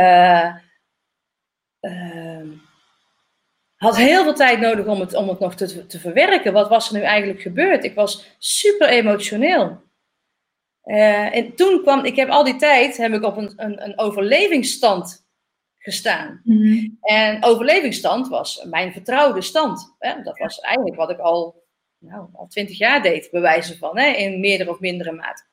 had 3.76 3.98
heel 3.98 4.24
veel 4.24 4.34
tijd 4.34 4.60
nodig 4.60 4.86
om 4.86 5.00
het, 5.00 5.14
om 5.14 5.30
het 5.30 5.40
nog 5.40 5.56
te, 5.56 5.86
te 5.86 6.00
verwerken. 6.00 6.54
Wat 6.54 6.70
was 6.70 6.88
er 6.88 6.98
nu 6.98 7.02
eigenlijk 7.02 7.42
gebeurd? 7.42 7.84
Ik 7.84 7.96
was 7.96 8.36
super 8.38 8.90
emotioneel. 8.90 9.86
Uh, 10.84 11.36
en 11.36 11.56
toen 11.56 11.82
kwam, 11.82 12.06
ik 12.06 12.16
heb 12.16 12.30
al 12.30 12.44
die 12.44 12.56
tijd 12.56 12.98
heb 12.98 13.14
ik 13.14 13.24
op 13.24 13.38
een, 13.38 13.54
een, 13.56 13.84
een 13.84 14.00
overlevingsstand 14.00 15.26
gestaan. 15.78 16.42
Mhm. 16.44 16.90
En 17.02 17.44
overlevingsstand 17.44 18.28
was 18.28 18.64
mijn 18.64 18.92
vertrouwde 18.92 19.42
stand. 19.42 19.96
Hè? 20.00 20.22
Dat 20.22 20.38
was 20.38 20.60
eigenlijk 20.60 20.96
wat 20.96 21.10
ik 21.10 21.20
al, 21.20 21.64
nou, 21.98 22.30
al 22.34 22.48
twintig 22.48 22.78
jaar 22.78 23.02
deed, 23.02 23.32
bewijzen 23.32 23.78
van, 23.78 23.98
hè? 23.98 24.08
in 24.08 24.40
meerdere 24.40 24.70
of 24.70 24.80
mindere 24.80 25.12
mate. 25.12 25.44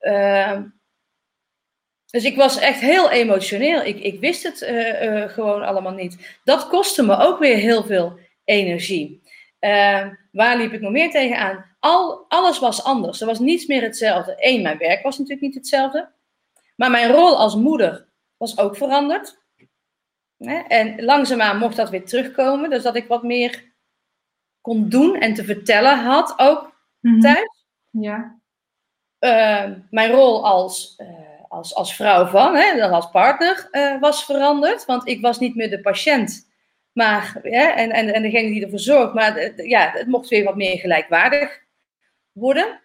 Uh, 0.00 0.60
dus 2.12 2.24
ik 2.24 2.36
was 2.36 2.58
echt 2.58 2.80
heel 2.80 3.10
emotioneel. 3.10 3.82
Ik, 3.82 4.00
ik 4.00 4.20
wist 4.20 4.42
het 4.42 4.62
uh, 4.62 5.02
uh, 5.02 5.28
gewoon 5.28 5.62
allemaal 5.62 5.92
niet. 5.92 6.38
Dat 6.44 6.68
kostte 6.68 7.02
me 7.02 7.16
ook 7.16 7.38
weer 7.38 7.56
heel 7.56 7.84
veel 7.84 8.18
energie. 8.44 9.22
Uh, 9.60 10.06
waar 10.32 10.56
liep 10.56 10.72
ik 10.72 10.80
nog 10.80 10.92
meer 10.92 11.10
tegenaan? 11.10 11.64
Al, 11.80 12.24
alles 12.28 12.58
was 12.58 12.84
anders. 12.84 13.20
Er 13.20 13.26
was 13.26 13.38
niets 13.38 13.66
meer 13.66 13.82
hetzelfde. 13.82 14.34
Eén, 14.38 14.62
mijn 14.62 14.78
werk 14.78 15.02
was 15.02 15.18
natuurlijk 15.18 15.46
niet 15.46 15.54
hetzelfde. 15.54 16.10
Maar 16.76 16.90
mijn 16.90 17.10
rol 17.10 17.36
als 17.36 17.54
moeder 17.54 18.08
was 18.36 18.58
ook 18.58 18.76
veranderd. 18.76 19.40
En 20.68 21.04
langzaamaan 21.04 21.58
mocht 21.58 21.76
dat 21.76 21.90
weer 21.90 22.04
terugkomen. 22.04 22.70
Dus 22.70 22.82
dat 22.82 22.96
ik 22.96 23.08
wat 23.08 23.22
meer 23.22 23.72
kon 24.60 24.88
doen 24.88 25.16
en 25.16 25.34
te 25.34 25.44
vertellen 25.44 25.98
had 25.98 26.34
ook 26.36 26.72
mm 27.00 27.12
-hmm. 27.12 27.20
thuis. 27.20 27.66
Ja. 27.90 28.40
mijn 29.90 30.10
rol 30.10 30.46
als 30.46 30.96
als, 31.52 31.74
als 31.74 31.94
vrouw 31.96 32.26
van, 32.26 32.56
hè, 32.56 32.76
dan 32.76 32.90
als 32.90 33.10
partner, 33.10 33.68
uh, 33.72 34.00
was 34.00 34.24
veranderd. 34.24 34.84
Want 34.84 35.08
ik 35.08 35.20
was 35.20 35.38
niet 35.38 35.54
meer 35.54 35.70
de 35.70 35.80
patiënt, 35.80 36.48
maar, 36.92 37.36
hè, 37.42 37.64
en, 37.64 37.90
en, 37.90 38.14
en 38.14 38.22
degene 38.22 38.50
die 38.50 38.64
ervoor 38.64 38.78
zorgt. 38.78 39.14
Maar 39.14 39.38
uh, 39.38 39.68
ja, 39.68 39.90
het 39.94 40.06
mocht 40.06 40.28
weer 40.28 40.44
wat 40.44 40.56
meer 40.56 40.78
gelijkwaardig 40.78 41.60
worden. 42.32 42.80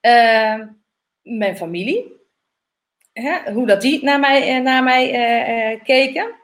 Uh, 0.00 0.60
mijn 1.22 1.56
familie, 1.56 2.12
hè, 3.12 3.52
hoe 3.52 3.66
dat 3.66 3.80
die 3.80 4.04
naar 4.04 4.20
mij, 4.20 4.58
naar 4.58 4.82
mij 4.82 5.80
keken. 5.84 6.38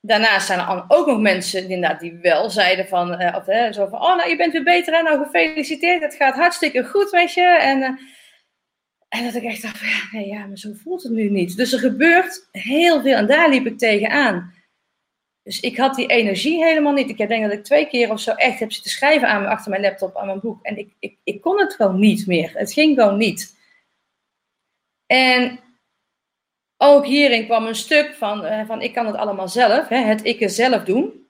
Daarnaast 0.00 0.46
zijn 0.46 0.58
er 0.58 0.84
ook 0.88 1.06
nog 1.06 1.20
mensen 1.20 1.70
inderdaad, 1.70 2.00
die 2.00 2.18
wel 2.22 2.50
zeiden 2.50 2.88
van, 2.88 3.34
of, 3.34 3.44
zo 3.70 3.86
van, 3.86 4.02
oh 4.02 4.16
nou 4.16 4.28
je 4.28 4.36
bent 4.36 4.52
weer 4.52 4.62
beter 4.62 4.94
en 4.94 5.04
nou 5.04 5.24
gefeliciteerd, 5.24 6.02
het 6.02 6.14
gaat 6.14 6.34
hartstikke 6.34 6.84
goed 6.84 7.12
met 7.12 7.34
je. 7.34 7.56
En 7.60 7.98
en 9.12 9.24
dat 9.24 9.34
ik 9.34 9.42
echt 9.42 9.62
dacht, 9.62 9.80
ja, 9.80 10.08
nee, 10.18 10.26
ja, 10.26 10.46
maar 10.46 10.58
zo 10.58 10.72
voelt 10.74 11.02
het 11.02 11.12
nu 11.12 11.30
niet. 11.30 11.56
Dus 11.56 11.72
er 11.72 11.78
gebeurt 11.78 12.48
heel 12.50 13.00
veel 13.00 13.16
en 13.16 13.26
daar 13.26 13.50
liep 13.50 13.66
ik 13.66 13.78
tegenaan. 13.78 14.54
Dus 15.42 15.60
ik 15.60 15.76
had 15.76 15.94
die 15.94 16.06
energie 16.06 16.64
helemaal 16.64 16.92
niet. 16.92 17.08
Ik 17.08 17.28
denk 17.28 17.42
dat 17.42 17.52
ik 17.52 17.64
twee 17.64 17.86
keer 17.86 18.10
of 18.10 18.20
zo 18.20 18.30
echt 18.30 18.58
heb 18.58 18.72
zitten 18.72 18.90
schrijven 18.90 19.28
aan, 19.28 19.46
achter 19.46 19.70
mijn 19.70 19.82
laptop, 19.82 20.16
aan 20.16 20.26
mijn 20.26 20.40
boek. 20.40 20.62
En 20.62 20.78
ik, 20.78 20.94
ik, 20.98 21.16
ik 21.24 21.40
kon 21.40 21.60
het 21.60 21.74
gewoon 21.74 21.98
niet 21.98 22.26
meer. 22.26 22.52
Het 22.54 22.72
ging 22.72 22.98
gewoon 22.98 23.16
niet. 23.16 23.56
En 25.06 25.60
ook 26.76 27.06
hierin 27.06 27.44
kwam 27.44 27.66
een 27.66 27.74
stuk 27.74 28.14
van, 28.14 28.44
uh, 28.44 28.66
van 28.66 28.82
ik 28.82 28.92
kan 28.92 29.06
het 29.06 29.16
allemaal 29.16 29.48
zelf, 29.48 29.88
hè, 29.88 29.96
het 29.96 30.24
ik 30.24 30.50
zelf 30.50 30.84
doen. 30.84 31.28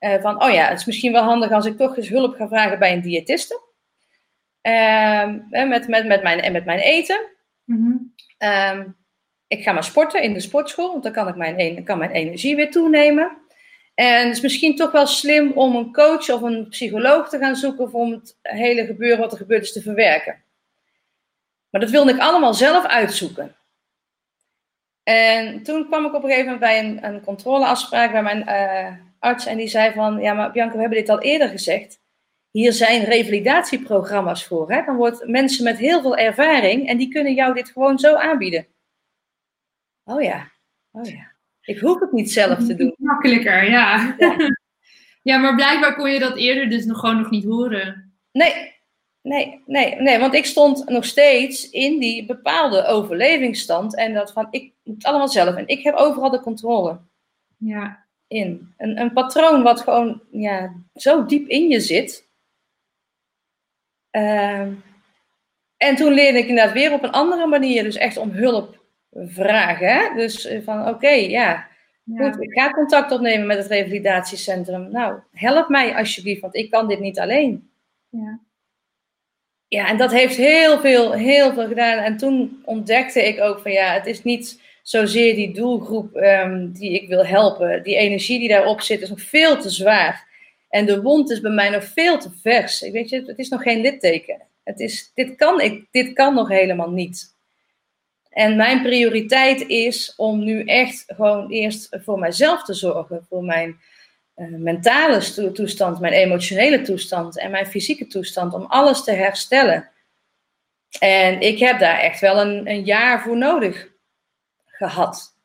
Uh, 0.00 0.20
van, 0.20 0.42
oh 0.42 0.50
ja, 0.50 0.68
het 0.68 0.78
is 0.78 0.86
misschien 0.86 1.12
wel 1.12 1.22
handig 1.22 1.50
als 1.50 1.66
ik 1.66 1.76
toch 1.76 1.96
eens 1.96 2.08
hulp 2.08 2.34
ga 2.34 2.48
vragen 2.48 2.78
bij 2.78 2.92
een 2.92 3.02
diëtiste. 3.02 3.65
Um, 4.66 5.46
met, 5.50 5.88
met, 5.88 6.06
met, 6.06 6.22
mijn, 6.22 6.52
met 6.52 6.64
mijn 6.64 6.78
eten. 6.78 7.20
Mm-hmm. 7.64 8.14
Um, 8.38 8.96
ik 9.46 9.62
ga 9.62 9.72
maar 9.72 9.84
sporten 9.84 10.22
in 10.22 10.32
de 10.32 10.40
sportschool, 10.40 10.90
want 10.90 11.02
dan 11.02 11.12
kan, 11.12 11.28
ik 11.28 11.36
mijn, 11.36 11.84
kan 11.84 11.98
mijn 11.98 12.10
energie 12.10 12.56
weer 12.56 12.70
toenemen. 12.70 13.36
En 13.94 14.26
het 14.26 14.36
is 14.36 14.42
misschien 14.42 14.76
toch 14.76 14.92
wel 14.92 15.06
slim 15.06 15.52
om 15.52 15.76
een 15.76 15.92
coach 15.92 16.30
of 16.30 16.42
een 16.42 16.68
psycholoog 16.68 17.28
te 17.28 17.38
gaan 17.38 17.56
zoeken 17.56 17.92
om 17.92 18.12
het 18.12 18.38
hele 18.42 18.86
gebeuren 18.86 19.18
wat 19.18 19.32
er 19.32 19.38
gebeurd 19.38 19.62
is 19.62 19.72
te 19.72 19.82
verwerken. 19.82 20.42
Maar 21.70 21.80
dat 21.80 21.90
wilde 21.90 22.12
ik 22.12 22.20
allemaal 22.20 22.54
zelf 22.54 22.86
uitzoeken. 22.86 23.56
En 25.02 25.62
toen 25.62 25.86
kwam 25.86 26.04
ik 26.04 26.14
op 26.14 26.22
een 26.22 26.30
gegeven 26.30 26.52
moment 26.52 26.60
bij 26.60 26.78
een, 26.78 27.04
een 27.04 27.24
controleafspraak 27.24 28.12
bij 28.12 28.22
mijn 28.22 28.48
uh, 28.48 28.96
arts 29.18 29.46
en 29.46 29.56
die 29.56 29.68
zei 29.68 29.92
van, 29.92 30.20
ja 30.20 30.32
maar 30.32 30.52
Bianca, 30.52 30.74
we 30.74 30.80
hebben 30.80 30.98
dit 30.98 31.08
al 31.08 31.20
eerder 31.20 31.48
gezegd 31.48 31.98
hier 32.56 32.72
zijn 32.72 33.04
revalidatieprogramma's 33.04 34.44
voor. 34.44 34.70
Hè? 34.70 34.84
Dan 34.84 34.96
wordt 34.96 35.26
mensen 35.26 35.64
met 35.64 35.78
heel 35.78 36.00
veel 36.00 36.16
ervaring 36.16 36.88
en 36.88 36.96
die 36.96 37.08
kunnen 37.08 37.34
jou 37.34 37.54
dit 37.54 37.70
gewoon 37.70 37.98
zo 37.98 38.14
aanbieden. 38.14 38.66
Oh 40.04 40.22
ja, 40.22 40.50
oh 40.90 41.04
ja. 41.04 41.32
Ik 41.62 41.78
hoef 41.78 42.00
het 42.00 42.12
niet 42.12 42.32
zelf 42.32 42.66
te 42.66 42.74
doen. 42.74 42.94
Makkelijker, 42.98 43.70
ja. 43.70 44.14
ja. 44.18 44.36
ja. 45.22 45.38
maar 45.38 45.54
blijkbaar 45.54 45.96
kon 45.96 46.10
je 46.10 46.18
dat 46.18 46.36
eerder 46.36 46.70
dus 46.70 46.84
nog 46.84 46.98
gewoon 46.98 47.16
nog 47.16 47.30
niet 47.30 47.44
horen. 47.44 48.14
Nee, 48.32 48.74
nee, 49.22 49.62
nee, 49.66 50.00
nee. 50.00 50.18
Want 50.18 50.34
ik 50.34 50.44
stond 50.44 50.88
nog 50.88 51.04
steeds 51.04 51.70
in 51.70 51.98
die 51.98 52.26
bepaalde 52.26 52.86
overlevingsstand. 52.86 53.96
En 53.96 54.14
dat 54.14 54.32
van, 54.32 54.46
ik 54.50 54.72
moet 54.82 54.94
het 54.94 55.04
allemaal 55.04 55.28
zelf. 55.28 55.54
En 55.54 55.66
ik 55.66 55.82
heb 55.82 55.94
overal 55.94 56.30
de 56.30 56.40
controle. 56.40 57.00
Ja. 57.56 58.06
In. 58.26 58.74
Een, 58.76 59.00
een 59.00 59.12
patroon 59.12 59.62
wat 59.62 59.80
gewoon 59.80 60.22
ja, 60.30 60.72
zo 60.94 61.26
diep 61.26 61.48
in 61.48 61.68
je 61.68 61.80
zit 61.80 62.25
en 65.76 65.96
toen 65.96 66.12
leerde 66.12 66.38
ik 66.38 66.48
inderdaad 66.48 66.74
weer 66.74 66.92
op 66.92 67.02
een 67.02 67.10
andere 67.10 67.46
manier, 67.46 67.82
dus 67.82 67.96
echt 67.96 68.16
om 68.16 68.30
hulp 68.30 68.84
vragen. 69.12 69.88
Hè? 69.88 70.14
Dus 70.14 70.46
eh, 70.46 70.62
van 70.64 70.80
oké, 70.80 70.88
okay, 70.88 71.28
ja, 71.30 71.68
goed, 72.16 72.42
ik 72.42 72.52
ga 72.52 72.70
contact 72.70 73.12
opnemen 73.12 73.46
met 73.46 73.58
het 73.58 73.66
revalidatiecentrum. 73.66 74.90
Nou, 74.90 75.18
help 75.32 75.68
mij 75.68 75.96
alsjeblieft, 75.96 76.40
want 76.40 76.54
ik 76.54 76.70
kan 76.70 76.88
dit 76.88 77.00
niet 77.00 77.18
alleen. 77.18 77.70
Ja. 78.08 78.40
Ja, 79.68 79.88
en 79.88 79.96
dat 79.96 80.12
heeft 80.12 80.36
heel 80.36 80.80
veel, 80.80 81.12
heel 81.12 81.52
veel 81.52 81.66
gedaan. 81.66 81.98
En 81.98 82.16
toen 82.16 82.62
ontdekte 82.64 83.26
ik 83.26 83.40
ook 83.40 83.60
van 83.60 83.72
ja, 83.72 83.92
het 83.92 84.06
is 84.06 84.22
niet 84.22 84.60
zozeer 84.82 85.34
die 85.34 85.54
doelgroep 85.54 86.16
um, 86.16 86.72
die 86.72 87.02
ik 87.02 87.08
wil 87.08 87.26
helpen. 87.26 87.82
Die 87.82 87.96
energie 87.96 88.38
die 88.38 88.48
daarop 88.48 88.80
zit 88.80 89.00
is 89.00 89.08
nog 89.08 89.20
veel 89.20 89.60
te 89.60 89.70
zwaar. 89.70 90.25
En 90.76 90.86
de 90.86 91.02
wond 91.02 91.30
is 91.30 91.40
bij 91.40 91.50
mij 91.50 91.68
nog 91.68 91.84
veel 91.84 92.18
te 92.18 92.30
vers. 92.42 92.82
Ik 92.82 92.92
weet 92.92 93.08
je, 93.08 93.22
het 93.26 93.38
is 93.38 93.48
nog 93.48 93.62
geen 93.62 93.80
litteken. 93.80 94.42
Het 94.64 94.80
is, 94.80 95.10
dit, 95.14 95.36
kan 95.36 95.60
ik, 95.60 95.86
dit 95.90 96.12
kan 96.12 96.34
nog 96.34 96.48
helemaal 96.48 96.90
niet. 96.90 97.34
En 98.30 98.56
mijn 98.56 98.82
prioriteit 98.82 99.60
is 99.68 100.14
om 100.16 100.44
nu 100.44 100.64
echt 100.64 101.04
gewoon 101.06 101.50
eerst 101.50 101.96
voor 102.04 102.18
mijzelf 102.18 102.64
te 102.64 102.74
zorgen. 102.74 103.26
Voor 103.28 103.44
mijn 103.44 103.80
uh, 104.36 104.48
mentale 104.48 105.52
toestand, 105.52 106.00
mijn 106.00 106.12
emotionele 106.12 106.82
toestand 106.82 107.38
en 107.38 107.50
mijn 107.50 107.66
fysieke 107.66 108.06
toestand. 108.06 108.54
Om 108.54 108.64
alles 108.64 109.04
te 109.04 109.12
herstellen. 109.12 109.90
En 110.98 111.40
ik 111.40 111.58
heb 111.58 111.78
daar 111.78 111.98
echt 111.98 112.20
wel 112.20 112.40
een, 112.40 112.70
een 112.70 112.84
jaar 112.84 113.22
voor 113.22 113.36
nodig 113.36 113.88
gehad. 114.66 115.35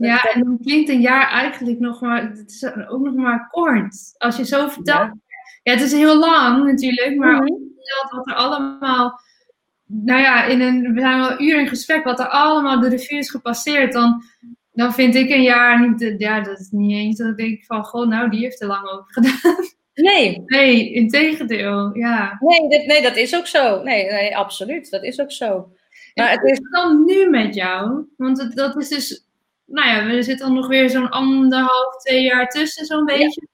Ja, 0.00 0.22
en 0.22 0.44
dan 0.44 0.58
klinkt 0.62 0.88
een 0.88 1.00
jaar 1.00 1.30
eigenlijk 1.30 1.78
nog 1.78 2.00
maar, 2.00 2.22
het 2.22 2.50
is 2.50 2.64
ook 2.88 3.04
nog 3.04 3.14
maar 3.14 3.48
kort. 3.50 4.14
Als 4.18 4.36
je 4.36 4.44
zo 4.44 4.68
vertelt. 4.68 5.10
Ja, 5.62 5.72
het 5.72 5.80
is 5.80 5.92
heel 5.92 6.18
lang 6.18 6.64
natuurlijk, 6.64 7.16
maar 7.16 7.40
als 7.40 7.48
je 7.48 7.72
vertelt 7.74 8.10
wat 8.10 8.28
er 8.28 8.34
allemaal, 8.34 9.20
nou 9.86 10.20
ja, 10.20 10.44
in 10.44 10.60
een, 10.60 10.94
we 10.94 11.00
zijn 11.00 11.18
wel 11.18 11.40
uur 11.40 11.60
in 11.60 11.68
gesprek, 11.68 12.04
wat 12.04 12.20
er 12.20 12.28
allemaal 12.28 12.80
de 12.80 12.88
revue 12.88 13.18
is 13.18 13.30
gepasseerd, 13.30 13.92
dan, 13.92 14.22
dan 14.72 14.92
vind 14.92 15.14
ik 15.14 15.30
een 15.30 15.42
jaar 15.42 15.88
niet, 15.88 16.14
ja, 16.18 16.40
dat 16.40 16.58
is 16.60 16.70
niet 16.70 16.92
eens 16.92 17.18
dat 17.18 17.28
ik 17.28 17.36
denk 17.36 17.64
van, 17.64 17.84
goh, 17.84 18.08
nou, 18.08 18.30
die 18.30 18.40
heeft 18.40 18.60
er 18.60 18.66
lang 18.66 18.88
over 18.88 19.12
gedaan. 19.12 19.68
Nee. 19.94 20.42
Nee, 20.46 20.92
in 20.92 21.08
tegendeel, 21.08 21.96
ja. 21.96 22.36
Nee, 22.40 22.68
dat, 22.68 22.86
nee, 22.86 23.02
dat 23.02 23.16
is 23.16 23.36
ook 23.36 23.46
zo. 23.46 23.82
Nee, 23.82 24.10
nee, 24.10 24.36
absoluut, 24.36 24.90
dat 24.90 25.02
is 25.02 25.20
ook 25.20 25.32
zo. 25.32 25.72
Maar 26.14 26.30
het 26.30 26.44
is 26.44 26.60
dan 26.70 27.04
nu 27.04 27.30
met 27.30 27.54
jou? 27.54 28.06
Want 28.16 28.42
het, 28.42 28.56
dat 28.56 28.76
is 28.76 28.88
dus 28.88 29.26
nou 29.70 29.88
ja, 29.88 30.16
er 30.16 30.24
zit 30.24 30.38
dan 30.38 30.54
nog 30.54 30.68
weer 30.68 30.90
zo'n 30.90 31.10
anderhalf, 31.10 31.96
twee 31.96 32.22
jaar 32.22 32.48
tussen, 32.48 32.86
zo'n 32.86 33.04
beetje. 33.04 33.48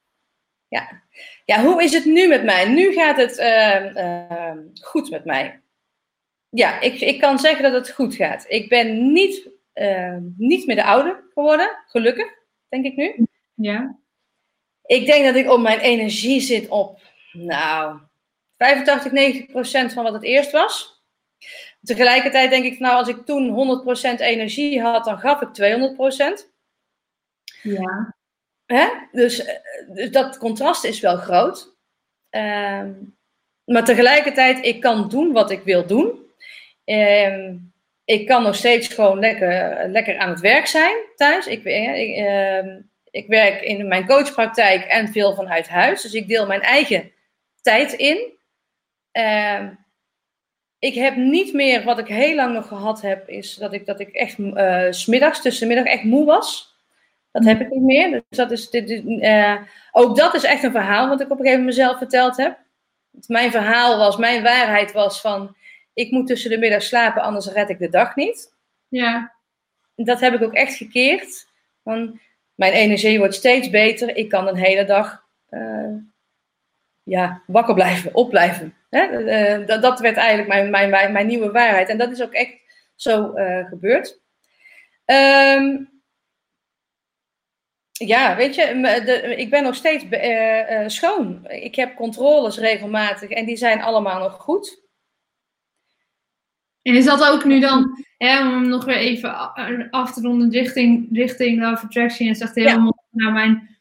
Ja. 0.67 1.01
ja. 1.45 1.63
hoe 1.63 1.83
is 1.83 1.93
het 1.93 2.05
nu 2.05 2.27
met 2.27 2.43
mij? 2.43 2.69
Nu 2.69 2.93
gaat 2.93 3.17
het 3.17 3.37
uh, 3.37 3.95
uh, 3.95 4.57
goed 4.81 5.09
met 5.09 5.25
mij. 5.25 5.61
ja, 6.49 6.79
ik, 6.79 6.99
ik 6.99 7.19
kan 7.19 7.39
zeggen 7.39 7.63
dat 7.63 7.73
het 7.73 7.91
goed 7.91 8.15
gaat. 8.15 8.45
Ik 8.47 8.69
ben 8.69 9.11
niet, 9.11 9.49
uh, 9.73 10.17
niet 10.37 10.65
meer 10.65 10.75
de 10.75 10.83
oude 10.83 11.23
geworden, 11.33 11.69
gelukkig, 11.87 12.27
denk 12.69 12.85
ik 12.85 12.95
nu. 12.95 13.27
Ja. 13.55 13.97
Ik 14.85 15.05
denk 15.05 15.25
dat 15.25 15.35
ik 15.35 15.51
op 15.51 15.59
mijn 15.59 15.79
energie 15.79 16.41
zit 16.41 16.67
op, 16.67 16.99
nou, 17.31 17.99
85, 18.57 19.11
90 19.11 19.45
procent 19.45 19.93
van 19.93 20.03
wat 20.03 20.13
het 20.13 20.23
eerst 20.23 20.51
was. 20.51 20.96
Tegelijkertijd 21.87 22.49
denk 22.49 22.65
ik, 22.65 22.79
nou, 22.79 22.95
als 22.95 23.07
ik 23.07 23.25
toen 23.25 23.49
100% 24.17 24.19
energie 24.19 24.81
had, 24.81 25.05
dan 25.05 25.19
gaf 25.19 25.41
ik 25.41 25.53
200 25.53 25.95
procent. 25.95 26.51
Ja. 27.61 28.15
Hè? 28.65 28.87
Dus, 29.11 29.45
eh, 29.45 29.55
dus 29.87 30.11
dat 30.11 30.37
contrast 30.37 30.83
is 30.83 30.99
wel 30.99 31.17
groot. 31.17 31.75
Ehm, 32.29 32.93
maar 33.65 33.85
tegelijkertijd, 33.85 34.65
ik 34.65 34.81
kan 34.81 35.09
doen 35.09 35.31
wat 35.31 35.51
ik 35.51 35.63
wil 35.63 35.85
doen. 35.87 36.31
Ehm, 36.85 37.55
ik 38.05 38.27
kan 38.27 38.43
nog 38.43 38.55
steeds 38.55 38.87
gewoon 38.87 39.19
lekker, 39.19 39.89
lekker 39.89 40.17
aan 40.17 40.29
het 40.29 40.39
werk 40.39 40.65
zijn 40.65 40.95
thuis. 41.15 41.47
Ik, 41.47 41.63
eh, 41.63 42.01
ik, 42.01 42.15
ehm, 42.15 42.81
ik 43.11 43.27
werk 43.27 43.61
in 43.61 43.87
mijn 43.87 44.07
coachpraktijk 44.07 44.83
en 44.85 45.07
veel 45.07 45.35
vanuit 45.35 45.67
huis. 45.67 46.01
Dus 46.01 46.13
ik 46.13 46.27
deel 46.27 46.47
mijn 46.47 46.61
eigen 46.61 47.11
tijd 47.61 47.93
in. 47.93 48.35
Ik 50.79 50.93
heb 50.93 51.15
niet 51.15 51.53
meer 51.53 51.83
wat 51.83 51.99
ik 51.99 52.07
heel 52.07 52.35
lang 52.35 52.53
nog 52.53 52.67
gehad 52.67 53.01
heb, 53.01 53.29
is 53.29 53.55
dat 53.55 53.73
ik, 53.73 53.85
dat 53.85 53.99
ik 53.99 54.09
echt 54.09 54.37
uh, 54.37 54.85
smiddags, 54.89 55.41
tussenmiddag 55.41 55.85
echt 55.85 56.03
moe 56.03 56.25
was. 56.25 56.75
Dat 57.31 57.45
heb 57.45 57.61
ik 57.61 57.69
niet 57.69 57.83
meer. 57.83 58.11
Dus 58.11 58.37
dat 58.37 58.51
is, 58.51 58.69
dit, 58.69 58.89
uh, 59.05 59.55
ook 59.91 60.17
dat 60.17 60.33
is 60.33 60.43
echt 60.43 60.63
een 60.63 60.71
verhaal 60.71 61.09
wat 61.09 61.21
ik 61.21 61.25
op 61.25 61.39
een 61.39 61.45
gegeven 61.45 61.59
moment 61.59 61.77
mezelf 61.77 61.97
verteld 61.97 62.37
heb. 62.37 62.57
Mijn 63.27 63.51
verhaal 63.51 63.97
was, 63.97 64.17
mijn 64.17 64.43
waarheid 64.43 64.91
was 64.91 65.21
van, 65.21 65.55
ik 65.93 66.11
moet 66.11 66.27
tussen 66.27 66.49
de 66.49 66.57
middag 66.57 66.81
slapen, 66.81 67.21
anders 67.21 67.47
red 67.47 67.69
ik 67.69 67.79
de 67.79 67.89
dag 67.89 68.15
niet. 68.15 68.53
Ja. 68.87 69.35
Dat 69.95 70.19
heb 70.19 70.33
ik 70.33 70.43
ook 70.43 70.53
echt 70.53 70.75
gekeerd. 70.75 71.47
Want 71.83 72.19
mijn 72.55 72.73
energie 72.73 73.17
wordt 73.17 73.35
steeds 73.35 73.69
beter. 73.69 74.15
Ik 74.15 74.29
kan 74.29 74.47
een 74.47 74.55
hele 74.55 74.85
dag 74.85 75.23
uh, 75.49 75.95
ja, 77.03 77.41
wakker 77.47 77.73
blijven, 77.73 78.15
opblijven. 78.15 78.76
Hè? 78.89 79.19
Uh, 79.59 79.67
dat, 79.67 79.81
dat, 79.81 79.99
werd 79.99 80.17
eigenlijk 80.17 80.49
mijn, 80.49 80.69
mijn, 80.89 81.11
mijn, 81.11 81.27
nieuwe 81.27 81.51
waarheid. 81.51 81.89
En 81.89 81.97
dat 81.97 82.11
is 82.11 82.21
ook 82.21 82.33
echt 82.33 82.55
zo 82.95 83.33
gebeurd. 83.69 84.19
Um, 85.05 85.97
ja, 87.91 88.35
weet 88.35 88.55
je, 88.55 89.01
de, 89.05 89.35
ik 89.35 89.49
ben 89.49 89.63
nog 89.63 89.75
steeds 89.75 90.03
uh, 90.03 90.71
uh, 90.71 90.87
schoon. 90.87 91.45
Ik 91.47 91.75
heb 91.75 91.95
controles 91.95 92.57
regelmatig 92.57 93.29
en 93.29 93.45
die 93.45 93.57
zijn 93.57 93.81
allemaal 93.81 94.19
nog 94.19 94.33
goed. 94.33 94.85
En 96.81 96.95
is 96.95 97.05
dat 97.05 97.27
ook 97.27 97.45
nu 97.45 97.59
dan, 97.59 98.05
hè, 98.17 98.47
om 98.47 98.67
nog 98.67 98.85
weer 98.85 98.97
even 98.97 99.53
af 99.91 100.13
te 100.13 100.21
ronden 100.21 100.51
richting, 100.51 101.07
richting 101.11 101.59
Love 101.59 101.85
Attraction, 101.85 102.27
je 102.27 102.35
zegt 102.35 102.55
helemaal, 102.55 103.05
ja. 103.09 103.23
nou 103.23 103.33
mijn 103.33 103.76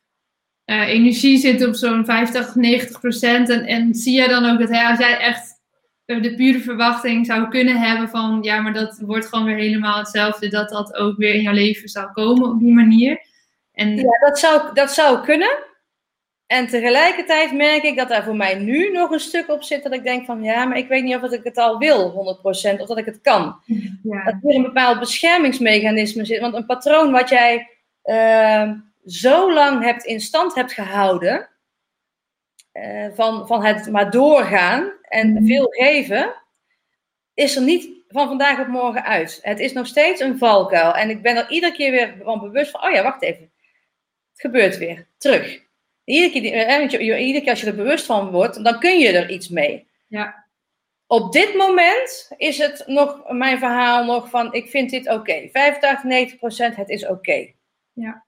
uh, 0.66 0.88
energie 0.88 1.38
zit 1.38 1.66
op 1.66 1.74
zo'n 1.74 2.04
50, 2.04 2.54
90 2.54 3.00
procent. 3.00 3.48
En, 3.48 3.66
en 3.66 3.94
zie 3.94 4.14
jij 4.14 4.28
dan 4.28 4.50
ook 4.50 4.58
dat 4.58 4.68
hè, 4.68 4.88
als 4.88 4.98
jij 4.98 5.18
echt 5.18 5.54
de 6.04 6.34
pure 6.36 6.60
verwachting 6.60 7.26
zou 7.26 7.48
kunnen 7.48 7.76
hebben 7.76 8.08
van, 8.08 8.38
ja, 8.42 8.60
maar 8.60 8.72
dat 8.72 8.98
wordt 9.00 9.26
gewoon 9.26 9.44
weer 9.44 9.56
helemaal 9.56 9.98
hetzelfde, 9.98 10.48
dat 10.48 10.68
dat 10.68 10.94
ook 10.94 11.16
weer 11.16 11.34
in 11.34 11.42
jouw 11.42 11.52
leven 11.52 11.88
zou 11.88 12.12
komen 12.12 12.50
op 12.50 12.58
die 12.58 12.72
manier? 12.72 13.20
En... 13.72 13.96
Ja, 13.96 14.18
dat 14.20 14.38
zou, 14.38 14.74
dat 14.74 14.92
zou 14.92 15.24
kunnen. 15.24 15.64
En 16.46 16.66
tegelijkertijd 16.66 17.52
merk 17.52 17.82
ik 17.82 17.96
dat 17.96 18.08
daar 18.08 18.24
voor 18.24 18.36
mij 18.36 18.54
nu 18.54 18.92
nog 18.92 19.10
een 19.10 19.20
stuk 19.20 19.50
op 19.50 19.62
zit 19.62 19.82
dat 19.82 19.92
ik 19.92 20.02
denk 20.02 20.24
van 20.24 20.42
ja, 20.42 20.64
maar 20.64 20.78
ik 20.78 20.88
weet 20.88 21.04
niet 21.04 21.16
of 21.16 21.32
ik 21.32 21.44
het 21.44 21.56
al 21.56 21.78
wil, 21.78 22.38
100%, 22.40 22.80
of 22.80 22.86
dat 22.86 22.98
ik 22.98 23.04
het 23.04 23.20
kan. 23.20 23.60
Ja. 24.02 24.24
Dat 24.24 24.34
er 24.42 24.54
een 24.54 24.62
bepaald 24.62 24.98
beschermingsmechanisme 24.98 26.24
zit. 26.24 26.40
Want 26.40 26.54
een 26.54 26.66
patroon 26.66 27.12
wat 27.12 27.28
jij 27.28 27.68
uh, 28.04 28.70
zo 29.06 29.52
lang 29.52 29.82
hebt 29.82 30.04
in 30.04 30.20
stand 30.20 30.54
hebt 30.54 30.72
gehouden, 30.72 31.48
uh, 32.72 33.08
van, 33.14 33.46
van 33.46 33.64
het 33.64 33.90
maar 33.90 34.10
doorgaan 34.10 34.92
en 35.02 35.30
mm. 35.30 35.46
veel 35.46 35.66
geven, 35.68 36.34
is 37.34 37.56
er 37.56 37.62
niet 37.62 37.96
van 38.08 38.28
vandaag 38.28 38.60
op 38.60 38.66
morgen 38.66 39.04
uit. 39.04 39.38
Het 39.42 39.60
is 39.60 39.72
nog 39.72 39.86
steeds 39.86 40.20
een 40.20 40.38
valkuil. 40.38 40.94
En 40.94 41.10
ik 41.10 41.22
ben 41.22 41.36
er 41.36 41.50
iedere 41.50 41.72
keer 41.72 41.90
weer 41.90 42.16
van 42.22 42.40
bewust 42.40 42.70
van, 42.70 42.84
oh 42.84 42.90
ja, 42.90 43.02
wacht 43.02 43.22
even 43.22 43.50
het 44.30 44.40
gebeurt 44.40 44.78
weer. 44.78 45.08
Terug. 45.18 45.64
Iedere 46.04 46.32
keer, 46.32 46.52
eh, 46.52 47.26
iedere 47.26 47.40
keer 47.40 47.50
als 47.50 47.60
je 47.60 47.66
er 47.66 47.74
bewust 47.74 48.06
van 48.06 48.30
wordt, 48.30 48.64
dan 48.64 48.78
kun 48.78 48.98
je 48.98 49.12
er 49.12 49.30
iets 49.30 49.48
mee. 49.48 49.88
Ja. 50.06 50.44
Op 51.06 51.32
dit 51.32 51.54
moment 51.54 52.32
is 52.36 52.58
het 52.58 52.82
nog 52.86 53.30
mijn 53.30 53.58
verhaal 53.58 54.04
nog 54.04 54.30
van, 54.30 54.52
ik 54.54 54.68
vind 54.68 54.90
dit 54.90 55.06
oké. 55.06 55.16
Okay. 55.16 55.50
85, 55.52 56.04
90 56.04 56.38
procent, 56.38 56.76
het 56.76 56.88
is 56.88 57.02
oké. 57.02 57.12
Okay. 57.12 57.56
Ja. 57.92 58.25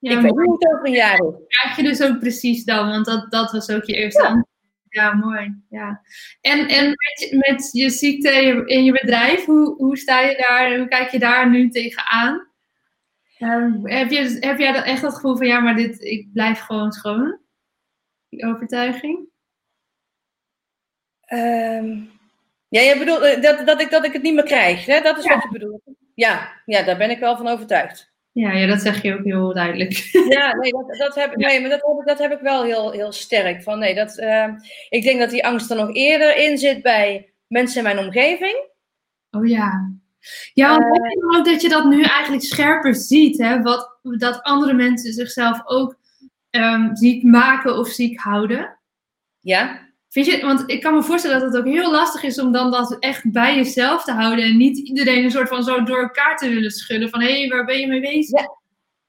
Ja. 0.00 0.10
Ik 0.10 0.20
weet 0.20 0.36
niet 0.36 0.46
hoe 0.46 0.56
het 0.58 0.72
over 0.72 0.86
een 0.86 0.92
jaar 0.92 1.18
is. 1.18 1.34
Krijg 1.46 1.76
je 1.76 1.82
dus 1.82 2.02
ook 2.02 2.18
precies 2.18 2.64
dan, 2.64 2.88
want 2.88 3.06
dat, 3.06 3.30
dat 3.30 3.52
was 3.52 3.70
ook 3.70 3.84
je 3.84 3.94
eerste 3.94 4.22
ja. 4.22 4.44
Ja, 4.90 5.12
mooi. 5.12 5.62
Ja. 5.68 6.02
En, 6.40 6.68
en 6.68 6.88
met, 6.88 7.36
met 7.46 7.68
je 7.72 7.90
ziekte 7.90 8.64
in 8.66 8.84
je 8.84 8.92
bedrijf, 8.92 9.44
hoe, 9.44 9.74
hoe 9.76 9.96
sta 9.96 10.20
je 10.20 10.36
daar, 10.36 10.78
hoe 10.78 10.88
kijk 10.88 11.10
je 11.10 11.18
daar 11.18 11.50
nu 11.50 11.68
tegenaan? 11.68 12.48
Um, 13.38 13.86
heb, 13.86 14.10
je, 14.10 14.36
heb 14.40 14.58
jij 14.58 14.72
dan 14.72 14.82
echt 14.82 15.02
het 15.02 15.14
gevoel 15.14 15.36
van 15.36 15.46
ja, 15.46 15.60
maar 15.60 15.76
dit, 15.76 16.00
ik 16.00 16.32
blijf 16.32 16.58
gewoon 16.58 16.92
schoon? 16.92 17.40
Die 18.28 18.44
overtuiging? 18.44 19.28
Um, 21.32 22.10
ja, 22.68 22.80
je 22.80 22.98
bedoelt 22.98 23.22
eh, 23.22 23.42
dat, 23.42 23.66
dat, 23.66 23.80
ik, 23.80 23.90
dat 23.90 24.04
ik 24.04 24.12
het 24.12 24.22
niet 24.22 24.34
meer 24.34 24.44
krijg, 24.44 24.86
hè? 24.86 25.00
dat 25.00 25.18
is 25.18 25.26
wat 25.26 25.42
je 25.42 25.48
bedoelt. 25.50 25.82
Ja, 26.14 26.62
ja, 26.64 26.82
daar 26.82 26.96
ben 26.96 27.10
ik 27.10 27.18
wel 27.18 27.36
van 27.36 27.48
overtuigd. 27.48 28.09
Ja, 28.32 28.52
ja, 28.52 28.66
dat 28.66 28.80
zeg 28.80 29.02
je 29.02 29.14
ook 29.14 29.24
heel 29.24 29.54
duidelijk. 29.54 30.10
Ja, 30.28 30.54
nee, 30.54 30.72
dat, 30.72 30.96
dat, 30.98 31.14
heb, 31.14 31.36
nee 31.36 31.60
maar 31.60 31.70
dat, 31.70 31.82
heb, 31.82 32.06
dat 32.06 32.18
heb 32.18 32.32
ik 32.32 32.40
wel 32.40 32.62
heel, 32.62 32.90
heel 32.90 33.12
sterk. 33.12 33.62
Van, 33.62 33.78
nee, 33.78 33.94
dat, 33.94 34.18
uh, 34.18 34.46
ik 34.88 35.02
denk 35.02 35.20
dat 35.20 35.30
die 35.30 35.46
angst 35.46 35.70
er 35.70 35.76
nog 35.76 35.94
eerder 35.94 36.36
in 36.36 36.58
zit 36.58 36.82
bij 36.82 37.32
mensen 37.46 37.76
in 37.76 37.82
mijn 37.82 38.06
omgeving. 38.06 38.68
Oh 39.30 39.46
ja. 39.46 39.98
Ja, 40.54 40.78
want 40.78 40.98
uh, 40.98 41.10
je 41.10 41.38
ook 41.38 41.44
dat 41.44 41.62
je 41.62 41.68
dat 41.68 41.84
nu 41.84 42.02
eigenlijk 42.02 42.42
scherper 42.42 42.94
ziet, 42.94 43.38
hè? 43.38 43.62
Wat, 43.62 43.98
dat 44.02 44.42
andere 44.42 44.72
mensen 44.72 45.12
zichzelf 45.12 45.60
ook 45.64 45.98
um, 46.50 46.96
ziek 46.96 47.22
maken 47.22 47.78
of 47.78 47.88
ziek 47.88 48.20
houden. 48.20 48.78
Ja. 49.40 49.88
Vind 50.10 50.26
je, 50.26 50.40
want 50.40 50.62
ik 50.66 50.80
kan 50.80 50.94
me 50.94 51.02
voorstellen 51.02 51.40
dat 51.40 51.52
het 51.52 51.60
ook 51.60 51.72
heel 51.72 51.90
lastig 51.90 52.22
is 52.22 52.40
om 52.40 52.52
dan 52.52 52.70
dat 52.70 52.96
echt 52.98 53.32
bij 53.32 53.56
jezelf 53.56 54.04
te 54.04 54.12
houden 54.12 54.44
en 54.44 54.56
niet 54.56 54.78
iedereen 54.78 55.24
een 55.24 55.30
soort 55.30 55.48
van 55.48 55.62
zo 55.62 55.82
door 55.82 56.02
elkaar 56.02 56.36
te 56.36 56.48
willen 56.48 56.70
schudden 56.70 57.10
van 57.10 57.20
hé, 57.20 57.38
hey, 57.38 57.48
waar 57.48 57.64
ben 57.64 57.80
je 57.80 57.86
mee 57.86 58.00
bezig? 58.00 58.40
Ja. 58.40 58.48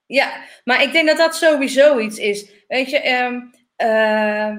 ja, 0.05 0.45
maar 0.63 0.83
ik 0.83 0.91
denk 0.91 1.07
dat 1.07 1.17
dat 1.17 1.35
sowieso 1.35 1.99
iets 1.99 2.17
is. 2.17 2.49
Weet 2.67 2.89
je, 2.89 3.09
um, 3.09 3.51
uh, 3.77 4.57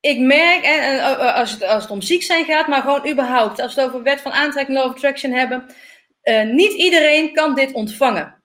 ik 0.00 0.18
merk, 0.18 0.64
en, 0.64 1.00
als, 1.34 1.50
het, 1.50 1.62
als 1.62 1.82
het 1.82 1.92
om 1.92 2.02
ziek 2.02 2.22
zijn 2.22 2.44
gaat, 2.44 2.66
maar 2.66 2.82
gewoon 2.82 3.08
überhaupt, 3.10 3.60
als 3.60 3.74
we 3.74 3.80
het 3.80 3.90
over 3.90 4.02
wet 4.02 4.20
van 4.20 4.32
aantrekking, 4.32 4.78
law 4.78 4.86
of 4.86 4.94
attraction 4.94 5.32
hebben, 5.32 5.66
uh, 6.22 6.42
niet 6.42 6.72
iedereen 6.72 7.32
kan 7.32 7.54
dit 7.54 7.72
ontvangen. 7.72 8.42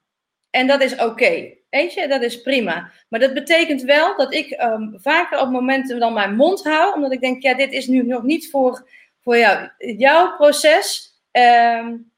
En 0.49 0.67
dat 0.67 0.81
is 0.81 0.95
oké. 0.95 1.56
Weet 1.69 1.93
je, 1.93 2.07
dat 2.07 2.21
is 2.21 2.41
prima. 2.41 2.91
Maar 3.09 3.19
dat 3.19 3.33
betekent 3.33 3.81
wel 3.81 4.17
dat 4.17 4.33
ik 4.33 4.61
um, 4.61 4.93
vaker 4.99 5.39
op 5.39 5.49
momenten 5.49 5.99
dan 5.99 6.13
mijn 6.13 6.35
mond 6.35 6.63
hou, 6.63 6.93
omdat 6.93 7.11
ik 7.11 7.21
denk, 7.21 7.41
ja, 7.41 7.53
dit 7.53 7.71
is 7.71 7.87
nu 7.87 8.03
nog 8.03 8.23
niet 8.23 8.49
voor, 8.49 8.89
voor 9.21 9.37
jou. 9.37 9.69
Jouw 9.77 10.35
proces 10.35 11.13
um, 11.31 12.11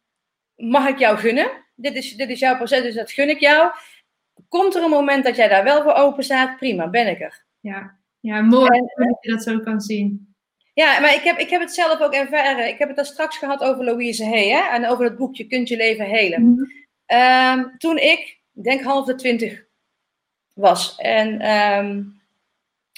mag 0.55 0.87
ik 0.87 0.99
jou 0.99 1.17
gunnen. 1.17 1.51
Dit 1.75 1.95
is, 1.95 2.15
dit 2.15 2.29
is 2.29 2.39
jouw 2.39 2.55
proces, 2.55 2.81
dus 2.81 2.95
dat 2.95 3.11
gun 3.11 3.29
ik 3.29 3.39
jou. 3.39 3.71
Komt 4.47 4.75
er 4.75 4.83
een 4.83 4.89
moment 4.89 5.23
dat 5.23 5.35
jij 5.35 5.47
daar 5.47 5.63
wel 5.63 5.81
voor 5.81 5.93
open 5.93 6.23
staat? 6.23 6.57
Prima, 6.57 6.89
ben 6.89 7.07
ik 7.07 7.19
er. 7.19 7.45
Ja. 7.59 7.97
Ja, 8.19 8.41
mooi 8.41 8.77
en, 8.77 9.05
dat 9.07 9.17
je 9.21 9.31
dat 9.31 9.43
zo 9.43 9.59
kan 9.59 9.81
zien. 9.81 10.33
Ja, 10.73 10.99
maar 10.99 11.13
ik 11.13 11.21
heb, 11.21 11.37
ik 11.37 11.49
heb 11.49 11.61
het 11.61 11.73
zelf 11.73 11.99
ook 11.99 12.13
ervaren. 12.13 12.67
Ik 12.67 12.77
heb 12.77 12.89
het 12.89 12.97
al 12.97 13.05
straks 13.05 13.37
gehad 13.37 13.61
over 13.61 13.83
Louise 13.83 14.25
Hay 14.25 14.49
hè? 14.49 14.69
en 14.69 14.87
over 14.87 15.05
het 15.05 15.17
boekje 15.17 15.47
Kunt 15.47 15.67
je 15.67 15.77
leven 15.77 16.05
helen. 16.05 16.41
Mm 16.41 16.57
-hmm. 16.57 17.59
um, 17.59 17.77
toen 17.77 17.97
ik, 17.97 18.38
denk 18.63 18.81
half 18.81 19.05
de 19.05 19.15
twintig 19.15 19.63
was 20.53 20.95
en 20.95 21.51
um, 21.51 22.21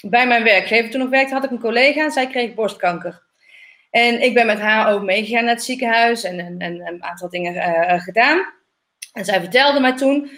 bij 0.02 0.26
mijn 0.26 0.44
werkgever 0.44 0.90
toen 0.90 1.00
nog 1.00 1.08
werkte, 1.08 1.34
had 1.34 1.44
ik 1.44 1.50
een 1.50 1.60
collega 1.60 2.04
en 2.04 2.10
zij 2.10 2.26
kreeg 2.26 2.54
borstkanker. 2.54 3.22
En 3.90 4.22
ik 4.22 4.34
ben 4.34 4.46
met 4.46 4.60
haar 4.60 4.92
ook 4.92 5.02
meegegaan 5.02 5.44
naar 5.44 5.54
het 5.54 5.64
ziekenhuis 5.64 6.24
en, 6.24 6.38
en, 6.38 6.58
en 6.58 6.86
een 6.86 7.04
aantal 7.04 7.28
dingen 7.28 7.54
uh, 7.54 8.00
gedaan. 8.00 8.52
En 9.12 9.24
zij 9.24 9.40
vertelde 9.40 9.80
mij 9.80 9.96
toen, 9.96 10.30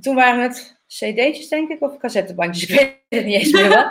toen 0.00 0.14
waren 0.14 0.42
het 0.42 0.82
cd'tjes, 0.86 1.48
denk 1.48 1.70
ik, 1.70 1.82
of 1.82 1.96
cassettebandjes. 1.96 2.70
Ik 2.70 2.78
weet 2.78 2.96
het 3.08 3.24
niet 3.24 3.34
eens 3.34 3.52
meer 3.52 3.68
wat. 3.68 3.86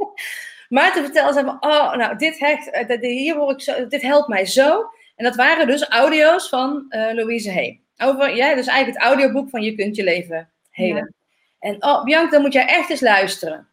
maar 0.78 0.92
te 0.92 1.02
vertellen 1.02 1.34
ze 1.34 1.42
me, 1.42 1.56
oh, 1.60 1.94
nou, 1.94 2.16
dit, 2.16 2.38
hecht, 2.38 2.70
eh, 2.70 3.00
hier 3.00 3.36
hoor 3.36 3.52
ik 3.52 3.60
zo, 3.60 3.86
dit 3.86 4.02
helpt 4.02 4.28
mij 4.28 4.46
zo. 4.46 4.90
En 5.16 5.24
dat 5.24 5.36
waren 5.36 5.66
dus 5.66 5.88
audio's 5.88 6.48
van 6.48 6.86
uh, 6.88 7.12
Louise 7.12 7.52
Hay. 7.52 7.80
Over, 7.98 8.36
ja, 8.36 8.54
dus 8.54 8.66
eigenlijk 8.66 8.98
het 8.98 9.08
audioboek 9.08 9.50
van 9.50 9.62
Je 9.62 9.74
kunt 9.74 9.96
je 9.96 10.04
leven 10.04 10.50
helen. 10.70 11.14
En 11.58 11.82
oh, 11.82 12.04
Bianca, 12.04 12.30
dan 12.30 12.42
moet 12.42 12.52
jij 12.52 12.66
echt 12.66 12.90
eens 12.90 13.00
luisteren. 13.00 13.68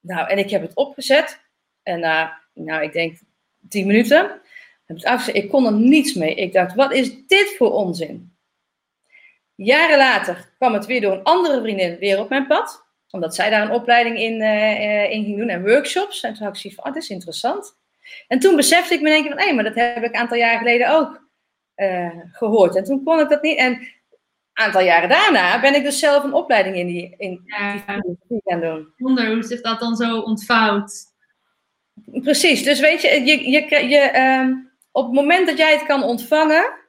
Nou, 0.00 0.28
en 0.28 0.38
ik 0.38 0.50
heb 0.50 0.62
het 0.62 0.74
opgezet. 0.74 1.40
En 1.82 2.00
na, 2.00 2.40
uh, 2.54 2.64
nou, 2.64 2.82
ik 2.82 2.92
denk 2.92 3.18
tien 3.68 3.86
minuten. 3.86 4.40
Ik 5.32 5.48
kon 5.48 5.66
er 5.66 5.72
niets 5.72 6.14
mee. 6.14 6.34
Ik 6.34 6.52
dacht, 6.52 6.74
wat 6.74 6.92
is 6.92 7.26
dit 7.26 7.54
voor 7.56 7.72
onzin? 7.72 8.36
Jaren 9.54 9.98
later 9.98 10.52
kwam 10.56 10.72
het 10.72 10.86
weer 10.86 11.00
door 11.00 11.12
een 11.12 11.22
andere 11.22 11.60
vriendin 11.60 11.98
weer 11.98 12.18
op 12.18 12.28
mijn 12.28 12.46
pad. 12.46 12.84
Omdat 13.10 13.34
zij 13.34 13.50
daar 13.50 13.62
een 13.62 13.74
opleiding 13.74 14.18
in, 14.18 14.40
uh, 14.40 15.10
in 15.10 15.24
ging 15.24 15.38
doen 15.38 15.48
en 15.48 15.62
workshops. 15.62 16.22
En 16.22 16.34
toen 16.34 16.44
had 16.44 16.54
ik 16.54 16.60
zoiets 16.60 16.80
van, 16.80 16.88
oh, 16.88 16.94
dit 16.94 17.02
is 17.02 17.10
interessant. 17.10 17.76
En 18.28 18.38
toen 18.38 18.56
besefte 18.56 18.94
ik 18.94 19.00
me 19.00 19.08
denk 19.08 19.28
van, 19.28 19.38
hé, 19.38 19.52
maar 19.52 19.64
dat 19.64 19.74
heb 19.74 19.96
ik 19.96 20.04
een 20.04 20.20
aantal 20.20 20.36
jaar 20.36 20.58
geleden 20.58 20.90
ook 20.90 21.21
gehoord. 22.32 22.76
En 22.76 22.84
toen 22.84 23.04
kon 23.04 23.20
ik 23.20 23.28
dat 23.28 23.42
niet. 23.42 23.58
En 23.58 23.72
een 23.72 23.88
aantal 24.52 24.80
jaren 24.80 25.08
daarna 25.08 25.60
ben 25.60 25.74
ik 25.74 25.82
dus 25.82 25.98
zelf 25.98 26.24
een 26.24 26.32
opleiding 26.32 26.76
in 26.76 26.86
die, 26.86 27.14
in 27.16 27.40
die 28.28 28.40
gaan 28.44 28.60
doen. 28.60 28.92
Wonder 28.96 29.32
hoe 29.32 29.42
zich 29.42 29.60
dat 29.60 29.80
dan 29.80 29.96
zo 29.96 30.18
ontvouwt. 30.20 31.10
Precies, 32.12 32.62
dus 32.62 32.80
weet 32.80 33.02
je, 33.02 33.08
je, 33.24 33.50
je, 33.50 33.88
je 33.88 34.18
um, 34.18 34.70
op 34.90 35.04
het 35.04 35.14
moment 35.14 35.46
dat 35.46 35.58
jij 35.58 35.72
het 35.72 35.86
kan 35.86 36.02
ontvangen 36.02 36.80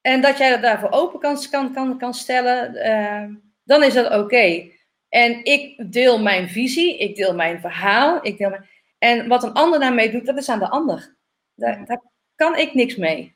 en 0.00 0.20
dat 0.20 0.38
jij 0.38 0.50
dat 0.50 0.62
daarvoor 0.62 0.90
open 0.90 1.20
kan, 1.20 1.38
kan, 1.50 1.72
kan, 1.72 1.98
kan 1.98 2.14
stellen, 2.14 2.74
uh, 2.74 3.36
dan 3.64 3.82
is 3.82 3.94
dat 3.94 4.14
oké. 4.22 4.70
En 5.08 5.44
ik 5.44 5.92
deel 5.92 6.22
mijn 6.22 6.48
visie, 6.48 6.98
ik 6.98 7.16
deel 7.16 7.34
mijn 7.34 7.60
verhaal, 7.60 8.18
ik 8.22 8.38
deel 8.38 8.50
mijn, 8.50 8.68
en 8.98 9.28
wat 9.28 9.42
een 9.42 9.52
ander 9.52 9.80
daarmee 9.80 10.10
doet, 10.10 10.26
dat 10.26 10.38
is 10.38 10.48
aan 10.48 10.58
de 10.58 10.68
ander. 10.68 11.16
Daar, 11.54 11.86
daar 11.86 12.02
kan 12.34 12.56
ik 12.56 12.74
niks 12.74 12.96
mee. 12.96 13.35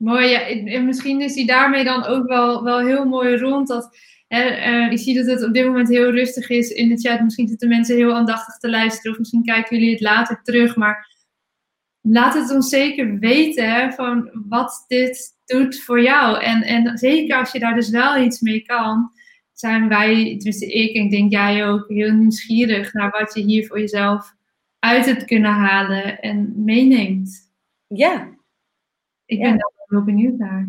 Mooi, 0.00 0.26
ja. 0.28 0.40
En 0.46 0.84
misschien 0.84 1.20
is 1.20 1.34
hij 1.34 1.44
daarmee 1.44 1.84
dan 1.84 2.04
ook 2.04 2.26
wel, 2.26 2.64
wel 2.64 2.78
heel 2.78 3.04
mooi 3.04 3.36
rond. 3.36 3.68
Dat, 3.68 3.96
uh, 4.28 4.90
ik 4.90 4.98
zie 4.98 5.14
dat 5.14 5.26
het 5.26 5.44
op 5.44 5.54
dit 5.54 5.66
moment 5.66 5.88
heel 5.88 6.10
rustig 6.10 6.48
is 6.48 6.70
in 6.70 6.88
de 6.88 6.96
chat. 6.96 7.20
Misschien 7.20 7.48
zitten 7.48 7.68
mensen 7.68 7.96
heel 7.96 8.14
aandachtig 8.14 8.58
te 8.58 8.70
luisteren. 8.70 9.12
Of 9.12 9.18
misschien 9.18 9.44
kijken 9.44 9.76
jullie 9.76 9.92
het 9.92 10.00
later 10.00 10.42
terug. 10.42 10.76
Maar 10.76 11.16
laat 12.00 12.34
het 12.34 12.50
ons 12.50 12.68
zeker 12.68 13.18
weten 13.18 13.74
hè, 13.74 13.90
van 13.90 14.30
wat 14.48 14.84
dit 14.88 15.28
doet 15.44 15.80
voor 15.80 16.02
jou. 16.02 16.42
En, 16.42 16.62
en 16.62 16.98
zeker 16.98 17.38
als 17.38 17.52
je 17.52 17.58
daar 17.58 17.74
dus 17.74 17.90
wel 17.90 18.22
iets 18.22 18.40
mee 18.40 18.60
kan, 18.60 19.10
zijn 19.52 19.88
wij, 19.88 20.14
tenminste 20.14 20.66
ik 20.66 20.94
en 20.96 21.04
ik 21.04 21.10
denk 21.10 21.32
jij 21.32 21.66
ook, 21.66 21.88
heel 21.88 22.12
nieuwsgierig 22.12 22.92
naar 22.92 23.10
wat 23.10 23.34
je 23.34 23.42
hier 23.42 23.66
voor 23.66 23.80
jezelf 23.80 24.34
uit 24.78 25.06
hebt 25.06 25.24
kunnen 25.24 25.52
halen 25.52 26.20
en 26.20 26.52
meeneemt. 26.64 27.52
Ja. 27.86 28.28
Ik 29.24 29.40
ben 29.40 29.58
heel 29.90 30.04
benieuwd 30.04 30.38
naar. 30.38 30.68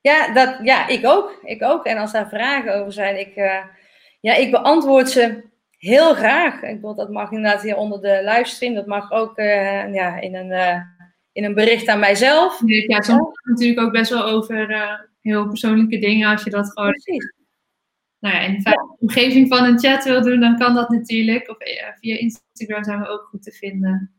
Ja, 0.00 0.32
dat, 0.32 0.58
ja, 0.62 0.88
ik 0.88 1.06
ook. 1.06 1.40
Ik 1.42 1.62
ook. 1.62 1.84
En 1.84 1.96
als 1.96 2.12
daar 2.12 2.28
vragen 2.28 2.74
over 2.74 2.92
zijn, 2.92 3.18
ik, 3.18 3.36
uh, 3.36 3.64
ja, 4.20 4.34
ik 4.34 4.50
beantwoord 4.50 5.10
ze 5.10 5.44
heel 5.70 6.14
graag. 6.14 6.62
Ik 6.62 6.74
bedoel, 6.74 6.94
dat 6.94 7.10
mag 7.10 7.30
inderdaad 7.30 7.62
hier 7.62 7.76
onder 7.76 8.00
de 8.00 8.20
livestream. 8.24 8.74
Dat 8.74 8.86
mag 8.86 9.10
ook 9.10 9.38
uh, 9.38 9.94
ja, 9.94 10.20
in, 10.20 10.34
een, 10.34 10.50
uh, 10.50 10.80
in 11.32 11.44
een 11.44 11.54
bericht 11.54 11.88
aan 11.88 11.98
mijzelf. 11.98 12.62
Ja, 12.64 13.00
soms 13.00 13.40
natuurlijk 13.42 13.80
ook 13.80 13.92
best 13.92 14.10
wel 14.10 14.24
over 14.24 14.68
heel 15.20 15.48
persoonlijke 15.48 15.98
dingen. 15.98 16.30
Als 16.30 16.44
je 16.44 16.50
dat 16.50 16.72
gewoon... 16.72 16.90
Precies. 16.90 17.36
Nou 18.20 18.34
ja, 18.34 18.40
in 18.40 18.58
de 18.62 18.96
omgeving 18.98 19.48
van 19.48 19.64
een 19.64 19.78
chat 19.78 20.04
wil 20.04 20.22
doen, 20.22 20.40
dan 20.40 20.58
kan 20.58 20.74
dat 20.74 20.88
natuurlijk. 20.88 21.48
Of 21.48 21.56
via 22.00 22.16
Instagram 22.18 22.84
zijn 22.84 23.00
we 23.00 23.08
ook 23.08 23.28
goed 23.30 23.42
te 23.42 23.52
vinden. 23.52 24.12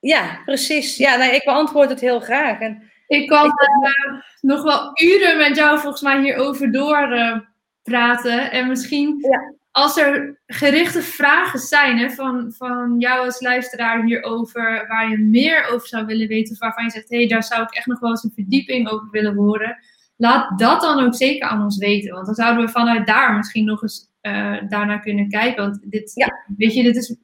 Ja, 0.00 0.42
precies. 0.44 0.96
Ja, 0.96 1.16
nee, 1.16 1.34
ik 1.34 1.44
beantwoord 1.44 1.88
het 1.88 2.00
heel 2.00 2.20
graag. 2.20 2.60
En 2.60 2.89
ik 3.10 3.28
kan 3.28 3.46
uh, 3.46 4.20
nog 4.40 4.62
wel 4.62 4.90
uren 5.02 5.38
met 5.38 5.56
jou 5.56 5.78
volgens 5.78 6.02
mij 6.02 6.20
hierover 6.22 6.72
door 6.72 7.12
uh, 7.12 7.38
praten. 7.82 8.50
En 8.50 8.68
misschien 8.68 9.18
ja. 9.30 9.54
als 9.70 9.96
er 9.96 10.40
gerichte 10.46 11.02
vragen 11.02 11.58
zijn 11.58 11.98
hè, 11.98 12.10
van, 12.10 12.52
van 12.56 12.94
jou 12.98 13.24
als 13.24 13.40
luisteraar 13.40 14.04
hierover, 14.04 14.84
waar 14.88 15.10
je 15.10 15.18
meer 15.18 15.68
over 15.72 15.88
zou 15.88 16.06
willen 16.06 16.28
weten, 16.28 16.52
of 16.52 16.58
waarvan 16.58 16.84
je 16.84 16.90
zegt, 16.90 17.08
hé, 17.08 17.16
hey, 17.16 17.28
daar 17.28 17.44
zou 17.44 17.62
ik 17.62 17.74
echt 17.74 17.86
nog 17.86 18.00
wel 18.00 18.10
eens 18.10 18.24
een 18.24 18.32
verdieping 18.34 18.88
over 18.88 19.08
willen 19.10 19.34
horen. 19.34 19.76
Laat 20.16 20.58
dat 20.58 20.80
dan 20.80 21.04
ook 21.04 21.14
zeker 21.14 21.48
aan 21.48 21.62
ons 21.62 21.78
weten. 21.78 22.14
Want 22.14 22.26
dan 22.26 22.34
zouden 22.34 22.64
we 22.64 22.70
vanuit 22.70 23.06
daar 23.06 23.36
misschien 23.36 23.64
nog 23.64 23.82
eens 23.82 24.08
uh, 24.22 24.56
daarnaar 24.68 25.00
kunnen 25.00 25.28
kijken. 25.28 25.62
Want 25.62 25.80
dit, 25.90 26.12
ja. 26.14 26.44
weet 26.56 26.74
je, 26.74 26.82
dit 26.82 26.96
is 26.96 27.16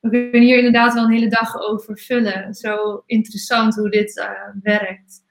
we 0.00 0.10
kunnen 0.10 0.48
hier 0.48 0.56
inderdaad 0.56 0.94
wel 0.94 1.04
een 1.04 1.12
hele 1.12 1.28
dag 1.28 1.60
over 1.60 1.98
vullen. 1.98 2.54
Zo 2.54 3.02
interessant 3.06 3.74
hoe 3.74 3.90
dit 3.90 4.16
uh, 4.16 4.30
werkt. 4.62 5.26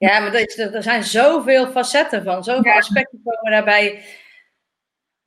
Ja, 0.00 0.20
maar 0.20 0.34
er 0.34 0.82
zijn 0.82 1.04
zoveel 1.04 1.66
facetten 1.70 2.22
van, 2.24 2.44
zoveel 2.44 2.72
aspecten 2.72 3.22
komen 3.24 3.50
daarbij 3.50 4.04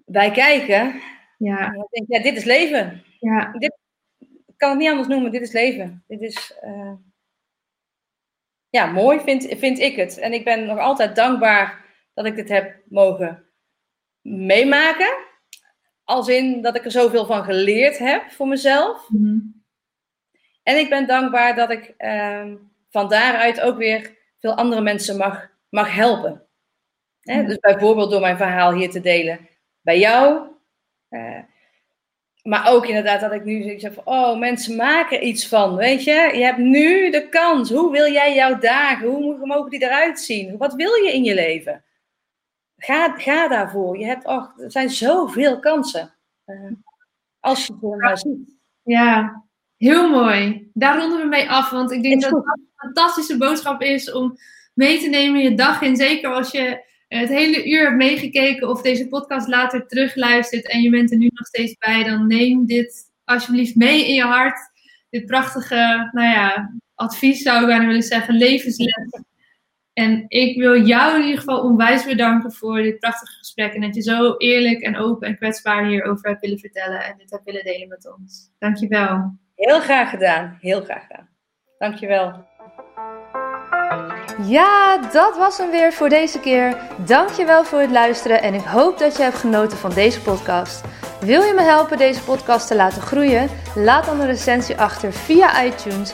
bij 0.06 0.32
kijken. 0.32 1.02
Ja. 1.38 1.88
denk, 1.90 2.06
ja, 2.08 2.22
dit 2.22 2.38
is 2.38 2.44
leven. 2.44 3.04
Ja. 3.20 3.52
Dit 3.52 3.74
ik 4.54 4.60
kan 4.60 4.70
het 4.70 4.80
niet 4.80 4.90
anders 4.90 5.08
noemen, 5.08 5.32
dit 5.32 5.42
is 5.42 5.52
leven. 5.52 6.04
Dit 6.08 6.22
is, 6.22 6.58
uh, 6.64 6.94
ja, 8.70 8.86
mooi 8.86 9.20
vind, 9.20 9.48
vind 9.58 9.80
ik 9.80 9.96
het. 9.96 10.18
En 10.18 10.34
ik 10.34 10.44
ben 10.44 10.66
nog 10.66 10.80
altijd 10.80 11.16
dankbaar 11.16 11.86
dat 12.14 12.26
ik 12.26 12.36
dit 12.36 12.50
heb 12.50 12.76
mogen 12.86 13.46
meemaken. 14.22 15.18
Als 16.04 16.28
in 16.28 16.62
dat 16.62 16.76
ik 16.76 16.86
er 16.86 16.92
zoveel 16.92 17.26
van 17.26 17.44
geleerd 17.44 17.98
heb 17.98 18.32
voor 18.32 18.48
mezelf. 18.48 19.10
Mm 19.10 19.64
En 20.64 20.78
ik 20.78 20.90
ben 20.90 21.08
dankbaar 21.08 21.56
dat 21.56 21.70
ik 21.70 21.94
uh, 21.98 22.54
van 22.90 23.10
daaruit 23.10 23.62
ook 23.62 23.78
weer 23.78 24.18
veel 24.44 24.56
andere 24.56 24.82
mensen 24.82 25.18
mag, 25.18 25.50
mag 25.70 25.96
helpen. 25.96 26.48
Dus 27.22 27.58
bijvoorbeeld 27.60 28.12
door 28.12 28.22
mijn 28.22 28.38
verhaal 28.38 28.74
hier 28.74 28.90
te 28.90 29.00
delen 29.00 29.50
bij 29.82 30.00
jou. 30.00 30.48
Uh, 31.10 31.40
maar 32.42 32.72
ook 32.72 32.86
inderdaad 32.86 33.22
dat 33.22 33.32
ik 33.32 33.44
nu 33.44 33.80
zeg 33.80 33.94
van, 33.94 34.06
oh, 34.06 34.40
mensen 34.40 34.76
maken 34.76 35.28
iets 35.28 35.48
van, 35.48 35.76
weet 35.76 36.04
je. 36.04 36.32
Je 36.34 36.44
hebt 36.44 36.58
nu 36.58 37.10
de 37.12 37.30
kans. 37.30 37.70
Hoe 37.70 37.92
wil 37.92 38.12
jij 38.12 38.36
jouw 38.36 38.58
dagen, 38.58 39.08
hoe 39.08 39.46
mogen 39.46 39.70
die 39.70 39.84
eruit 39.84 40.20
zien? 40.20 40.58
Wat 40.58 40.74
wil 40.74 40.94
je 40.94 41.14
in 41.14 41.24
je 41.24 41.34
leven? 41.34 41.84
Ga, 42.78 43.18
ga 43.18 43.48
daarvoor. 43.48 43.98
Je 43.98 44.06
hebt, 44.06 44.26
oh, 44.26 44.60
er 44.60 44.72
zijn 44.72 44.90
zoveel 44.90 45.60
kansen. 45.60 46.14
Uh, 46.46 46.72
als 47.40 47.66
je 47.66 47.74
het 47.74 48.00
maar 48.00 48.18
ziet. 48.18 48.56
Ja, 48.82 49.44
heel 49.84 50.10
mooi. 50.10 50.70
Daar 50.74 50.98
ronden 50.98 51.20
we 51.20 51.28
mee 51.28 51.50
af, 51.50 51.70
want 51.70 51.92
ik 51.92 52.04
denk 52.04 52.22
dat 52.22 52.32
dat 52.32 52.46
een 52.46 52.70
fantastische 52.76 53.38
boodschap 53.38 53.82
is 53.82 54.12
om 54.12 54.38
mee 54.74 55.00
te 55.00 55.10
nemen 55.10 55.42
je 55.42 55.56
dag 55.56 55.82
in. 55.82 55.96
Zeker 55.96 56.34
als 56.34 56.52
je 56.52 56.92
het 57.08 57.30
hele 57.30 57.70
uur 57.70 57.84
hebt 57.84 57.96
meegekeken 57.96 58.70
of 58.70 58.82
deze 58.82 59.08
podcast 59.08 59.48
later 59.48 59.88
terugluistert 59.88 60.70
en 60.70 60.82
je 60.82 60.90
bent 60.90 61.12
er 61.12 61.18
nu 61.18 61.30
nog 61.34 61.48
steeds 61.48 61.76
bij, 61.78 62.04
dan 62.04 62.28
neem 62.28 62.66
dit 62.66 63.12
alsjeblieft 63.24 63.76
mee 63.76 64.08
in 64.08 64.14
je 64.14 64.24
hart. 64.24 64.58
Dit 65.10 65.26
prachtige, 65.26 66.10
nou 66.12 66.28
ja, 66.28 66.74
advies 66.96 67.42
zou 67.42 67.62
ik 67.62 67.68
bijna 67.68 67.86
willen 67.86 68.04
zeggen, 68.04 68.36
levensles. 68.36 69.22
En 69.94 70.26
ik 70.28 70.58
wil 70.58 70.86
jou 70.86 71.16
in 71.16 71.24
ieder 71.24 71.40
geval 71.40 71.62
onwijs 71.62 72.06
bedanken 72.06 72.52
voor 72.52 72.82
dit 72.82 73.00
prachtige 73.00 73.38
gesprek. 73.38 73.74
En 73.74 73.82
dat 73.82 73.96
je 73.96 74.02
zo 74.02 74.36
eerlijk 74.38 74.82
en 74.82 74.98
open 74.98 75.28
en 75.28 75.38
kwetsbaar 75.38 75.88
hierover 75.88 76.30
hebt 76.30 76.42
willen 76.42 76.60
vertellen. 76.60 77.04
En 77.04 77.16
dit 77.18 77.32
hebt 77.32 77.46
willen 77.46 77.64
delen 77.64 77.88
met 77.88 78.14
ons. 78.18 78.50
Dankjewel. 78.60 79.42
Heel 79.56 79.80
graag 79.80 80.10
gedaan. 80.10 80.58
Heel 80.62 80.82
graag 80.82 81.02
gedaan. 81.02 81.30
Dankjewel. 81.78 82.46
Ja, 84.42 84.98
dat 84.98 85.38
was 85.38 85.58
hem 85.58 85.72
weer 85.72 85.94
voor 85.94 86.10
deze 86.10 86.40
keer. 86.40 86.78
Dankjewel 87.06 87.64
voor 87.64 87.80
het 87.80 87.92
luisteren 87.92 88.42
en 88.42 88.54
ik 88.54 88.64
hoop 88.64 88.98
dat 88.98 89.18
je 89.18 89.24
hebt 89.24 89.36
genoten 89.36 89.78
van 89.78 89.94
deze 89.94 90.22
podcast. 90.22 90.84
Wil 91.20 91.42
je 91.42 91.54
me 91.54 91.62
helpen 91.62 91.98
deze 91.98 92.24
podcast 92.24 92.68
te 92.68 92.76
laten 92.76 93.02
groeien? 93.02 93.50
Laat 93.76 94.06
dan 94.06 94.20
een 94.20 94.26
recensie 94.26 94.78
achter 94.78 95.14
via 95.14 95.64
iTunes 95.64 96.14